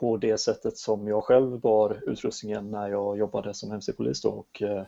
på 0.00 0.16
det 0.16 0.38
sättet 0.38 0.76
som 0.76 1.08
jag 1.08 1.24
själv 1.24 1.60
bar 1.60 2.00
utrustningen 2.06 2.70
när 2.70 2.88
jag 2.88 3.18
jobbade 3.18 3.54
som 3.54 3.72
MC-polis. 3.72 4.24
Och, 4.24 4.62
eh, 4.62 4.82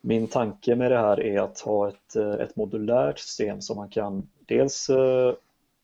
min 0.00 0.26
tanke 0.26 0.76
med 0.76 0.90
det 0.90 0.98
här 0.98 1.20
är 1.20 1.40
att 1.40 1.60
ha 1.60 1.88
ett, 1.88 2.16
eh, 2.16 2.32
ett 2.32 2.56
modulärt 2.56 3.18
system 3.18 3.60
som 3.60 3.76
man 3.76 3.88
kan 3.88 4.28
dels 4.46 4.90
eh, 4.90 5.34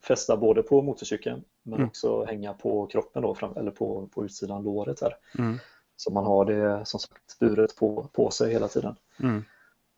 fästa 0.04 0.36
både 0.36 0.62
på 0.62 0.82
motorcykeln 0.82 1.44
men 1.62 1.74
Mm. 1.78 1.88
också 1.88 2.24
hänga 2.24 2.52
på 2.52 2.86
kroppen 2.86 3.22
då, 3.22 3.34
fram, 3.34 3.56
eller 3.56 3.70
på, 3.70 4.08
på 4.14 4.24
utsidan 4.24 4.62
låret 4.62 5.00
här. 5.00 5.16
Mm. 5.38 5.58
Så 5.96 6.12
man 6.12 6.24
har 6.24 6.44
det 6.44 6.86
som 6.86 7.00
sagt 7.00 7.38
buret 7.40 7.76
på, 7.76 8.08
på 8.12 8.30
sig 8.30 8.52
hela 8.52 8.68
tiden. 8.68 8.96
Mm. 9.20 9.44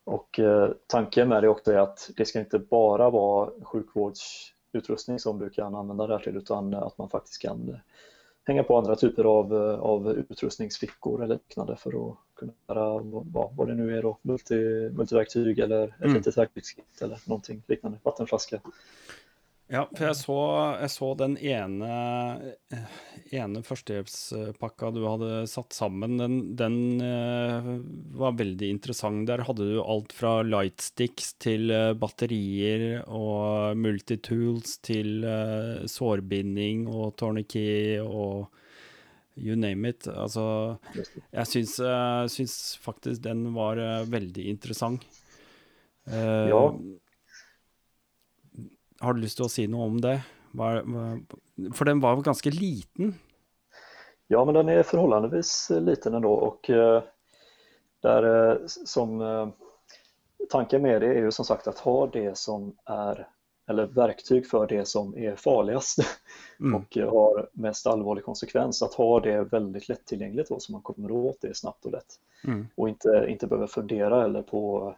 Och 0.05 0.39
eh, 0.39 0.71
tanken 0.87 1.29
med 1.29 1.43
det 1.43 1.49
också 1.49 1.73
är 1.73 1.79
att 1.79 2.11
det 2.17 2.25
ska 2.25 2.39
inte 2.41 2.59
bara 2.59 3.11
vara 3.11 3.51
sjukvårdsutrustning 3.63 5.19
som 5.19 5.39
du 5.39 5.51
kan 5.51 5.75
använda 5.75 6.07
där 6.07 6.19
till 6.19 6.37
utan 6.37 6.75
att 6.75 6.99
man 6.99 7.09
faktiskt 7.09 7.43
kan 7.43 7.79
hänga 8.45 8.63
på 8.63 8.79
andra 8.79 8.97
typer 8.97 9.25
av, 9.25 9.53
av 9.81 10.11
utrustningsfickor 10.13 11.25
eller 11.25 11.35
liknande 11.35 11.77
för 11.77 12.11
att 12.11 12.17
kunna 12.35 12.53
göra 12.69 12.99
vad, 13.03 13.57
vad 13.57 13.69
det 13.69 13.75
nu 13.75 13.99
är 13.99 14.03
då, 14.03 14.19
multi, 14.23 14.91
multiverktyg 14.93 15.59
eller 15.59 15.85
ett 15.89 15.95
Mm. 16.01 16.15
litet 16.15 16.39
verktygskit 16.39 17.03
eller 17.03 17.19
någonting 17.27 17.63
liknande, 17.67 17.99
vattenflaska. 18.03 18.61
Ja, 19.71 19.85
for 19.87 20.03
jeg 20.03 20.17
så, 20.19 20.37
jeg 20.83 20.91
så 20.91 21.09
den 21.15 21.37
ene, 21.47 21.91
eh, 22.75 22.95
ene 23.39 23.61
førstehjelpspakka 23.63 24.89
du 24.97 25.05
hadde 25.07 25.29
satt 25.47 25.77
sammen. 25.77 26.17
Den, 26.19 26.39
den 26.59 26.79
uh, 26.99 27.69
var 28.19 28.35
veldig 28.41 28.67
interessant. 28.75 29.29
Der 29.29 29.45
hadde 29.47 29.69
du 29.69 29.77
alt 29.79 30.11
fra 30.17 30.41
lightsticks 30.43 31.37
til 31.39 31.71
uh, 31.71 31.93
batterier 31.95 33.05
og 33.07 33.79
multitools 33.79 34.81
til 34.83 35.23
uh, 35.23 35.87
sårbinding 35.87 36.89
og 36.91 37.15
tourniquet 37.23 38.03
og 38.03 38.49
you 39.39 39.55
name 39.55 39.95
it. 39.95 40.09
Altså, 40.11 40.81
jeg 41.31 41.47
syns, 41.47 41.77
syns 42.35 42.57
faktisk 42.83 43.23
den 43.23 43.47
var 43.55 43.79
veldig 44.11 44.49
interessant. 44.51 45.07
Ja. 46.11 46.65
Har 49.01 49.17
du 49.17 49.23
lyst 49.25 49.41
til 49.41 49.47
å 49.49 49.53
si 49.53 49.67
noe 49.71 49.89
om 49.89 49.99
det? 50.01 50.21
For 50.57 51.89
den 51.89 52.03
var 52.03 52.19
jo 52.19 52.27
ganske 52.27 52.53
liten. 52.53 53.15
Ja, 54.29 54.45
men 54.45 54.55
den 54.55 54.69
er 54.69 54.83
förhållandevis 54.83 55.71
eh, 55.71 55.81
liten 55.83 56.15
ennå. 56.15 56.31
Og 56.31 56.71
der, 58.03 58.51
eh, 58.53 58.57
som 58.67 59.21
eh, 59.21 59.49
tanken 60.51 60.83
med 60.83 61.01
det 61.03 61.15
er 61.17 61.27
jo 61.27 61.35
som 61.35 61.45
sagt 61.45 61.69
å 61.69 61.77
ha 61.85 61.99
det 62.13 62.33
som 62.39 62.73
er 62.89 63.27
eller 63.71 63.87
verktyg 63.87 64.47
för 64.51 64.67
det 64.67 64.85
som 64.89 65.13
er 65.19 65.37
farligast 65.37 65.99
Mm. 66.61 66.75
och 66.75 66.97
eh, 66.97 67.11
har 67.11 67.49
mest 67.53 67.87
allvarlig 67.87 68.25
konsekvens 68.25 68.83
att 68.83 68.95
ha 68.95 69.21
det 69.21 69.43
väldigt 69.43 69.89
lättillgängligt 69.89 70.49
då, 70.49 70.61
så 70.61 70.73
man 70.73 70.83
kommer 70.83 71.11
åt 71.11 71.41
det 71.41 71.57
snabbt 71.57 71.87
og 71.87 71.93
lett. 71.93 72.19
Mm. 72.45 72.67
Og 72.77 72.91
ikke, 72.91 73.15
ikke 73.33 73.47
behöver 73.47 73.67
fundera 73.67 74.25
eller 74.25 74.43
på, 74.43 74.95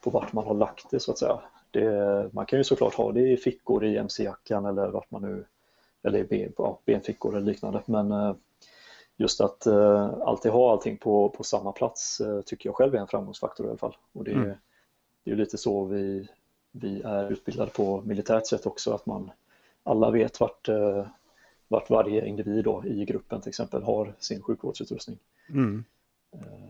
på 0.00 0.10
vart 0.10 0.32
man 0.32 0.46
har 0.46 0.54
lagt 0.54 0.90
det 0.90 1.00
så 1.00 1.12
att 1.12 1.18
säga. 1.18 1.40
Det, 1.74 2.30
man 2.32 2.46
kan 2.46 2.58
ju 2.58 2.64
såklart 2.64 2.94
ha 2.94 3.12
det 3.12 3.32
i 3.32 3.36
fickor 3.36 3.84
i 3.84 3.96
mc-jackan 3.96 4.66
eller 4.66 4.88
vart 4.88 5.10
man 5.10 5.22
nu 5.22 5.44
eller 6.02 6.18
i 6.18 6.24
ben, 6.24 6.52
ja, 6.58 6.80
benfickor 6.84 7.36
eller 7.36 7.46
liknande 7.46 7.82
men 7.86 8.12
eh, 8.12 8.34
just 9.16 9.40
att 9.40 9.66
eh, 9.66 10.10
alltid 10.20 10.52
ha 10.52 10.72
allting 10.72 10.96
på, 10.96 11.28
på 11.28 11.44
samma 11.44 11.72
plats 11.72 12.20
eh, 12.20 12.40
tycker 12.40 12.68
jag 12.68 12.76
själv 12.76 12.94
är 12.94 12.98
en 12.98 13.06
framgångsfaktor 13.06 13.66
i 13.66 13.68
alla 13.68 13.78
fall. 13.78 13.96
Och 14.12 14.24
det, 14.24 14.32
Mm. 14.32 14.56
det 15.24 15.30
är 15.30 15.36
lite 15.36 15.58
så 15.58 15.84
vi, 15.84 16.28
vi 16.72 17.02
är 17.02 17.32
utbildade 17.32 17.70
på 17.70 18.02
militärt 18.04 18.46
sätt 18.46 18.66
också, 18.66 18.94
att 18.94 19.06
man 19.06 19.30
alla 19.82 20.10
vet 20.10 20.40
vart, 20.40 20.68
vart 21.68 21.90
varje 21.90 22.26
individ 22.26 22.64
då, 22.64 22.84
i 22.86 23.04
gruppen 23.04 23.40
till 23.40 23.48
exempel 23.48 23.82
har 23.82 24.14
sin 24.18 24.42
sjukvårdsutrustning. 24.42 25.18
Mm. 25.48 25.84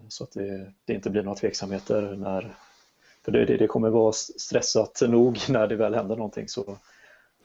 Så 0.09 0.25
att 0.25 0.33
det, 0.33 0.73
det 0.85 0.95
inte 0.95 1.11
blir 1.11 1.23
några 1.23 1.37
tveksamheter 1.37 2.17
när 2.17 2.55
för 3.25 3.33
det, 3.33 3.45
det, 3.45 3.66
kommer 3.66 3.91
vara 3.91 4.12
stressat 4.12 5.03
nog 5.09 5.39
när 5.49 5.66
det 5.66 5.77
väl 5.77 5.95
händer 5.95 6.16
någonting 6.16 6.49
så 6.49 6.79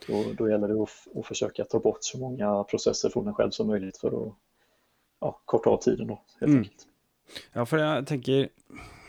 då, 0.08 0.24
då 0.38 0.50
gäller 0.50 0.68
det 0.68 0.82
att, 0.84 0.90
f- 0.90 1.08
att 1.16 1.26
försöka 1.26 1.64
ta 1.66 1.80
bort 1.80 1.98
så 2.02 2.18
många 2.18 2.64
processer 2.64 3.10
från 3.10 3.28
en 3.28 3.34
själv 3.34 3.52
som 3.52 3.68
möjligt 3.68 3.98
för 3.98 4.08
att 4.28 4.34
ja, 5.22 5.42
korta 5.46 5.70
av 5.70 5.78
tiden 5.78 6.08
då 6.08 6.22
helt 6.40 6.50
Mm. 6.50 6.58
enkelt. 6.58 6.86
Ja, 7.54 7.66
for 7.66 7.78
jeg 7.80 8.06
tenker 8.08 8.50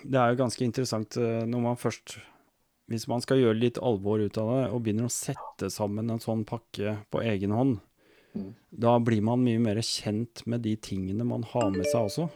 Det 0.04 0.16
er 0.18 0.30
jo 0.32 0.36
ganske 0.36 0.64
interessant 0.64 1.16
eh, 1.16 1.44
når 1.46 1.60
man 1.60 1.76
først 1.76 2.18
Hvis 2.88 3.06
man 3.08 3.20
skal 3.20 3.38
gjøre 3.38 3.54
litt 3.60 3.78
alvor 3.78 4.20
ut 4.20 4.36
av 4.38 4.48
det, 4.50 4.70
og 4.74 4.82
begynner 4.82 5.06
å 5.06 5.12
sette 5.14 5.70
sammen 5.70 6.10
en 6.10 6.18
sånn 6.20 6.44
pakke 6.44 6.96
på 7.10 7.22
egen 7.22 7.50
hånd, 7.54 7.78
Mm. 8.34 8.54
da 8.70 8.98
blir 8.98 9.22
man 9.22 9.42
mye 9.44 9.58
mer 9.58 9.76
kjent 9.82 10.44
med 10.46 10.60
de 10.62 10.76
tingene 10.76 11.24
man 11.26 11.42
har 11.42 11.70
med 11.70 11.86
seg 11.86 12.00
også. 12.06 12.28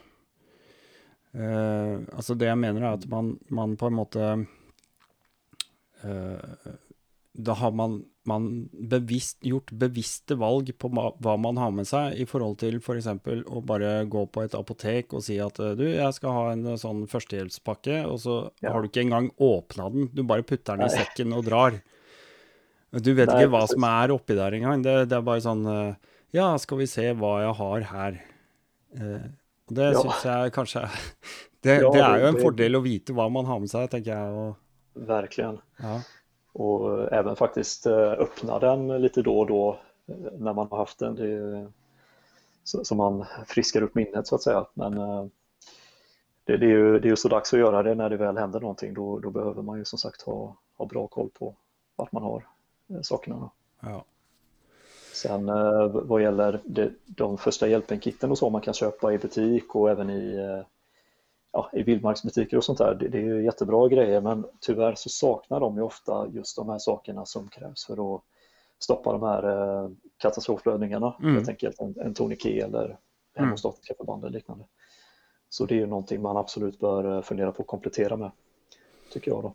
Eh, 1.34 1.94
altså 2.14 2.36
det 2.38 2.46
jeg 2.46 2.58
mener 2.62 2.84
er 2.84 2.92
at 2.94 3.06
man, 3.10 3.32
man 3.50 3.72
på 3.74 3.88
en 3.90 3.96
måte 3.98 4.26
uh, 6.04 6.74
Da 7.34 7.56
har 7.58 7.72
man, 7.74 7.96
man 8.30 8.44
bevisst, 8.70 9.40
gjort 9.42 9.72
bevisste 9.74 10.36
valg 10.38 10.70
på 10.78 10.90
hva, 10.94 11.08
hva 11.18 11.34
man 11.40 11.58
har 11.58 11.72
med 11.74 11.88
seg, 11.90 12.14
i 12.22 12.26
forhold 12.30 12.60
til 12.62 12.78
f.eks. 12.78 13.08
å 13.50 13.62
bare 13.66 14.04
gå 14.06 14.22
på 14.30 14.44
et 14.46 14.54
apotek 14.54 15.16
og 15.18 15.24
si 15.26 15.40
at 15.42 15.58
eh, 15.58 15.74
du, 15.74 15.82
jeg 15.90 16.14
skal 16.14 16.36
ha 16.36 16.44
en 16.52 16.78
sånn 16.78 17.02
førstehjelpspakke, 17.10 18.04
og 18.06 18.20
så 18.22 18.36
Ja. 18.62 18.70
har 18.70 18.82
du 18.84 18.88
ikke 18.92 19.02
engang 19.02 19.32
åpna 19.42 19.90
den, 19.90 20.06
du 20.14 20.22
bare 20.22 20.46
putter 20.46 20.78
den 20.78 20.86
i 20.86 20.94
sekken 20.94 21.34
og 21.34 21.48
drar. 21.50 21.80
Du 22.94 23.10
vet 23.18 23.26
Nei, 23.26 23.40
ikke 23.42 23.50
hva 23.56 23.64
som 23.66 23.82
er 23.90 24.14
oppi 24.14 24.38
der 24.38 24.54
engang. 24.54 24.84
Det, 24.86 25.08
det 25.10 25.18
er 25.18 25.26
bare 25.26 25.42
sånn 25.42 25.66
uh, 25.66 26.12
Ja, 26.30 26.52
skal 26.62 26.78
vi 26.78 26.86
se 26.86 27.10
hva 27.18 27.40
jeg 27.42 27.56
har 27.58 27.88
her. 27.90 28.20
Og 28.94 29.32
det 29.68 29.92
Ja. 29.92 30.00
syns 30.02 30.24
jeg 30.24 30.52
kanskje 30.52 30.82
det, 31.62 31.80
Ja, 31.80 31.90
det 31.92 32.02
er 32.02 32.18
jo 32.20 32.26
en 32.26 32.40
fordel 32.42 32.76
å 32.76 32.82
vite 32.84 33.12
hva 33.16 33.28
man 33.32 33.44
har 33.48 33.60
med 33.60 33.70
seg, 33.70 33.88
tenker 33.90 34.12
jeg. 34.12 34.32
Og, 34.32 34.54
Verkligen. 34.94 35.58
ja. 35.78 36.00
Och 36.52 37.12
även 37.12 37.36
faktiskt 37.36 37.86
eh, 37.86 38.12
öppna 38.12 38.58
den 38.58 38.88
lite 39.02 39.22
då 39.22 39.38
och 39.38 39.46
då 39.46 39.78
når 40.06 40.30
när 40.38 40.52
man 40.52 40.68
har 40.70 40.78
haft 40.78 40.98
den. 40.98 41.14
Det 41.14 41.70
så, 42.64 42.84
så 42.84 42.94
man 42.94 43.24
friskar 43.46 43.82
upp 43.82 43.94
minnet 43.94 44.26
så 44.26 44.34
att 44.34 44.42
säga. 44.42 44.66
Men 44.74 44.98
eh, 44.98 45.24
det, 46.44 46.56
det, 46.56 46.66
är 46.66 46.70
ju, 46.70 46.98
det 46.98 47.08
är 47.08 47.10
ju 47.10 47.16
så 47.16 47.28
dags 47.28 47.52
att 47.52 47.58
göra 47.58 47.82
det 47.82 47.94
när 47.94 48.10
det 48.10 48.16
väl 48.16 48.36
händer 48.38 48.60
någonting. 48.60 48.94
Då, 48.94 49.18
då 49.18 49.30
behöver 49.30 49.62
man 49.62 49.78
ju 49.78 49.84
som 49.84 49.98
sagt 49.98 50.22
ha, 50.22 50.56
ha 50.76 50.86
bra 50.86 51.06
koll 51.06 51.30
på 51.38 51.54
vart 51.96 52.12
man 52.12 52.22
har 52.22 52.46
eh, 52.90 53.00
sakerna. 53.02 53.50
Ja. 53.80 54.04
Sen 55.14 55.48
eh, 55.48 55.86
vad 55.92 56.22
gäller 56.22 56.60
det, 56.64 56.92
de 57.06 57.38
första 57.38 57.68
hjälpenkitten 57.68 58.30
och 58.30 58.38
så 58.38 58.50
man 58.50 58.60
kan 58.60 58.74
köpa 58.74 59.12
i 59.12 59.18
butik 59.18 59.74
och 59.74 59.90
även 59.90 60.10
i, 60.10 60.34
eh, 60.34 60.66
ja, 61.52 61.70
i 61.72 61.82
vildmarksbutiker 61.82 62.56
och 62.56 62.64
sånt 62.64 62.78
där. 62.78 62.94
Det, 62.94 63.08
det 63.08 63.18
är 63.18 63.22
ju 63.22 63.44
jättebra 63.44 63.88
grejer 63.88 64.20
men 64.20 64.44
tyvärr 64.60 64.94
så 64.94 65.08
saknar 65.08 65.60
de 65.60 65.76
ju 65.76 65.82
ofta 65.82 66.28
just 66.32 66.56
de 66.56 66.68
här 66.68 66.78
sakerna 66.78 67.26
som 67.26 67.48
krävs 67.48 67.86
för 67.86 68.14
att 68.14 68.22
stoppa 68.78 69.12
de 69.12 69.22
här 69.22 69.42
eh, 69.42 69.90
katastrofblödningarna. 70.16 71.16
Mm. 71.20 71.34
Helt 71.34 71.48
enkelt 71.48 71.80
en, 71.80 71.94
en 72.00 72.14
tourniquet 72.14 72.64
eller 72.64 72.98
hemostatiska 73.34 73.94
förband 73.94 74.24
eller 74.24 74.32
liknande. 74.32 74.64
Så 75.48 75.66
det 75.66 75.74
är 75.74 75.78
ju 75.78 75.86
någonting 75.86 76.22
man 76.22 76.36
absolut 76.36 76.78
bör 76.78 77.16
eh, 77.16 77.22
fundera 77.22 77.52
på 77.52 77.62
att 77.62 77.68
komplettera 77.68 78.16
med, 78.16 78.30
tycker 79.12 79.30
jag 79.30 79.42
då. 79.42 79.54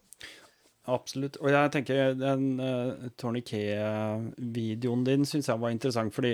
Absolutt. 0.90 1.38
Og 1.44 1.52
jeg 1.54 1.72
tenker 1.76 2.18
den 2.18 2.50
uh, 2.62 3.08
Tourniquet-videoen 3.20 5.06
din 5.08 5.26
syns 5.30 5.50
jeg 5.52 5.62
var 5.62 5.74
interessant, 5.74 6.14
fordi 6.16 6.34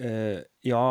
uh, 0.00 0.38
ja, 0.66 0.84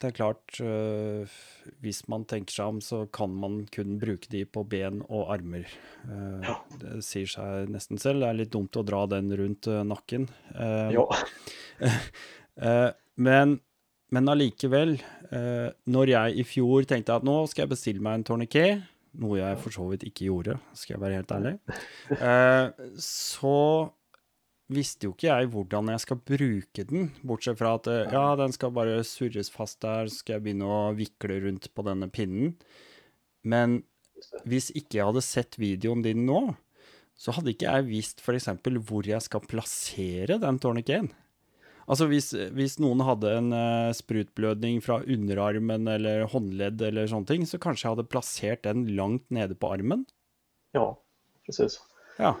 det 0.00 0.08
er 0.08 0.16
klart 0.16 0.60
uh, 0.62 1.36
Hvis 1.84 2.04
man 2.12 2.24
tenker 2.30 2.56
seg 2.56 2.72
om, 2.76 2.80
så 2.84 3.02
kan 3.12 3.34
man 3.34 3.60
kun 3.74 3.98
bruke 4.02 4.30
de 4.32 4.44
på 4.48 4.64
ben 4.70 5.02
og 5.06 5.32
armer. 5.34 5.68
Ja. 6.06 6.56
Det 6.80 7.00
sier 7.04 7.28
seg 7.30 7.70
nesten 7.74 7.98
selv. 8.00 8.22
Det 8.22 8.30
er 8.30 8.40
litt 8.40 8.54
dumt 8.54 8.78
å 8.78 8.84
dra 8.86 9.04
den 9.10 9.32
rundt 9.34 9.66
eh, 9.70 9.82
nakken. 9.86 10.28
Eh, 10.54 10.96
Ja, 10.96 11.06
Eh, 12.56 12.90
men, 13.20 13.58
men 14.14 14.30
allikevel, 14.32 14.94
eh, 15.28 15.66
når 15.92 16.12
jeg 16.12 16.38
i 16.40 16.44
fjor 16.48 16.86
tenkte 16.88 17.18
at 17.18 17.26
nå 17.26 17.34
skal 17.50 17.66
jeg 17.66 17.72
bestille 17.74 18.04
meg 18.04 18.20
en 18.20 18.24
tourniquet, 18.30 18.86
noe 19.22 19.38
jeg 19.40 19.60
for 19.62 19.74
så 19.74 19.86
vidt 19.90 20.06
ikke 20.08 20.28
gjorde, 20.28 20.58
skal 20.76 20.96
jeg 20.96 21.04
være 21.04 21.20
helt 21.20 21.36
ærlig, 21.36 21.54
eh, 22.30 22.90
så 23.02 23.56
visste 24.72 25.06
jo 25.06 25.14
ikke 25.14 25.28
jeg 25.28 25.50
hvordan 25.52 25.92
jeg 25.92 26.02
skal 26.02 26.22
bruke 26.32 26.86
den, 26.90 27.10
bortsett 27.26 27.58
fra 27.60 27.76
at 27.78 27.90
eh, 27.92 28.14
ja, 28.14 28.28
den 28.38 28.54
skal 28.54 28.74
bare 28.74 29.02
surres 29.06 29.52
fast 29.54 29.80
der, 29.84 30.10
så 30.10 30.22
skal 30.22 30.38
jeg 30.38 30.46
begynne 30.48 30.70
å 30.70 30.80
vikle 30.96 31.40
rundt 31.46 31.70
på 31.74 31.86
denne 31.86 32.10
pinnen. 32.12 32.56
Men 33.46 33.80
hvis 34.48 34.72
ikke 34.74 34.98
jeg 34.98 35.10
hadde 35.10 35.24
sett 35.24 35.58
videoen 35.60 36.02
din 36.04 36.24
nå, 36.26 36.40
så 37.16 37.32
hadde 37.32 37.54
ikke 37.54 37.70
jeg 37.70 37.86
visst 37.88 38.20
f.eks. 38.20 38.50
hvor 38.88 39.06
jeg 39.08 39.22
skal 39.24 39.44
plassere 39.48 40.40
den 40.42 40.58
tourniqueten. 40.60 41.12
Altså 41.86 42.08
hvis, 42.10 42.32
hvis, 42.56 42.78
noen 42.82 43.04
hadde 43.06 43.30
en 43.38 43.52
uh, 43.54 43.94
sprutblødning 43.94 44.80
fra 44.82 44.98
underarmen 45.06 45.86
eller 45.88 46.26
håndledd 46.32 46.82
eller 46.82 47.06
sånne 47.10 47.30
ting, 47.30 47.46
så 47.46 47.60
kanskje 47.62 47.86
jeg 47.86 47.94
hadde 47.94 48.10
plassert 48.10 48.64
den 48.66 48.88
langt 48.98 49.28
nede 49.30 49.54
på 49.54 49.70
armen? 49.70 50.02
Ja, 50.74 50.88
precis. 51.46 51.78
Ja. 52.18 52.34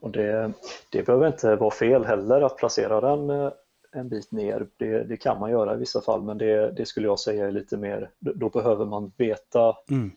Och 0.00 0.10
det, 0.10 0.52
det 0.90 1.02
behöver 1.02 1.26
inte 1.26 1.56
vara 1.56 1.70
fel 1.70 2.04
heller 2.04 2.40
att 2.40 2.56
placera 2.56 3.00
den 3.00 3.30
eh, 3.30 3.52
en 3.92 4.08
bit 4.08 4.32
ner. 4.32 4.66
Det, 4.76 5.02
det 5.02 5.16
kan 5.16 5.40
man 5.40 5.50
gjøre 5.50 5.74
i 5.74 5.78
vissa 5.78 6.00
fall 6.00 6.22
men 6.22 6.38
det, 6.38 6.70
det, 6.76 6.86
skulle 6.86 7.08
jeg 7.08 7.18
si 7.18 7.38
är 7.38 7.52
lite 7.52 7.76
mer, 7.76 8.10
då 8.18 8.48
behöver 8.48 8.86
man 8.86 9.12
veta 9.16 9.76
mm. 9.90 10.10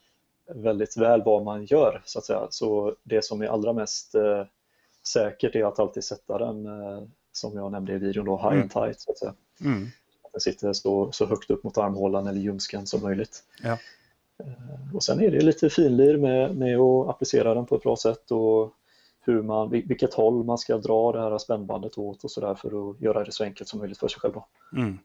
väldigt 0.45 0.97
väl 0.97 1.23
vad 1.23 1.43
man 1.43 1.65
gjør. 1.65 2.01
så 2.05 2.19
att 2.19 2.25
säga. 2.25 2.47
Så 2.49 2.95
det 3.03 3.25
som 3.25 3.41
er 3.41 3.47
aller 3.47 3.73
mest 3.73 4.15
eh, 4.15 4.43
sikkert, 5.03 5.55
er 5.55 5.65
att 5.65 5.79
alltid 5.79 6.03
sätta 6.03 6.37
den 6.37 6.65
eh, 6.65 7.03
som 7.31 7.55
jag 7.55 7.71
nämnde 7.71 7.93
i 7.93 7.97
videon 7.97 8.25
då, 8.25 8.37
high 8.37 8.47
mm. 8.47 8.61
and 8.61 8.71
tight 8.71 8.99
så 8.99 9.11
att 9.11 9.17
säga. 9.17 9.33
Mm. 9.61 9.87
Att 10.23 10.31
den 10.31 10.41
sitter 10.41 10.73
så, 10.73 11.11
så 11.11 11.25
högt 11.25 11.49
upp 11.49 11.63
mot 11.63 11.77
armhålan 11.77 12.27
eller 12.27 12.39
ljumsken 12.39 12.87
som 12.87 13.01
möjligt. 13.01 13.43
Ja. 13.63 13.77
Eh, 14.43 14.95
och 14.95 15.03
sen 15.03 15.21
är 15.21 15.31
det 15.31 15.41
lite 15.41 15.69
finlir 15.69 16.17
med, 16.17 16.55
med 16.55 16.79
att 16.79 17.09
applicera 17.09 17.53
den 17.53 17.65
på 17.65 17.75
ett 17.75 17.83
bra 17.83 17.95
sätt 17.95 18.31
och 18.31 18.73
hur 19.21 19.41
man, 19.41 19.69
vilket 19.69 20.13
håll 20.13 20.43
man 20.43 20.57
ska 20.57 20.77
dra 20.77 21.11
det 21.11 21.21
här 21.21 21.37
spännbandet 21.37 21.97
åt 21.97 22.23
och 22.23 22.31
sådär 22.31 22.55
för 22.55 22.91
att 22.91 23.01
göra 23.01 23.23
det 23.23 23.31
så 23.31 23.43
enkelt 23.43 23.69
som 23.69 23.79
möjligt 23.79 23.97
för 23.97 24.07
sig 24.07 24.19
själv. 24.19 24.33
Mm. 24.75 24.99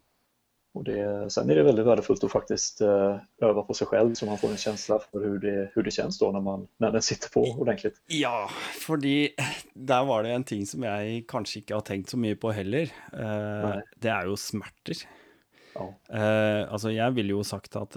Och 0.77 0.85
det, 0.85 1.31
sen 1.33 1.51
är 1.51 1.55
det 1.55 1.63
väldigt 1.63 1.87
värdefullt 1.87 2.25
att 2.25 2.33
faktiskt 2.33 2.81
uh, 2.83 3.17
öva 3.41 3.63
på 3.63 3.75
sig 3.75 3.87
själv 3.87 4.15
så 4.15 4.27
man 4.27 4.39
får 4.39 4.49
en 4.49 4.57
känsla 4.57 4.99
för 4.99 5.21
hur 5.25 5.39
det, 5.39 5.71
hur 5.75 5.83
det 5.83 5.91
känns 5.91 6.19
då 6.19 6.33
när, 6.33 6.41
man, 6.41 6.69
när 6.77 6.91
den 6.93 7.03
sitter 7.03 7.31
på 7.31 7.43
ordentligt. 7.43 7.95
Ja, 8.07 8.51
fordi 8.81 9.35
der 9.75 10.05
var 10.05 10.23
det 10.23 10.31
en 10.31 10.45
ting 10.45 10.67
som 10.67 10.85
jeg 10.85 11.25
kanskje 11.29 11.63
ikke 11.63 11.79
har 11.79 11.87
tenkt 11.87 12.13
så 12.13 12.21
mye 12.21 12.37
på 12.37 12.53
heller. 12.53 12.93
Uh, 13.09 13.81
det 13.97 14.13
er 14.13 14.29
jo 14.29 14.37
smerter. 14.37 15.01
Ja. 15.73 15.89
Uh, 16.13 16.63
altså, 16.69 16.93
jeg 16.93 17.17
ville 17.17 17.39
jo 17.39 17.43
sagt 17.45 17.81
at 17.81 17.97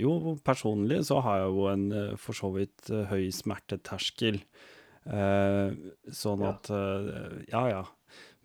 jo, 0.00 0.38
personlig 0.44 1.04
så 1.12 1.20
har 1.20 1.42
jeg 1.42 1.54
jo 1.60 1.70
en 1.74 1.88
for 2.16 2.40
så 2.40 2.54
vidt 2.56 2.88
høy 3.12 3.28
smerteterskel. 3.36 4.40
Sånn 5.04 6.42
at 6.44 6.72
Ja, 7.52 7.68
ja. 7.68 7.84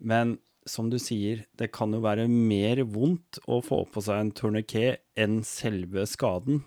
Men 0.03 0.37
som 0.69 0.89
du 0.91 0.99
sier, 1.01 1.43
det 1.59 1.71
kan 1.75 1.93
jo 1.95 2.01
være 2.03 2.27
mer 2.31 2.83
vondt 2.89 3.41
å 3.47 3.59
få 3.65 3.83
på 3.91 4.03
seg 4.03 4.21
en 4.21 4.31
tourniquet 4.35 5.03
enn 5.19 5.41
selve 5.47 6.05
skaden. 6.09 6.63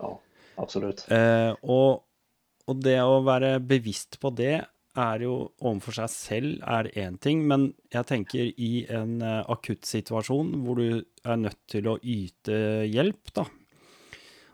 Ja, 0.00 0.14
absolutt. 0.60 1.04
Eh, 1.12 1.52
og, 1.62 2.04
og, 2.66 2.82
det 2.84 2.98
å 3.02 3.20
være 3.26 3.58
bevisst 3.60 4.20
på 4.22 4.32
det 4.36 4.56
er 4.98 5.22
jo 5.22 5.34
overfor 5.60 6.00
seg 6.00 6.10
selv 6.10 6.64
er 6.66 6.88
én 6.98 7.20
ting, 7.22 7.44
men 7.46 7.70
jeg 7.94 8.08
tenker 8.08 8.48
i 8.50 8.82
en 8.90 9.20
akutt 9.22 9.52
akuttsituasjon 9.54 10.56
hvor 10.64 10.80
du 10.80 10.98
er 10.98 11.38
nødt 11.38 11.60
til 11.70 11.86
å 11.92 11.98
yte 12.02 12.88
hjelp, 12.90 13.30
da, 13.36 13.44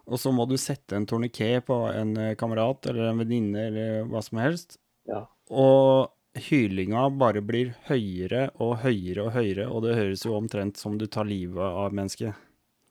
og 0.05 0.21
så 0.21 0.33
må 0.37 0.45
du 0.49 0.57
sette 0.61 0.97
en 0.99 1.07
torniké 1.09 1.59
på 1.65 1.79
en 1.93 2.13
eh, 2.21 2.35
kamerat 2.41 2.91
eller 2.91 3.11
en 3.11 3.23
venninne 3.23 3.69
eller 3.71 4.11
hva 4.11 4.21
som 4.25 4.41
helst. 4.43 4.79
Ja. 5.09 5.25
Og 5.49 6.11
hylinga 6.35 7.07
bare 7.15 7.43
blir 7.45 7.75
høyere 7.89 8.49
og 8.63 8.79
høyere 8.83 9.29
og 9.29 9.35
høyere, 9.37 9.69
og 9.71 9.85
det 9.87 9.97
høres 9.99 10.25
jo 10.27 10.35
omtrent 10.37 10.81
som 10.81 10.99
du 10.99 11.07
tar 11.07 11.29
livet 11.29 11.63
av 11.65 11.95
mennesket. 11.95 12.35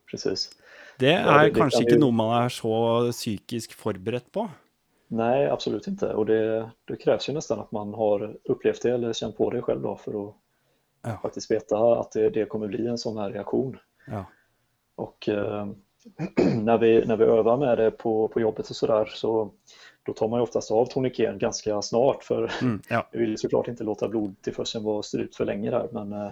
Precis. 0.10 0.50
Det 1.02 1.16
er 1.18 1.48
det 1.48 1.56
kanskje 1.58 1.84
ikke 1.88 2.00
noe 2.00 2.16
man 2.16 2.36
er 2.44 2.54
så 2.54 2.76
psykisk 3.10 3.74
forberedt 3.78 4.30
på? 4.34 4.46
Nei, 5.14 5.46
absolutt 5.50 5.88
ikke. 5.90 6.10
Og 6.18 6.28
det, 6.30 6.42
det, 6.90 7.00
kreves 7.02 7.28
jo 7.28 7.36
nesten 7.36 7.62
at 7.62 7.74
man 7.76 7.94
har 7.98 8.28
opplevd 8.50 8.86
det 8.86 8.94
eller 8.96 9.18
kjent 9.18 9.38
på 9.38 9.50
det 9.54 9.64
selv 9.66 9.86
da, 9.86 9.96
for 10.00 10.20
å 10.20 10.24
ja. 11.04 11.18
faktisk 11.22 11.54
vite 11.54 11.82
at 12.00 12.16
det, 12.18 12.30
det 12.38 12.48
kommer 12.52 12.72
bli 12.72 12.88
en 12.90 13.02
sånn 13.02 13.20
her 13.22 13.34
reaksjon. 13.36 13.76
Ja. 14.08 14.24
Og 15.02 15.30
eh, 15.34 15.66
når, 16.68 16.78
vi, 16.82 16.92
når 17.10 17.22
vi 17.22 17.32
øver 17.36 17.60
med 17.62 17.78
det 17.82 17.92
på, 18.02 18.16
på 18.34 18.44
jobbet 18.44 18.72
så 18.72 18.90
der, 18.90 19.14
så 19.18 19.34
då 20.04 20.14
tar 20.14 20.28
man 20.28 20.40
ju 20.40 20.44
oftast 20.44 20.72
av 20.72 20.86
toniken 20.86 21.38
ganska 21.38 21.82
snart 21.82 22.24
för 22.24 22.52
mm, 22.62 22.82
ja. 22.90 23.08
jag 23.12 23.20
vill 23.20 23.38
såklart 23.38 23.68
inte 23.68 23.84
låta 23.84 24.08
blodtillförseln 24.08 24.84
vara 24.84 25.04
strut 25.04 25.36
för 25.36 25.46
länge 25.46 25.72
där 25.72 25.88
men 25.92 26.14
eh, 26.14 26.32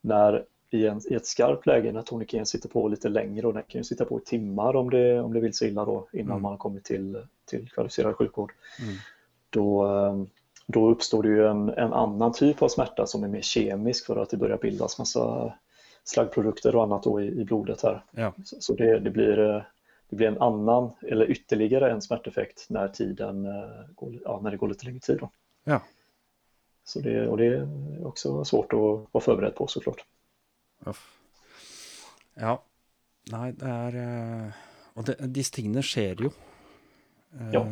när 0.00 0.44
i, 0.70 0.86
en, 0.86 1.00
i 1.10 1.14
ett 1.14 1.26
skarpt 1.26 1.66
läge 1.66 1.92
när 1.92 2.02
toniken 2.02 2.46
sitter 2.46 2.68
på 2.68 2.88
lite 2.88 3.08
längre 3.08 3.46
och 3.46 3.54
den 3.54 3.62
kan 3.62 3.78
ju 3.78 3.84
sitta 3.84 4.04
på 4.04 4.18
i 4.18 4.24
timmar 4.24 4.76
om 4.76 4.90
det, 4.90 5.20
om 5.20 5.32
det 5.32 5.40
vill 5.40 5.54
sig 5.54 5.68
illa 5.68 5.84
då 5.84 6.08
innan 6.12 6.30
mm. 6.30 6.42
man 6.42 6.52
har 6.52 6.58
kommit 6.58 6.84
till, 6.84 7.22
till 7.44 7.70
kvalificerad 7.70 8.16
sjukvård. 8.16 8.52
Mm. 8.82 8.94
Då, 9.50 9.86
eh, 9.86 10.22
då 10.66 10.90
uppstår 10.90 11.22
det 11.22 11.28
ju 11.28 11.46
en, 11.46 11.68
en 11.68 11.92
annan 11.92 12.32
typ 12.32 12.62
av 12.62 12.68
smärta 12.68 13.06
som 13.06 13.24
är 13.24 13.28
mer 13.28 13.40
kemisk 13.40 14.06
för 14.06 14.16
att 14.16 14.30
det 14.30 14.36
börjar 14.36 14.58
bildas 14.58 14.98
massa 14.98 15.54
slaggprodukter 16.04 16.76
och 16.76 16.82
annat 16.82 17.02
då 17.02 17.20
i, 17.20 17.40
i 17.40 17.44
blodet 17.44 17.82
här. 17.82 18.04
Ja. 18.10 18.32
Så, 18.44 18.56
så 18.60 18.74
det, 18.74 18.98
det, 18.98 19.10
blir, 19.10 19.38
eh, 19.38 19.62
det 20.08 20.16
blir 20.16 20.28
en 20.28 20.42
annan 20.42 20.90
eller 21.02 21.30
ytterligare 21.30 21.90
en 21.90 22.02
smärteffekt 22.02 22.66
när, 22.68 22.88
tiden, 22.88 23.46
eh, 23.46 23.86
går, 23.94 24.18
ja, 24.24 24.40
när 24.42 24.50
det 24.50 24.56
går 24.56 24.68
lite 24.68 24.86
längre 24.86 25.00
tid. 25.00 25.18
Då. 25.20 25.30
Ja. 25.64 25.80
Så 26.84 27.00
det, 27.00 27.28
och 27.28 27.36
det 27.36 27.46
är 27.46 28.06
också 28.06 28.44
svårt 28.44 28.72
att 28.72 28.78
vara 29.12 29.20
förberedd 29.20 29.54
på 29.54 29.66
såklart. 29.66 30.04
Uff. 30.86 31.12
Ja, 32.36 32.58
nei, 33.32 33.50
det 33.56 33.70
er 33.72 33.94
eh, 33.96 34.56
Og 34.96 35.06
det, 35.08 35.14
disse 35.32 35.54
tingene 35.56 35.82
skjer 35.84 36.20
jo. 36.26 36.30
Ja. 37.52 37.62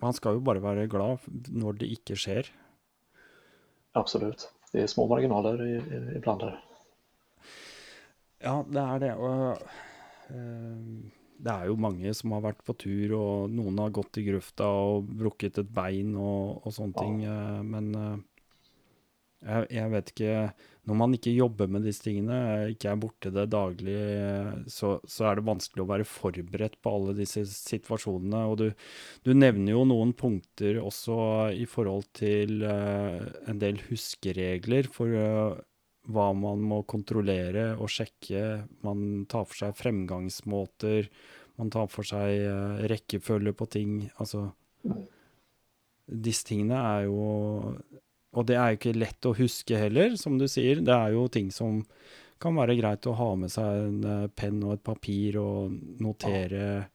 Man 0.00 0.16
skal 0.16 0.38
jo 0.38 0.44
bare 0.44 0.62
være 0.64 0.86
glad 0.88 1.26
når 1.52 1.80
det 1.80 1.90
ikke 1.96 2.16
skjer. 2.16 2.48
Absolutt. 3.96 4.46
det 4.72 4.84
er 4.84 4.88
små 4.88 5.08
marginaler 5.10 5.60
iblant 6.16 6.46
her. 6.46 6.56
Ja, 8.40 8.62
det 8.64 8.80
er 8.80 9.02
det. 9.02 9.12
Og 9.18 9.58
det 11.40 11.52
er 11.52 11.68
jo 11.70 11.78
mange 11.80 12.12
som 12.16 12.34
har 12.36 12.44
vært 12.50 12.64
på 12.66 12.76
tur, 12.80 13.14
og 13.16 13.52
noen 13.54 13.78
har 13.80 13.94
gått 13.96 14.20
i 14.20 14.26
grøfta 14.26 14.66
og 14.68 15.08
brukket 15.22 15.62
et 15.62 15.70
bein 15.72 16.12
og, 16.18 16.60
og 16.64 16.74
sånne 16.76 16.98
ting. 16.98 17.22
Uh, 17.24 17.62
men 17.64 17.94
uh, 17.96 18.18
jeg, 19.40 19.70
jeg, 19.72 19.88
vet 19.94 20.10
ikke 20.12 20.32
Når 20.90 20.98
man 21.00 21.14
ikke 21.16 21.32
jobber 21.32 21.70
med 21.72 21.86
disse 21.88 22.04
tingene, 22.04 22.36
ikke 22.74 22.90
er 22.90 22.98
borte 23.00 23.32
det 23.32 23.46
daglig, 23.54 23.96
så, 24.68 24.98
så, 25.08 25.30
er 25.30 25.38
det 25.38 25.46
vanskelig 25.48 25.84
å 25.84 25.88
være 25.88 26.08
forberedt 26.08 26.76
på 26.82 26.92
alle 26.92 27.14
disse 27.16 27.46
situasjonene. 27.48 28.42
Og 28.50 28.60
du, 28.60 28.66
du 29.24 29.32
nevner 29.36 29.76
jo 29.76 29.86
noen 29.88 30.12
punkter 30.18 30.80
også 30.82 31.16
i 31.56 31.64
forhold 31.70 32.10
til 32.20 32.66
uh, 32.66 33.22
en 33.48 33.62
del 33.62 33.80
huskeregler 33.88 34.90
for 34.92 35.14
uh, 35.14 35.60
hva 36.08 36.30
man 36.36 36.62
må 36.64 36.80
kontrollere 36.88 37.74
og 37.76 37.90
sjekke. 37.92 38.64
Man 38.86 39.26
tar 39.30 39.46
for 39.48 39.60
seg 39.64 39.76
fremgangsmåter, 39.78 41.10
man 41.60 41.72
tar 41.72 41.90
for 41.92 42.08
seg 42.08 42.46
uh, 42.48 42.80
rekkefølge 42.90 43.54
på 43.56 43.68
ting. 43.70 43.96
Altså 44.22 44.48
Disse 46.10 46.48
tingene 46.48 46.78
er 46.80 47.04
jo 47.06 47.24
og 48.30 48.46
det 48.46 48.56
er 48.56 48.72
jo 48.72 48.78
ikke 48.78 48.94
lett 48.94 49.26
å 49.26 49.34
huske 49.34 49.78
heller, 49.78 50.14
som 50.18 50.36
du 50.38 50.46
sier. 50.50 50.80
Det 50.86 50.94
er 50.94 51.14
jo 51.16 51.26
ting 51.32 51.50
som 51.54 51.80
kan 52.40 52.54
være 52.56 52.76
greit 52.78 53.06
å 53.10 53.16
ha 53.18 53.30
med 53.36 53.50
seg 53.52 53.86
en 53.88 53.98
uh, 54.06 54.28
penn 54.32 54.62
og 54.64 54.76
et 54.76 54.84
papir 54.86 55.38
og 55.40 55.74
notere 56.00 56.86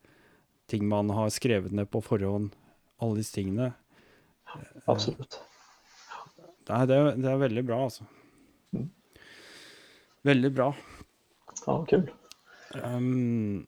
ting 0.66 0.86
man 0.88 1.12
har 1.14 1.30
skrevet 1.30 1.74
ned 1.76 1.90
på 1.92 2.02
forhånd. 2.02 2.50
Alle 3.04 3.20
disse 3.20 3.36
tingene. 3.36 3.70
Absolutt. 4.88 5.38
Det 6.66 6.74
er, 6.74 6.88
det, 6.88 7.28
er 7.30 7.38
veldig 7.38 7.62
bra, 7.68 7.84
altså. 7.86 8.06
Mm. 8.74 8.90
Veldig 10.26 10.52
bra. 10.56 10.70
Ja, 11.66 11.80
kul. 11.90 12.06
Um, 12.82 13.66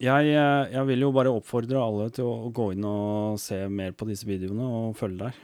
jeg, 0.00 0.28
jeg, 0.32 0.84
vil 0.88 1.04
jo 1.04 1.10
bare 1.12 1.32
oppfordre 1.34 1.80
alle 1.82 2.08
til 2.14 2.28
å, 2.28 2.34
å 2.46 2.52
gå 2.54 2.70
inn 2.76 2.86
og 2.88 3.40
se 3.42 3.58
mer 3.68 3.92
på 3.92 4.08
disse 4.08 4.28
videoene 4.28 4.68
og 4.68 4.94
følge 4.98 5.26
der. 5.26 5.40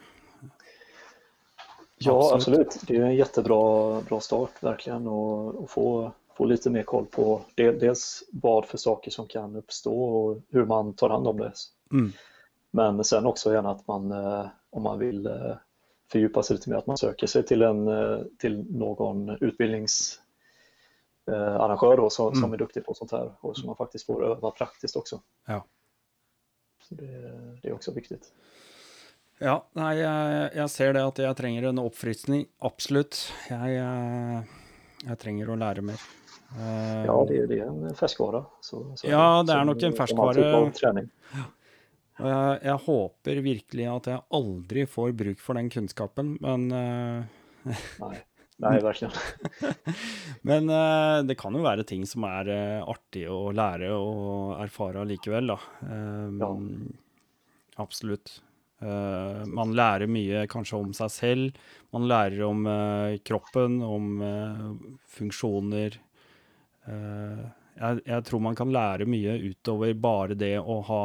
Ja, 1.98 2.34
absolutt. 2.34 2.66
absolut. 2.66 2.88
Det 2.88 2.96
er 2.96 3.08
en 3.08 3.16
kjempebra 3.16 3.58
bra 4.08 4.20
start 4.20 4.62
å, 4.64 5.20
å 5.64 5.66
få, 5.68 5.86
få 6.36 6.48
litt 6.48 6.66
mer 6.72 6.84
koll 6.88 7.06
på 7.12 7.40
dels 7.56 8.06
hva 8.42 8.58
for 8.68 8.80
saker 8.80 9.14
som 9.14 9.28
kan 9.28 9.56
oppstå, 9.56 9.92
og 9.92 10.42
hvordan 10.52 10.72
man 10.72 10.94
tar 10.94 11.14
hand 11.16 11.28
om 11.32 11.40
det. 11.40 11.52
Mm. 11.92 12.10
Men 12.76 13.04
sen 13.04 13.28
også 13.28 13.54
gjerne 13.54 13.72
at 13.72 13.86
man, 13.88 14.12
eh, 14.12 14.48
om 14.76 14.84
man 14.84 15.00
vill 15.00 15.24
eh, 15.26 15.56
fördjupa 16.12 16.42
sig 16.42 16.56
lite 16.56 16.70
mer, 16.70 16.76
att 16.76 16.86
man 16.86 16.98
söker 16.98 17.26
sig 17.26 17.42
till, 17.42 17.62
en, 17.62 17.88
eh, 17.88 18.20
till 18.38 18.64
någon 18.70 19.30
utbildnings 19.40 20.20
eh, 21.30 21.80
då, 21.80 22.10
som, 22.10 22.28
mm. 22.28 22.40
som 22.40 22.52
är 22.52 22.56
duktig 22.56 22.84
på 22.84 22.94
sånt 22.94 23.12
här 23.12 23.32
och 23.40 23.56
som 23.56 23.66
man 23.66 23.76
faktiskt 23.76 24.06
får 24.06 24.24
öva 24.24 24.50
praktiskt 24.50 24.96
också. 24.96 25.20
Ja. 25.46 25.64
Så 26.88 26.94
det, 26.94 27.32
det 27.62 27.68
är 27.68 27.72
också 27.72 27.92
viktigt. 27.92 28.32
Ja, 29.38 29.58
nei, 29.76 29.98
jeg, 29.98 30.44
jeg, 30.56 30.70
ser 30.72 30.94
det 30.96 31.02
at 31.04 31.18
jeg 31.20 31.36
trenger 31.36 31.66
en 31.68 31.80
oppfriskning. 31.82 32.46
Absolutt. 32.64 33.18
Jeg, 33.50 33.74
jeg, 33.74 34.44
jeg, 35.02 35.16
trenger 35.20 35.50
å 35.52 35.58
lære 35.60 35.84
mer. 35.84 36.06
Uh, 36.56 37.02
ja, 37.04 37.16
det, 37.28 37.42
det, 37.50 37.58
er 37.60 37.68
en 37.68 37.98
ferskvare. 37.98 38.46
Så, 38.64 38.80
så, 38.96 39.10
ja, 39.10 39.42
det 39.44 39.52
er 39.52 39.68
nok 39.68 39.84
en 39.84 39.98
ferskvare. 39.98 40.46
Ja. 41.34 41.44
Og 42.16 42.30
jeg, 42.30 42.60
jeg, 42.64 42.82
håper 42.86 43.42
virkelig 43.44 43.90
at 43.92 44.08
jeg 44.12 44.24
aldri 44.38 44.86
får 44.88 45.12
bruk 45.18 45.42
for 45.42 45.58
den 45.58 45.68
kunnskapen, 45.72 46.36
men 46.40 46.70
uh, 46.72 47.74
Nei. 48.00 48.16
Nei, 48.56 48.78
verkligen. 48.80 49.12
Men 50.48 50.70
uh, 50.72 51.20
det 51.28 51.36
kan 51.36 51.52
jo 51.52 51.64
være 51.64 51.84
ting 51.88 52.06
som 52.08 52.24
er 52.24 52.48
uh, 52.48 52.88
artig 52.88 53.26
å 53.28 53.50
lære 53.52 53.90
og 53.92 54.54
erfare 54.62 55.02
likevel, 55.08 55.52
da. 55.52 55.58
Um, 55.84 56.38
ja. 56.40 56.48
Absolutt. 57.84 58.38
Uh, 58.80 59.44
man 59.52 59.74
lærer 59.76 60.08
mye 60.08 60.46
kanskje 60.48 60.80
om 60.80 60.96
seg 60.96 61.12
selv. 61.12 61.60
Man 61.92 62.08
lærer 62.08 62.46
om 62.48 62.64
kroppen, 63.28 63.76
om 63.84 64.24
funksjoner. 65.18 66.00
Jeg, 67.76 68.00
jeg, 68.08 68.24
tror 68.24 68.40
man 68.40 68.56
kan 68.56 68.72
lære 68.72 69.04
mye 69.08 69.34
utover 69.50 69.92
bare 70.00 70.36
det 70.38 70.54
å 70.58 70.78
ha 70.88 71.02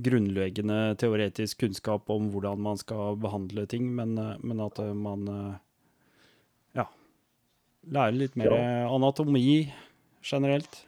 grunnleggende 0.00 0.94
teoretisk 0.96 1.60
kunnskap 1.60 2.08
om 2.10 2.30
hvordan 2.32 2.62
man 2.64 2.80
skal 2.80 3.18
behandle 3.20 3.66
ting, 3.68 3.90
men, 3.98 4.16
men 4.40 4.62
at 4.64 4.80
man 4.96 5.28
lærer 7.86 8.12
litt 8.12 8.34
mer 8.34 8.52
ja. 8.52 8.88
anatomi 8.94 9.74
generelt. 10.22 10.86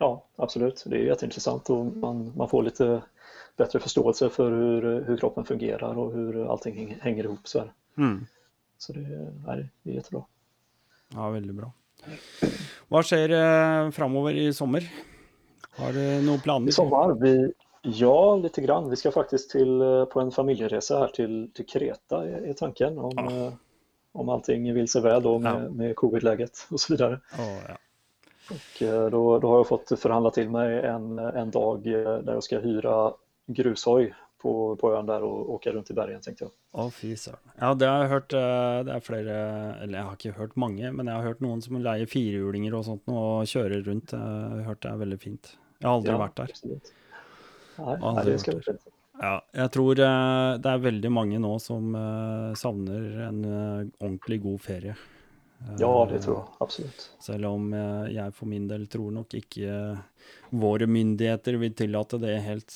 Ja, 0.00 0.24
absolutt. 0.36 0.84
Det 0.86 0.96
er 0.96 1.10
jätteintressant 1.10 1.70
og 1.74 1.96
man, 2.00 2.28
man 2.38 2.50
får 2.50 2.68
litt 2.68 2.80
bedre 3.58 3.82
forståelse 3.82 4.30
for 4.30 4.54
hur 5.08 5.16
kroppen 5.20 5.46
fungerer 5.48 5.98
og 5.98 6.14
hvordan 6.14 6.48
allting 6.48 6.94
henger 7.02 7.28
ihop. 7.28 7.48
Så, 7.48 7.66
mm. 7.96 8.26
så 8.78 8.92
det, 8.92 9.04
är, 9.46 9.68
det 9.82 9.90
er 9.90 9.94
jättebra. 9.94 10.24
Ja, 11.14 11.30
veldig 11.30 11.54
bra. 11.54 11.72
Hva 12.88 13.02
skjer 13.04 13.32
eh, 13.36 13.90
framover 13.92 14.36
i 14.36 14.48
sommer? 14.56 14.84
Har 15.78 15.92
du 15.92 16.04
noen 16.24 16.40
planer? 16.40 16.68
I 16.68 16.72
sommer, 16.72 17.14
Vi, 17.20 17.52
ja, 17.82 18.36
lite 18.36 18.60
grann. 18.60 18.90
Vi 18.90 18.96
skal 18.96 19.12
faktisk 19.12 19.52
till, 19.52 19.80
eh, 19.80 20.04
på 20.04 20.20
en 20.20 20.32
familiereise 20.32 20.98
her 20.98 21.12
til, 21.14 21.50
til 21.54 21.66
Kreta 21.68 22.24
är 22.24 22.52
tanken. 22.52 22.98
Om, 22.98 23.12
ja. 23.16 23.46
Eh, 23.46 23.52
om 24.12 24.28
allting 24.28 24.66
vil 24.74 24.88
seg 24.88 25.04
vel 25.04 25.22
då 25.22 25.38
med, 25.38 25.64
ja. 25.64 25.70
med 25.70 25.96
covid-läget 25.96 26.66
osv. 26.70 26.78
så 26.78 26.92
vidare. 26.92 27.20
Oh, 27.38 27.60
ja. 27.68 27.76
Och 28.50 28.82
eh, 28.82 29.10
då, 29.10 29.38
då 29.38 29.48
har 29.48 29.56
jag 29.56 29.68
fått 29.68 29.92
förhandla 30.00 30.30
till 30.30 30.50
mig 30.50 30.80
en, 30.80 31.18
en 31.18 31.50
dag 31.50 31.82
der 31.84 32.22
där 32.22 32.32
jag 32.32 32.42
ska 32.42 32.58
hyra 32.58 33.12
grushoj 33.46 34.14
på, 34.42 34.52
på 34.80 34.90
ön 34.94 35.08
der 35.08 35.24
og 35.26 35.50
åke 35.56 35.72
rundt 35.74 35.90
i 35.90 35.96
bergen, 35.96 36.20
tenkte 36.22 36.46
jeg. 36.46 36.52
Å, 36.78 36.86
fy 36.94 37.14
søren. 37.18 37.42
Ja, 37.56 37.72
det 37.78 37.88
har 37.90 38.04
jeg 38.04 38.12
hørt. 38.12 38.36
Eh, 38.38 38.76
det 38.86 38.94
er 38.94 39.02
flere 39.04 39.38
Eller 39.82 39.98
jeg 39.98 40.06
har 40.06 40.18
ikke 40.18 40.36
hørt 40.38 40.54
mange, 40.60 40.92
men 40.94 41.10
jeg 41.10 41.16
har 41.16 41.26
hørt 41.26 41.42
noen 41.44 41.64
som 41.64 41.80
leier 41.82 42.10
firehjulinger 42.10 42.76
og 42.78 42.86
sånt 42.86 43.10
og 43.10 43.48
kjører 43.50 43.82
rundt. 43.88 44.14
Jeg 44.14 44.52
har 44.54 44.68
hørt 44.68 44.84
det 44.84 44.92
er 44.92 45.02
veldig 45.02 45.20
fint. 45.24 45.52
Jeg 45.78 45.88
har 45.88 45.98
aldri 45.98 46.14
ja, 46.14 46.22
vært 46.22 46.38
der. 46.38 46.54
Absolutt. 46.54 46.94
Nei, 47.78 47.98
nei, 48.04 48.24
det 48.26 48.38
skal. 48.42 48.62
Ja, 49.18 49.34
jeg 49.54 49.70
tror 49.74 49.98
uh, 49.98 50.54
det 50.62 50.70
er 50.70 50.82
veldig 50.82 51.10
mange 51.10 51.38
nå 51.42 51.52
som 51.62 51.94
savner 52.58 53.22
en 53.26 53.40
ordentlig 53.46 54.42
god 54.46 54.62
ferie. 54.62 54.94
Ja, 55.78 55.92
det 56.10 56.20
tror 56.22 56.36
jeg 56.36 56.58
absolutt. 56.64 57.06
Selv 57.22 57.48
om 57.50 57.72
jeg 58.08 58.34
for 58.36 58.50
min 58.50 58.68
del 58.70 58.86
tror 58.90 59.10
nok 59.16 59.34
ikke 59.34 59.78
våre 60.54 60.86
myndigheter 60.86 61.58
vil 61.60 61.74
tillate 61.76 62.20
det 62.22 62.36
helt 62.44 62.74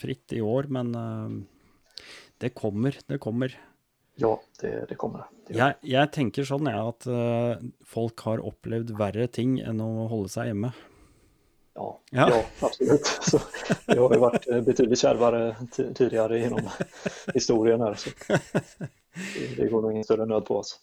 fritt 0.00 0.34
i 0.34 0.40
år, 0.42 0.66
men 0.74 0.90
det 2.42 2.50
kommer, 2.58 2.98
det 3.06 3.20
kommer. 3.22 3.54
Ja, 4.18 4.32
det, 4.60 4.72
det 4.90 4.98
kommer. 4.98 5.28
Det 5.46 5.56
jeg, 5.58 5.78
jeg, 5.94 6.10
tenker 6.14 6.46
sånn 6.48 6.66
jeg, 6.70 6.90
at 6.90 7.06
folk 7.86 8.26
har 8.26 8.42
opplevd 8.42 8.90
verre 8.98 9.30
ting 9.30 9.60
enn 9.62 9.82
å 9.82 10.08
holde 10.10 10.34
seg 10.34 10.50
hjemme. 10.50 10.74
Ja, 11.74 12.00
ja. 12.10 12.28
ja, 12.30 12.44
absolutt. 12.60 13.06
Så 13.30 13.40
det 13.86 13.98
har 13.98 14.14
jo 14.14 14.20
vært 14.22 14.46
betydelig 14.46 14.98
betydligt 14.98 15.96
tidligere 15.98 16.38
gjennom 16.38 16.68
historien 17.34 17.82
her, 17.82 17.94
Så 17.94 18.10
det 19.56 19.70
går 19.70 19.82
nok 19.82 19.90
ingen 19.90 20.06
større 20.06 20.26
nød 20.26 20.46
på 20.46 20.60
oss. 20.60 20.76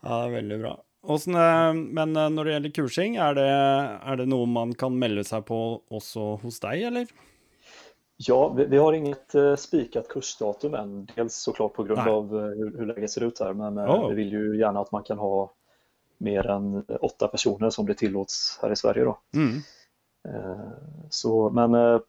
Ja, 0.00 0.20
det 0.22 0.26
er 0.30 0.36
veldig 0.38 0.60
bra. 0.62 0.76
Hvordan, 1.06 1.34
eh, 1.34 1.74
men 1.96 2.16
eh, 2.16 2.28
når 2.28 2.44
det 2.44 2.54
gjelder 2.54 2.72
kursing, 2.76 3.16
er 3.16 3.36
det, 3.36 3.48
er 3.48 4.20
det, 4.20 4.28
noe 4.28 4.48
man 4.48 4.74
kan 4.76 4.96
melde 5.00 5.24
seg 5.24 5.46
på 5.48 5.58
også 5.88 6.34
hos 6.42 6.60
deg, 6.60 6.84
eller? 6.90 7.12
Ja, 8.20 8.40
vi, 8.52 8.66
vi 8.68 8.76
har 8.76 8.92
inget 8.92 9.34
uh, 9.34 9.54
spikat 9.56 10.10
kursdatum 10.10 10.74
än. 10.76 10.90
Dels 11.14 11.38
såklart 11.40 11.72
på 11.72 11.86
grunn 11.88 12.02
av 12.04 12.34
uh, 12.34 12.50
hur, 12.52 12.74
hur 12.76 12.90
läget 12.90 13.10
ser 13.10 13.24
ut 13.24 13.40
här, 13.40 13.54
men 13.56 13.78
uh, 13.78 13.88
oh. 13.88 14.08
vi 14.10 14.18
vil 14.18 14.34
jo 14.34 14.42
gjerne 14.60 14.82
at 14.84 14.92
man 14.92 15.06
kan 15.06 15.18
ha 15.18 15.46
mer 16.20 16.50
enn 16.52 16.82
åtta 17.00 17.30
personer 17.32 17.72
som 17.72 17.88
det 17.88 17.96
tillåts 17.96 18.58
her 18.62 18.72
i 18.72 18.76
Sverige. 18.76 19.04
Då. 19.08 19.14
Mm. 19.34 19.62
Så, 21.10 21.50
men 21.50 22.00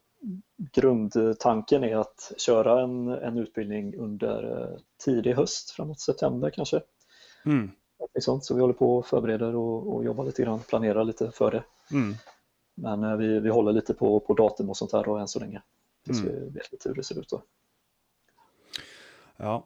grundtanken 0.73 1.83
er 1.83 1.95
att 1.97 2.31
köra 2.37 2.81
en, 2.81 3.07
en 3.07 3.37
utbildning 3.37 3.95
under 3.95 4.67
tidig 5.05 5.33
höst, 5.33 5.71
framåt 5.71 5.99
september 5.99 6.49
kanskje. 6.49 6.81
Mm. 7.45 7.71
Sånt, 8.19 8.45
så 8.45 8.55
vi 8.55 8.61
håller 8.61 8.73
på 8.73 8.97
och 8.97 9.05
förbereder 9.05 9.55
och, 9.55 9.95
och 9.95 10.03
jobbar 10.03 10.25
lite 10.25 10.43
grann, 10.43 10.59
planerar 10.59 11.03
lite 11.03 11.31
för 11.31 11.51
det. 11.51 11.63
Mm. 11.91 12.15
Men 12.75 13.17
vi, 13.17 13.39
vi 13.39 13.49
håller 13.49 13.73
lite 13.73 13.93
på, 13.93 14.19
på 14.19 14.33
datum 14.33 14.69
och 14.69 14.77
sånt 14.77 14.91
här 14.91 15.03
då, 15.03 15.15
än 15.15 15.27
så 15.27 15.39
länge. 15.39 15.61
Tills 16.05 16.21
mm. 16.21 16.33
vi 16.33 16.49
vet 16.49 16.71
lite 16.71 16.89
hur 16.89 16.95
det 16.95 17.03
ser 17.03 17.19
ut. 17.19 17.29
Då. 17.29 17.41
Ja. 19.37 19.65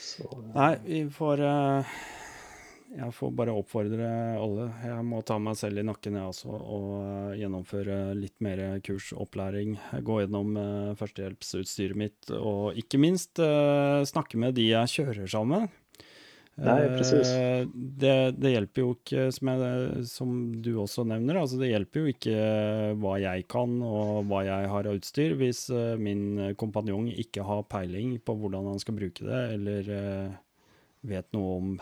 Så, 0.00 0.42
Nej, 0.54 0.80
vi 0.84 1.10
får 1.10 1.40
uh 1.40 1.86
jeg 2.92 3.14
får 3.16 3.30
bare 3.32 3.52
oppfordre 3.56 4.08
alle. 4.36 4.66
Jeg 4.84 5.04
må 5.08 5.22
ta 5.24 5.38
meg 5.40 5.56
selv 5.56 5.80
i 5.80 5.84
nakken, 5.86 6.18
jeg 6.18 6.28
også, 6.28 6.50
og 6.52 6.88
eh, 7.00 7.38
gjennomføre 7.40 7.98
litt 8.18 8.36
mer 8.44 8.60
kursopplæring. 8.84 9.78
Gå 10.04 10.18
gjennom 10.20 10.58
uh, 10.58 10.92
førstehjelpsutstyret 11.00 11.96
mitt, 11.96 12.32
og 12.36 12.76
ikke 12.76 13.00
minst 13.00 13.40
snakke 14.12 14.40
med 14.40 14.58
de 14.58 14.68
jeg 14.74 14.92
kjører 14.92 15.30
sammen. 15.30 15.70
Nei, 16.60 16.82
precis. 16.92 17.30
Uh, 17.32 17.64
det, 17.72 18.16
det, 18.36 18.52
hjelper 18.52 18.84
jo 18.84 18.90
ikke, 18.98 19.26
som, 19.32 19.50
jeg, 19.52 20.04
som, 20.10 20.34
du 20.62 20.74
også 20.82 21.06
nevner, 21.08 21.40
altså 21.40 21.56
det 21.62 21.70
hjelper 21.70 22.02
jo 22.02 22.12
ikke 22.12 22.36
hva 23.00 23.16
jeg 23.22 23.46
kan 23.50 23.78
og 23.86 24.28
hva 24.28 24.42
jeg 24.46 24.68
har 24.74 24.90
av 24.90 25.00
utstyr, 25.00 25.36
hvis 25.40 25.64
min 26.02 26.52
kompanjong 26.60 27.08
ikke 27.24 27.46
har 27.48 27.64
peiling 27.72 28.18
på 28.20 28.36
hvordan 28.36 28.68
han 28.74 28.82
skal 28.82 28.98
bruke 29.00 29.24
det, 29.26 29.42
eller 29.56 29.90
vet 31.02 31.32
noe 31.34 31.56
om 31.56 31.72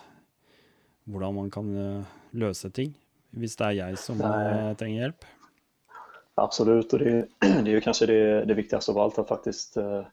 hvordan 1.11 1.35
man 1.35 1.51
kan 1.53 1.75
eh, 1.77 2.17
løse 2.39 2.71
ting, 2.75 2.95
hvis 3.37 3.57
det 3.59 3.67
er 3.67 3.77
jeg 3.81 4.01
som. 4.01 4.21
Eh, 4.21 4.73
trenger 4.79 5.07
hjelp. 5.07 5.29
Absolutt, 6.41 6.95
og 6.95 7.05
det, 7.05 7.15
det 7.65 7.67
er 7.67 7.77
jo 7.77 7.85
kanskje 7.85 8.11
det, 8.11 8.23
det 8.51 8.59
viktigste 8.59 8.95
av 8.95 9.05
alt, 9.07 9.23
at 9.23 9.31
faktisk... 9.31 9.79
eh, 9.83 10.09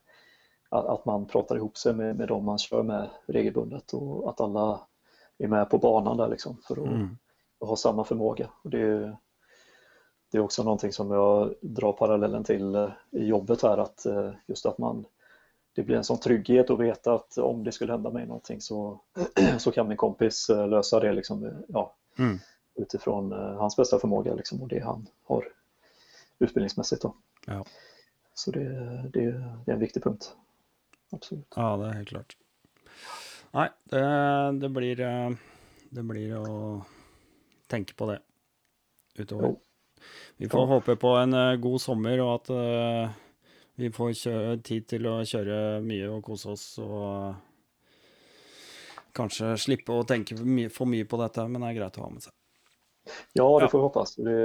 att 0.69 1.05
man 1.05 1.25
pratar 1.25 1.55
ihop 1.55 1.77
sig 1.77 1.93
med, 1.93 2.15
med 2.15 2.27
dem 2.27 2.45
man 2.45 2.57
kör 2.57 2.83
med 2.83 3.09
regelbundet 3.25 3.93
och 3.93 4.29
att 4.29 4.41
alla 4.41 4.79
är 5.37 5.47
med 5.47 5.69
på 5.69 5.77
banan 5.77 6.17
där 6.17 6.27
liksom 6.27 6.57
för 6.67 6.81
att, 6.81 6.87
mm. 6.87 7.17
ha 7.59 7.75
samma 7.75 8.03
förmåga. 8.03 8.49
Och 8.63 8.69
det, 8.69 9.17
det 10.31 10.37
är 10.37 10.41
också 10.41 10.63
någonting 10.63 10.93
som 10.93 11.11
jag 11.11 11.53
drar 11.61 11.93
parallellen 11.93 12.43
till 12.43 12.91
i 13.11 13.25
jobbet 13.25 13.61
här, 13.61 13.77
att 13.77 14.05
just 14.47 14.65
att 14.65 14.77
man 14.77 15.05
det 15.77 15.83
blir 15.83 15.95
en 15.95 16.03
sån 16.03 16.19
trygghet 16.19 16.69
att 16.69 16.79
veta 16.79 17.13
att 17.13 17.37
om 17.37 17.63
det 17.63 17.71
skulle 17.71 17.91
hända 17.91 18.09
mig 18.09 18.25
någonting 18.25 18.61
så, 18.61 18.99
så 19.57 19.71
kan 19.71 19.87
min 19.87 19.97
kompis 19.97 20.49
eh, 20.49 20.67
lösa 20.67 20.99
det 20.99 21.13
liksom, 21.13 21.63
ja, 21.67 21.95
mm. 22.17 22.39
utifrån 22.75 23.31
eh, 23.31 23.57
hans 23.57 23.75
bästa 23.75 23.99
förmåga 23.99 24.33
liksom, 24.33 24.61
och 24.61 24.67
det 24.67 24.79
han 24.79 25.07
har 25.23 25.47
utbildningsmässigt. 26.39 27.01
Då. 27.01 27.15
Ja. 27.45 27.65
Så 28.33 28.51
det, 28.51 28.69
det, 29.13 29.31
det, 29.65 29.71
är 29.71 29.73
en 29.73 29.79
viktig 29.79 30.03
punkt. 30.03 30.35
Absolut. 31.15 31.47
Ja, 31.55 31.69
det 31.79 31.89
er 31.89 31.99
helt 32.01 32.11
klart. 32.11 32.37
Nei, 33.55 33.67
det, 33.91 34.03
det, 34.61 34.69
blir, 34.75 35.01
eh, 35.07 35.37
det 35.95 36.03
blir 36.05 36.35
å 36.39 36.57
tenke 37.71 37.95
på 37.97 38.09
det 38.11 38.19
utover. 39.17 39.55
Vi 40.37 40.49
får 40.49 40.61
ja. 40.61 40.71
håpe 40.75 40.95
på 40.99 41.13
en 41.17 41.35
god 41.61 41.81
sommer 41.81 42.21
og 42.21 42.33
at 42.35 42.51
vi 43.77 43.89
får 43.93 44.13
kjøre, 44.17 44.53
tid 44.65 44.85
til 44.89 45.07
å 45.09 45.15
kjøre 45.25 45.57
mye 45.85 46.09
og 46.09 46.23
kose 46.25 46.53
oss 46.53 46.65
og 46.81 47.35
kanskje 49.17 49.53
slippe 49.61 49.93
å 49.93 50.05
tenke 50.07 50.37
for 50.37 50.49
mye, 50.49 50.71
for 50.73 50.89
mye 50.89 51.05
på 51.09 51.19
dette, 51.21 51.45
men 51.49 51.63
det 51.63 51.71
er 51.71 51.77
greit 51.79 51.99
å 51.99 52.05
ha 52.05 52.09
med 52.13 52.25
seg. 52.25 52.33
Ja, 53.37 53.45
det 53.61 53.69
får 53.71 53.79
vi 53.79 53.85
hoppas. 53.85 54.15
Det, 54.17 54.37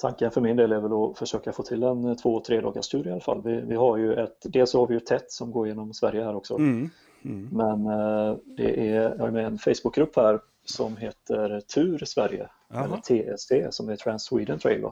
tanken 0.00 0.30
för 0.30 0.40
min 0.40 0.56
del 0.56 0.72
är 0.72 0.80
väl 0.80 0.92
att 0.92 1.18
försöka 1.18 1.52
få 1.52 1.62
till 1.62 1.82
en 1.82 2.16
två, 2.16 2.40
tre 2.40 2.60
dagars 2.60 2.88
tur 2.88 3.06
i 3.08 3.10
alla 3.10 3.20
fall. 3.20 3.42
Vi, 3.44 3.60
vi 3.60 3.74
har 3.74 3.96
ju 3.96 4.14
ett, 4.14 4.36
dels 4.42 4.74
har 4.74 4.86
vi 4.86 4.94
ju 4.94 5.00
TET 5.00 5.32
som 5.32 5.50
går 5.52 5.68
genom 5.68 5.94
Sverige 5.94 6.24
här 6.24 6.34
också. 6.36 6.54
Mm, 6.54 6.90
mm. 7.24 7.48
Men 7.52 7.86
eh, 7.86 8.36
det 8.56 8.88
är, 8.96 9.02
jag 9.18 9.20
är 9.28 9.30
med 9.30 9.42
i 9.42 9.46
en 9.46 9.58
Facebookgrupp 9.58 10.16
här 10.16 10.40
som 10.64 10.96
heter 10.96 11.60
Tur 11.60 11.98
Sverige 12.04 12.48
Aha. 12.74 12.84
eller 12.84 12.96
TST, 13.36 13.52
som 13.76 13.88
är 13.88 13.96
Trans 13.96 14.24
Sweden 14.24 14.58
Trail. 14.58 14.84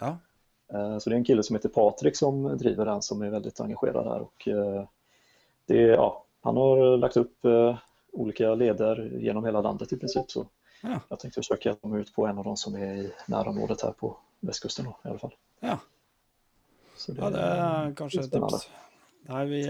Ja. 0.00 0.18
Eh, 0.72 0.98
Så 0.98 1.10
det 1.10 1.16
är 1.16 1.18
en 1.18 1.24
kille 1.24 1.42
som 1.42 1.56
heter 1.56 1.68
Patrik 1.68 2.16
som 2.16 2.58
driver 2.58 2.84
den 2.84 3.02
som 3.02 3.22
är 3.22 3.30
väldigt 3.30 3.60
engagerad 3.60 4.06
här. 4.06 4.20
Och 4.20 4.48
eh, 4.48 4.84
det, 5.66 5.82
är- 5.82 5.88
ja, 5.94 6.24
han 6.42 6.56
har 6.56 6.96
lagt 6.96 7.16
upp 7.16 7.44
eh, 7.44 7.76
olika 8.12 8.54
leder 8.54 9.18
genom 9.18 9.44
hela 9.44 9.60
landet 9.60 9.92
i 9.92 9.96
princip. 9.96 10.30
Så 10.30 10.46
Ja. 10.82 11.00
jag 11.08 11.18
tänkte 11.20 11.40
försöka 11.40 11.74
komma 11.74 11.98
ut 11.98 12.14
på 12.14 12.26
en 12.26 12.38
av 12.38 12.44
de 12.44 12.56
som 12.56 12.74
är 12.74 12.94
i 12.94 13.12
närområdet 13.28 13.82
här 13.82 13.92
på 13.92 14.16
västkusten 14.42 14.88
nå, 14.88 14.96
i 15.04 15.12
alle 15.12 15.22
fall. 15.22 15.36
ja. 15.64 15.80
Så 16.94 17.12
Ja, 17.16 17.28
det 17.34 17.42
er 17.42 17.94
kanskje 17.98 18.22
et 18.22 18.32
tips. 18.32 18.68
Nei, 19.24 19.42
vi, 19.48 19.60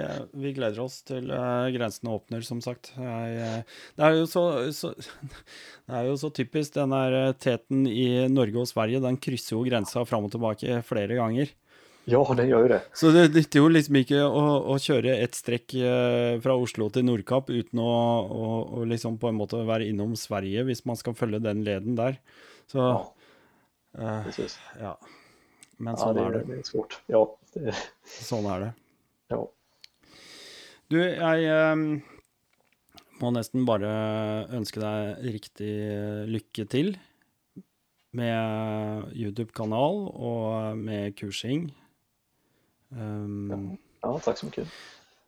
vi 0.42 0.50
gleder 0.56 0.82
oss 0.82 0.96
til 1.06 1.28
uh, 1.30 1.70
grensene 1.70 2.10
åpner, 2.10 2.42
som 2.42 2.58
sagt. 2.62 2.90
Jeg, 2.98 3.34
eh, 3.38 3.76
det, 3.94 4.02
er 4.02 4.16
jo 4.18 4.24
så, 4.26 4.42
så, 4.74 4.90
det 5.86 6.00
er 6.00 6.08
jo 6.08 6.16
så 6.18 6.30
typisk. 6.34 6.72
Den 6.74 6.90
der 6.94 7.14
eh, 7.20 7.36
teten 7.38 7.84
i 7.86 8.26
Norge 8.32 8.64
og 8.64 8.66
Sverige, 8.70 9.02
den 9.04 9.20
krysser 9.22 9.54
jo 9.54 9.62
grensa 9.66 10.02
fram 10.08 10.26
og 10.26 10.34
tilbake 10.34 10.80
flere 10.88 11.20
ganger. 11.20 11.54
Ja, 12.10 12.20
den 12.36 12.50
gjør 12.50 12.66
jo 12.66 12.72
det. 12.74 12.80
Så 12.98 13.14
det 13.14 13.28
nytter 13.32 13.62
jo 13.62 13.70
liksom 13.72 13.96
ikke 14.02 14.24
å, 14.26 14.42
å 14.74 14.78
kjøre 14.82 15.14
et 15.22 15.38
strekk 15.38 15.76
eh, 15.78 16.34
fra 16.44 16.58
Oslo 16.60 16.90
til 16.92 17.06
Nordkapp 17.06 17.48
uten 17.54 17.80
å, 17.80 17.94
å, 18.26 18.48
å 18.80 18.88
liksom 18.90 19.16
på 19.22 19.30
en 19.30 19.38
måte 19.38 19.62
være 19.64 19.86
innom 19.88 20.12
Sverige, 20.18 20.66
hvis 20.68 20.84
man 20.88 20.98
skal 21.00 21.16
følge 21.16 21.40
den 21.46 21.62
leden 21.64 21.96
der. 22.00 22.18
Så 22.68 22.82
Ja, 22.82 22.98
eh, 22.98 23.23
precis. 23.94 24.58
ja. 24.80 24.96
Men 25.78 25.94
Ja, 25.96 26.00
sånn 26.04 26.14
det, 26.16 26.22
er 26.24 26.34
det. 26.36 26.42
det 26.48 26.58
är 26.58 26.66
svårt. 26.68 26.98
Ja, 27.10 27.22
det, 27.54 27.74
Sånn 28.06 28.46
er 28.46 28.60
det. 28.64 28.72
ja. 29.34 29.40
Du, 30.92 30.98
jeg 31.00 31.46
eh, 31.50 31.80
må 33.22 33.30
nesten 33.34 33.64
bare 33.66 33.90
ønske 34.54 34.78
deg 34.82 35.24
riktig 35.34 35.72
lykke 36.30 36.66
til 36.70 36.92
med 38.14 39.08
YouTube-kanal 39.18 40.04
og 40.14 40.78
med 40.78 41.16
kursing. 41.18 41.72
Um, 42.94 43.72
ja, 44.04 44.12
takk 44.22 44.38
så 44.38 44.46
mye. 44.52 44.66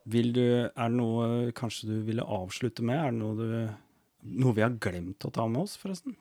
vil 0.06 0.28
du, 0.36 0.44
er 0.68 0.70
det 0.86 0.94
noe 0.94 1.50
kanskje 1.56 1.88
du 1.90 1.96
ville 2.06 2.22
avslutte 2.22 2.84
med? 2.86 3.00
Er 3.00 3.10
det 3.10 3.18
noe, 3.18 3.34
du, 3.34 4.30
noe 4.44 4.54
vi 4.54 4.62
har 4.62 4.76
glemt 4.78 5.26
å 5.26 5.32
ta 5.34 5.48
med 5.50 5.64
oss, 5.64 5.74
forresten? 5.80 6.14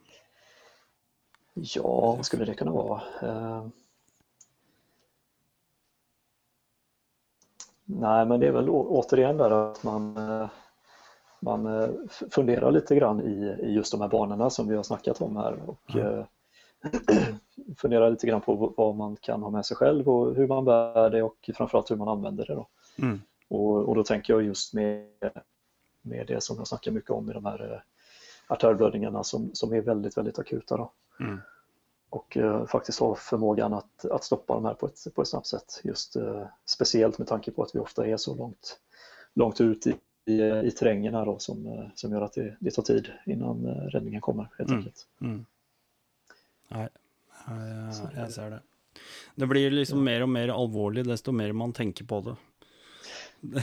Ja, 1.57 2.15
vad 2.17 2.25
skulle 2.25 2.45
det 2.45 2.53
kunna 2.53 2.71
vara? 2.71 3.01
Nei, 3.21 3.71
nej, 7.85 8.25
men 8.25 8.39
det 8.39 8.47
är 8.47 8.51
väl 8.51 8.69
återigen 8.69 9.37
där 9.37 9.51
att 9.51 9.83
man, 9.83 10.17
eh, 10.17 10.49
man 11.39 11.65
eh, 11.65 11.89
funderar 12.29 12.71
lite 12.71 12.95
grann 12.95 13.21
i, 13.21 13.65
i 13.67 13.73
just 13.73 13.91
de 13.91 14.01
här 14.01 14.07
banorna 14.07 14.49
som 14.49 14.67
vi 14.67 14.75
har 14.75 14.83
snackat 14.83 15.21
om 15.21 15.37
här 15.37 15.59
och 15.69 15.95
mm. 15.95 16.19
eh, 16.19 16.25
funderar 17.77 18.11
lite 18.11 18.27
grann 18.27 18.41
på 18.41 18.55
hva 18.55 18.73
vad 18.77 18.95
man 18.95 19.15
kan 19.15 19.43
ha 19.43 19.49
med 19.49 19.65
sig 19.65 19.77
själv 19.77 20.09
och 20.09 20.35
hur 20.35 20.47
man 20.47 20.65
bär 20.65 21.09
det 21.09 21.23
och 21.23 21.49
framförallt 21.55 21.91
hur 21.91 21.95
man 21.95 22.07
använder 22.07 22.45
det. 22.45 22.53
Då. 22.53 22.67
Mm. 22.97 23.21
Och, 23.47 23.89
och 23.89 23.95
då 23.95 24.03
tänker 24.03 24.33
jag 24.33 24.43
just 24.43 24.73
med, 24.73 25.09
med 26.01 26.27
det 26.27 26.43
som 26.43 26.57
jag 26.57 26.67
snackar 26.67 26.91
mycket 26.91 27.11
om 27.11 27.29
i 27.29 27.33
de 27.33 27.45
här 27.45 27.73
eh, 27.73 27.79
artärblödningarna 28.47 29.23
som, 29.23 29.49
som 29.53 29.73
är 29.73 29.81
väldigt, 29.81 30.17
väldigt 30.17 30.39
akuta. 30.39 30.77
Då 30.77 30.91
Mm. 31.19 31.39
och 32.09 32.37
eh, 32.37 32.65
faktiskt 32.65 32.99
ha 32.99 33.15
förmågan 33.15 33.73
att, 33.73 34.05
att 34.05 34.23
stoppa 34.23 34.53
de 34.53 34.65
här 34.65 34.73
på 34.73 34.85
ett, 34.85 35.15
på 35.15 35.21
ett 35.21 35.27
snabbt 35.27 35.47
sätt. 35.47 35.81
Just 35.83 36.15
eh, 36.15 36.43
speciellt 36.65 37.17
med 37.17 37.27
tanke 37.27 37.51
på 37.51 37.63
att 37.63 37.75
vi 37.75 37.79
ofta 37.79 38.07
är 38.07 38.17
så 38.17 38.35
långt, 38.35 38.79
långt 39.33 39.61
ut 39.61 39.87
i, 39.87 39.95
i, 40.25 40.41
i 40.41 40.71
terrängen 40.71 41.13
här 41.13 41.25
då, 41.25 41.39
som, 41.39 41.67
eh, 41.67 41.85
som 41.95 42.11
gör 42.11 42.21
att 42.21 42.33
det, 42.33 42.55
det 42.59 42.71
tar 42.71 42.83
tid 42.83 43.07
innan 43.25 43.65
räddningen 43.67 44.21
kommer 44.21 44.47
helt 44.57 44.69
Mm. 44.69 44.79
enkelt. 44.79 45.07
Mm. 45.21 45.45
Nei, 46.67 46.87
jeg, 47.47 48.09
jeg 48.15 48.31
ser 48.33 48.49
det. 48.49 48.59
Det 49.35 49.47
blir 49.47 49.71
liksom 49.71 50.03
mer 50.03 50.23
og 50.23 50.29
mer 50.29 50.49
alvorlig 50.49 51.03
desto 51.05 51.31
mer 51.31 51.51
man 51.53 51.73
tenker 51.73 52.05
på 52.05 52.21
det. 52.21 52.35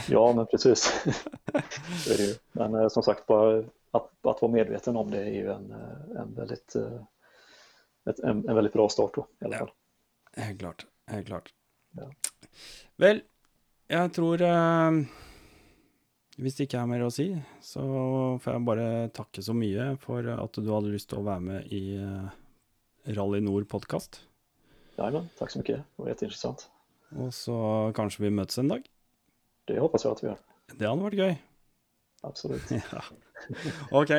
Ja, 0.09 0.33
men 0.33 0.45
precis. 0.45 1.05
Men 2.51 2.89
som 2.89 3.03
sagt, 3.03 3.25
bara 3.27 3.57
att, 3.91 4.11
att 4.21 4.41
vara 4.41 4.51
medveten 4.51 4.95
om 4.97 5.11
det 5.11 5.17
är 5.17 5.33
ju 5.33 5.51
en, 5.51 5.71
en, 6.17 6.33
väldigt, 6.35 6.75
ett, 8.09 8.19
en, 8.19 8.43
en 8.49 8.55
väldigt 8.55 8.73
bra 8.73 8.89
start 8.89 9.15
då, 9.15 9.27
i 9.41 9.45
alla 9.45 9.55
Ja. 9.55 9.59
fall. 9.65 9.71
Helt 10.43 10.59
klart. 10.59 10.85
Helt 11.07 11.27
klart. 11.27 11.53
Ja. 11.91 12.07
Vel, 12.97 13.21
jeg 13.87 14.13
tror 14.15 14.41
eh, 14.41 14.91
Hvis 16.41 16.55
det 16.57 16.65
ikke 16.67 16.79
er 16.81 16.87
mer 16.89 17.03
å 17.05 17.11
si, 17.13 17.27
så 17.61 17.83
får 18.41 18.53
jeg 18.55 18.65
bare 18.65 18.85
takke 19.13 19.43
så 19.45 19.53
mye 19.53 19.91
for 20.01 20.25
at 20.33 20.57
du 20.57 20.69
hadde 20.73 20.89
lyst 20.93 21.11
til 21.11 21.19
å 21.21 21.25
være 21.27 21.43
med 21.45 21.67
i 21.73 21.81
eh, 22.01 22.31
Rally 23.13 23.41
Nord-podkast. 23.45 24.21
Ja, 24.97 25.09
men, 25.13 25.27
takk 25.37 25.51
så 25.53 25.61
mye. 25.61 25.83
Det 25.83 26.01
var 26.01 26.09
jätteintressant. 26.13 26.65
Og 27.21 27.29
så 27.37 27.55
kanskje 27.93 28.23
vi 28.25 28.31
møtes 28.33 28.57
en 28.61 28.71
dag. 28.73 28.87
Det 29.69 29.77
håper 29.77 30.01
jeg 30.01 30.15
at 30.17 30.23
vi 30.23 30.27
gjør. 30.31 30.41
Det 30.73 30.87
hadde 30.89 31.05
vært 31.05 31.21
gøy. 31.21 31.35
Absolutt. 32.25 32.73
Ja. 32.93 33.03
OK. 33.91 34.11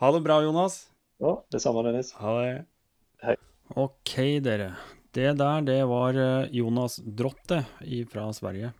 Ha 0.00 0.10
det 0.14 0.20
bra, 0.24 0.36
Jonas. 0.44 0.76
Ja, 1.20 1.32
det 1.52 1.60
samme, 1.60 1.82
Dennis. 1.84 2.12
Ha 2.22 2.32
det. 2.40 2.52
Ok, 3.76 4.40
dere. 4.40 4.72
Det 5.12 5.32
der, 5.36 5.64
det 5.66 5.80
var 5.88 6.16
eh, 6.16 6.50
Jonas 6.56 7.00
Drotte 7.04 7.64
fra 8.08 8.28
Sverige. 8.32 8.72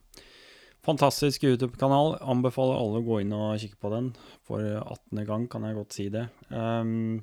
Fantastisk 0.86 1.44
YouTube-kanal. 1.44 2.14
Anbefaler 2.24 2.78
alle 2.78 3.02
å 3.02 3.04
gå 3.04 3.18
inn 3.20 3.34
og 3.36 3.58
kikke 3.60 3.76
på 3.82 3.90
den. 3.92 4.12
For 4.48 4.64
18. 4.64 5.24
gang 5.28 5.44
kan 5.52 5.66
jeg 5.66 5.76
godt 5.76 5.96
si 5.96 6.06
det. 6.12 6.24
Um, 6.48 7.20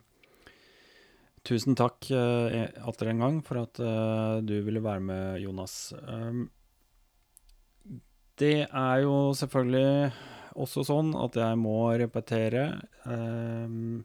tusen 1.46 1.78
takk 1.78 2.06
uh, 2.14 2.68
atter 2.86 3.10
en 3.10 3.24
gang 3.24 3.40
for 3.46 3.64
at 3.64 3.82
uh, 3.82 4.38
du 4.46 4.60
ville 4.68 4.84
være 4.86 5.02
med, 5.08 5.42
Jonas. 5.42 5.96
Um, 6.06 6.46
det 8.38 8.68
er 8.68 9.02
jo 9.02 9.32
selvfølgelig 9.34 10.12
også 10.60 10.86
sånn 10.86 11.16
at 11.18 11.38
jeg 11.40 11.58
må 11.58 11.80
repetere 11.98 12.68
um, 13.08 14.04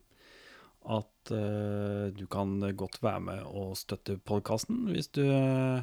at 0.89 1.20
eh, 1.29 2.09
du 2.17 2.25
kan 2.31 2.59
godt 2.77 3.01
være 3.05 3.23
med 3.29 3.43
og 3.47 3.77
støtte 3.79 4.17
podkasten 4.17 4.87
hvis 4.89 5.11
du 5.13 5.23
eh, 5.29 5.83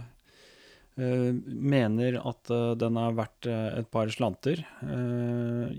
mener 0.97 2.17
at 2.23 2.51
eh, 2.53 2.73
den 2.81 2.97
er 2.97 3.15
verdt 3.19 3.49
et 3.51 3.89
par 3.93 4.09
slanter. 4.09 4.65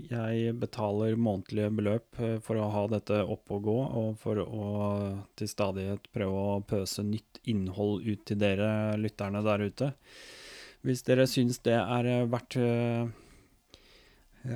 Jeg 0.09 0.55
betaler 0.63 1.19
månedlige 1.19 1.75
beløp 1.75 2.23
for 2.45 2.55
å 2.55 2.71
ha 2.73 2.87
dette 2.95 3.19
oppe 3.25 3.59
og 3.59 3.67
gå, 3.67 3.77
og 4.03 4.11
for 4.23 4.39
å 4.45 4.65
til 5.35 5.51
stadighet 5.51 6.07
prøve 6.15 6.43
å 6.55 6.59
pøse 6.63 7.03
nytt 7.03 7.43
innhold 7.51 8.07
ut 8.07 8.23
til 8.25 8.39
dere 8.39 8.95
lytterne 9.01 9.43
der 9.45 9.67
ute. 9.67 9.93
Hvis 10.87 11.03
dere 11.03 11.27
syns 11.27 11.59
det 11.65 11.75
er 11.75 12.07
verdt 12.31 12.55
eh, 12.55 13.09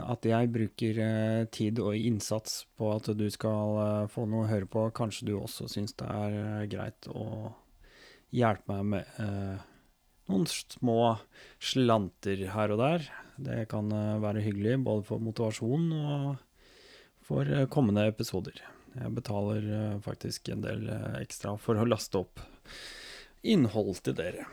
at 0.01 0.25
jeg 0.27 0.51
bruker 0.53 0.99
eh, 1.03 1.43
tid 1.53 1.79
og 1.83 1.97
innsats 1.97 2.63
på 2.79 2.89
at 2.93 3.09
du 3.17 3.25
skal 3.33 3.77
eh, 3.81 4.07
få 4.11 4.25
noe 4.29 4.45
å 4.45 4.49
høre 4.49 4.69
på, 4.69 4.87
kanskje 4.95 5.27
du 5.29 5.35
også 5.37 5.69
syns 5.71 5.95
det 5.99 6.07
er 6.09 6.37
eh, 6.39 6.65
greit 6.71 7.09
å 7.11 7.53
hjelpe 8.33 8.79
meg 8.79 8.89
med 8.93 9.21
eh, 9.23 9.67
noen 10.31 10.47
små 10.49 10.97
slanter 11.61 12.45
her 12.55 12.73
og 12.73 12.81
der. 12.81 13.07
Det 13.35 13.63
kan 13.71 13.89
være 14.23 14.43
hyggelig 14.45 14.77
både 14.85 15.05
for 15.07 15.21
motivasjon 15.21 15.89
og 15.97 16.27
for 17.23 17.49
kommende 17.73 18.05
episoder. 18.07 18.55
Jeg 18.93 19.09
betaler 19.17 19.97
faktisk 20.05 20.51
en 20.53 20.63
del 20.63 20.85
ekstra 21.19 21.55
for 21.59 21.81
å 21.81 21.87
laste 21.87 22.21
opp 22.21 22.43
innhold 23.43 23.99
til 24.05 24.15
dere. 24.15 24.45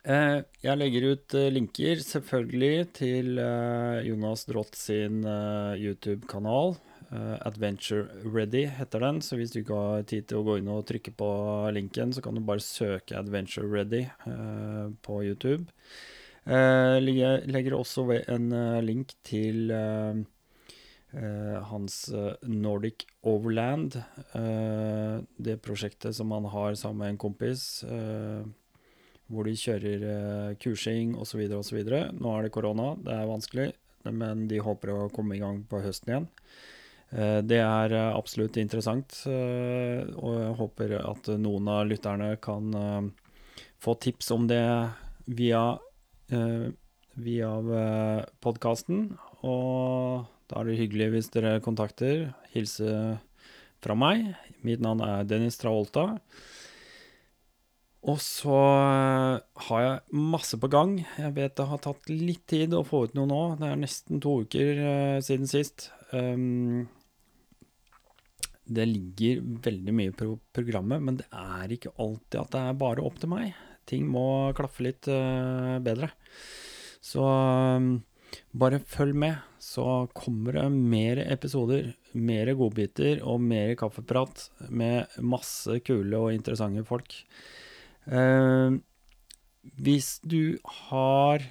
Eh, 0.00 0.40
jeg 0.64 0.78
legger 0.80 1.06
ut 1.12 1.34
eh, 1.36 1.50
linker 1.52 2.00
selvfølgelig 2.00 2.86
til 2.96 3.40
eh, 3.42 4.00
Jonas 4.08 4.46
Drott 4.48 4.78
sin 4.78 5.24
YouTube-kanal. 5.24 6.78
Adventure 7.10 8.04
Ready 8.22 8.68
heter 8.70 9.02
den, 9.02 9.16
så 9.18 9.34
hvis 9.34 9.50
du 9.50 9.56
ikke 9.64 9.74
har 9.74 10.04
tid 10.06 10.28
til 10.30 10.38
å 10.38 10.44
gå 10.46 10.60
inn 10.60 10.68
og 10.70 10.84
trykke 10.86 11.10
på 11.18 11.30
linken, 11.74 12.12
så 12.14 12.22
kan 12.22 12.38
du 12.38 12.44
bare 12.46 12.62
søke 12.62 13.16
Adventure 13.18 13.66
Ready 13.66 14.04
på 15.02 15.16
YouTube. 15.26 15.66
Eh, 16.46 17.00
legger, 17.02 17.74
også 17.74 18.06
en 18.30 18.54
link 18.86 19.16
til 19.26 19.74
hans 21.72 21.98
Nordic 22.46 23.08
Overland, 23.26 23.98
det 24.30 25.58
prosjektet 25.66 26.14
som 26.14 26.30
han 26.30 26.46
har 26.54 26.78
sammen 26.78 27.02
med 27.02 27.16
en 27.16 27.22
kompis. 27.26 27.82
Hvor 29.30 29.46
de 29.46 29.54
kjører 29.56 30.08
eh, 30.10 30.58
kursing 30.60 31.14
osv. 31.20 31.44
osv. 31.56 31.78
Nå 31.86 32.34
er 32.34 32.46
det 32.46 32.54
korona, 32.54 32.92
det 32.98 33.14
er 33.14 33.30
vanskelig, 33.30 33.70
men 34.10 34.46
de 34.50 34.60
håper 34.64 34.92
å 34.94 35.08
komme 35.14 35.38
i 35.38 35.42
gang 35.42 35.62
på 35.70 35.82
høsten 35.84 36.12
igjen. 36.12 36.28
Eh, 37.10 37.40
det 37.42 37.58
er 37.58 37.94
eh, 37.96 38.12
absolutt 38.14 38.58
interessant, 38.62 39.16
eh, 39.26 40.06
og 40.14 40.36
jeg 40.36 40.56
håper 40.60 40.96
at 41.00 41.30
noen 41.42 41.70
av 41.70 41.88
lytterne 41.90 42.36
kan 42.42 42.70
få 43.80 43.96
tips 43.98 44.30
om 44.34 44.46
det 44.46 44.62
via, 45.24 45.62
via 47.16 47.50
podkasten. 48.44 49.06
Og 49.40 50.26
da 50.52 50.60
er 50.60 50.68
det 50.68 50.78
hyggelig 50.82 51.08
hvis 51.14 51.30
dere 51.32 51.54
kontakter. 51.64 52.26
Hilse 52.52 53.16
fra 53.80 53.96
meg. 53.96 54.34
Mitt 54.66 54.84
navn 54.84 55.00
er 55.06 55.24
Dennis 55.24 55.56
Travolta. 55.60 56.18
Og 58.08 58.16
så 58.24 58.56
eh, 58.56 59.42
har 59.66 59.82
jeg 59.84 60.20
masse 60.32 60.56
på 60.60 60.70
gang. 60.72 60.94
Jeg 61.20 61.34
vet 61.36 61.56
det 61.58 61.68
har 61.68 61.82
tatt 61.84 62.08
litt 62.08 62.46
tid 62.48 62.72
å 62.76 62.84
få 62.86 63.04
ut 63.06 63.18
noe 63.18 63.28
nå. 63.28 63.40
Det 63.60 63.68
er 63.68 63.82
nesten 63.82 64.22
to 64.24 64.38
uker 64.46 64.80
uh, 64.80 65.18
siden 65.24 65.50
sist. 65.50 65.90
Um, 66.16 66.88
det 68.64 68.86
ligger 68.88 69.42
veldig 69.66 69.96
mye 69.96 70.14
på 70.16 70.32
programmet, 70.56 71.02
men 71.04 71.20
det 71.20 71.28
er 71.34 71.76
ikke 71.76 71.92
alltid 72.00 72.40
at 72.40 72.52
det 72.54 72.64
er 72.64 72.80
bare 72.86 73.04
opp 73.04 73.20
til 73.20 73.34
meg. 73.34 73.52
Ting 73.90 74.08
må 74.08 74.24
klaffe 74.56 74.86
litt 74.86 75.10
uh, 75.10 75.76
bedre. 75.84 76.12
Så 77.04 77.20
um, 77.20 77.92
bare 78.56 78.80
følg 78.80 79.16
med, 79.26 79.44
så 79.60 80.06
kommer 80.16 80.56
det 80.56 80.68
mer 80.72 81.20
episoder, 81.26 81.92
mer 82.16 82.54
godbiter 82.56 83.20
og 83.28 83.42
mer 83.44 83.76
kaffeprat 83.76 84.48
med 84.72 85.20
masse 85.20 85.82
kule 85.84 86.16
og 86.16 86.32
interessante 86.32 86.86
folk. 86.88 87.20
Uh, 88.08 88.80
hvis 89.76 90.18
du 90.24 90.56
har 90.88 91.44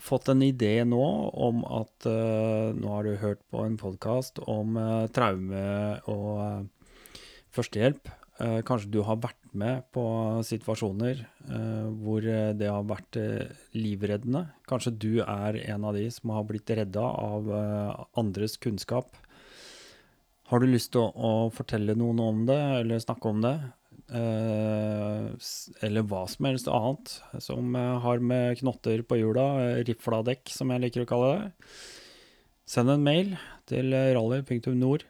fått 0.00 0.30
en 0.32 0.42
idé 0.44 0.80
nå 0.88 1.02
om 1.46 1.64
at 1.66 2.06
uh, 2.08 2.70
nå 2.76 2.92
har 2.94 3.06
du 3.06 3.20
hørt 3.20 3.42
på 3.52 3.64
en 3.66 3.76
podkast 3.80 4.40
om 4.48 4.78
uh, 4.78 5.08
traume 5.12 5.64
og 6.10 6.30
uh, 6.40 6.90
førstehjelp. 7.50 8.08
kanskje 8.64 8.88
du 8.88 9.02
har 9.04 9.18
vært 9.20 9.50
med 9.52 9.82
på 9.92 10.02
situasjoner 10.46 11.18
hvor 12.00 12.22
det 12.22 12.68
har 12.70 12.86
vært 12.88 13.18
livreddende. 13.74 14.46
Kanskje 14.70 14.92
du 14.94 15.10
er 15.20 15.58
en 15.74 15.84
av 15.84 15.98
de 15.98 16.06
som 16.14 16.30
har 16.32 16.46
blitt 16.48 16.70
redda 16.70 17.02
av 17.02 17.50
andres 18.22 18.54
kunnskap. 18.56 19.18
Har 20.48 20.62
du 20.62 20.70
lyst 20.70 20.94
til 20.94 21.10
å 21.10 21.50
fortelle 21.52 21.98
noen 21.98 22.22
om 22.22 22.40
det, 22.48 22.60
eller 22.78 23.02
snakke 23.02 23.34
om 23.34 23.42
det? 23.44 23.56
Eh, 24.10 25.26
eller 25.86 26.02
hva 26.10 26.24
som 26.26 26.48
helst 26.48 26.66
annet 26.66 27.12
som 27.38 27.74
har 27.74 28.18
med 28.18 28.58
knotter 28.58 29.04
på 29.06 29.20
hjula, 29.20 29.44
eh, 29.62 29.84
rifla 29.86 30.18
dekk, 30.26 30.50
som 30.50 30.70
jeg 30.72 30.82
liker 30.82 31.04
å 31.04 31.10
kalle 31.10 31.28
det. 31.36 31.46
Send 32.70 32.90
en 32.90 33.06
mail 33.06 33.36
til 33.70 33.94
rally.nord 33.94 35.06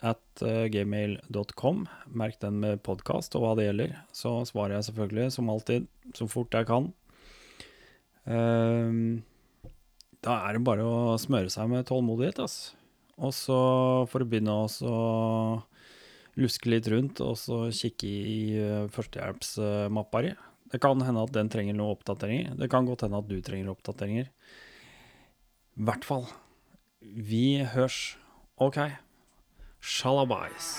at 0.00 0.42
eh, 0.46 0.66
gmail.com. 0.72 1.84
Merk 2.08 2.40
den 2.40 2.60
med 2.64 2.80
podkast 2.86 3.36
og 3.36 3.44
hva 3.44 3.52
det 3.58 3.68
gjelder. 3.68 3.90
Så 4.16 4.32
svarer 4.48 4.78
jeg 4.78 4.88
selvfølgelig, 4.88 5.28
som 5.36 5.52
alltid, 5.52 5.88
så 6.16 6.24
fort 6.30 6.56
jeg 6.56 6.68
kan. 6.68 6.84
Da 8.28 10.32
er 10.44 10.56
det 10.56 10.66
bare 10.66 10.84
å 10.84 11.16
smøre 11.20 11.50
seg 11.52 11.70
med 11.72 11.88
tålmodighet, 11.88 12.38
altså. 12.44 12.74
Og 13.18 13.32
så 13.34 13.60
for 14.06 14.22
å 14.22 14.28
begynne 14.30 14.52
også 14.66 14.90
luske 16.38 16.70
litt 16.70 16.88
rundt 16.92 17.22
og 17.24 17.34
så 17.40 17.66
kikke 17.74 18.08
i 18.08 18.38
uh, 18.58 18.86
førstehjelpsmappa 18.94 20.22
di. 20.26 20.34
Det 20.68 20.80
kan 20.84 21.00
hende 21.02 21.24
at 21.24 21.34
den 21.34 21.50
trenger 21.52 21.76
noen 21.76 21.96
oppdateringer. 21.96 22.56
Det 22.60 22.68
kan 22.72 22.88
godt 22.88 23.06
hende 23.06 23.22
at 23.22 23.30
du 23.30 23.38
trenger 23.44 23.72
oppdateringer. 23.72 24.28
I 25.78 25.88
hvert 25.88 26.04
fall. 26.04 26.26
Vi 27.00 27.62
hørs. 27.74 28.18
OK. 28.60 28.82
Shalabais. 29.80 30.74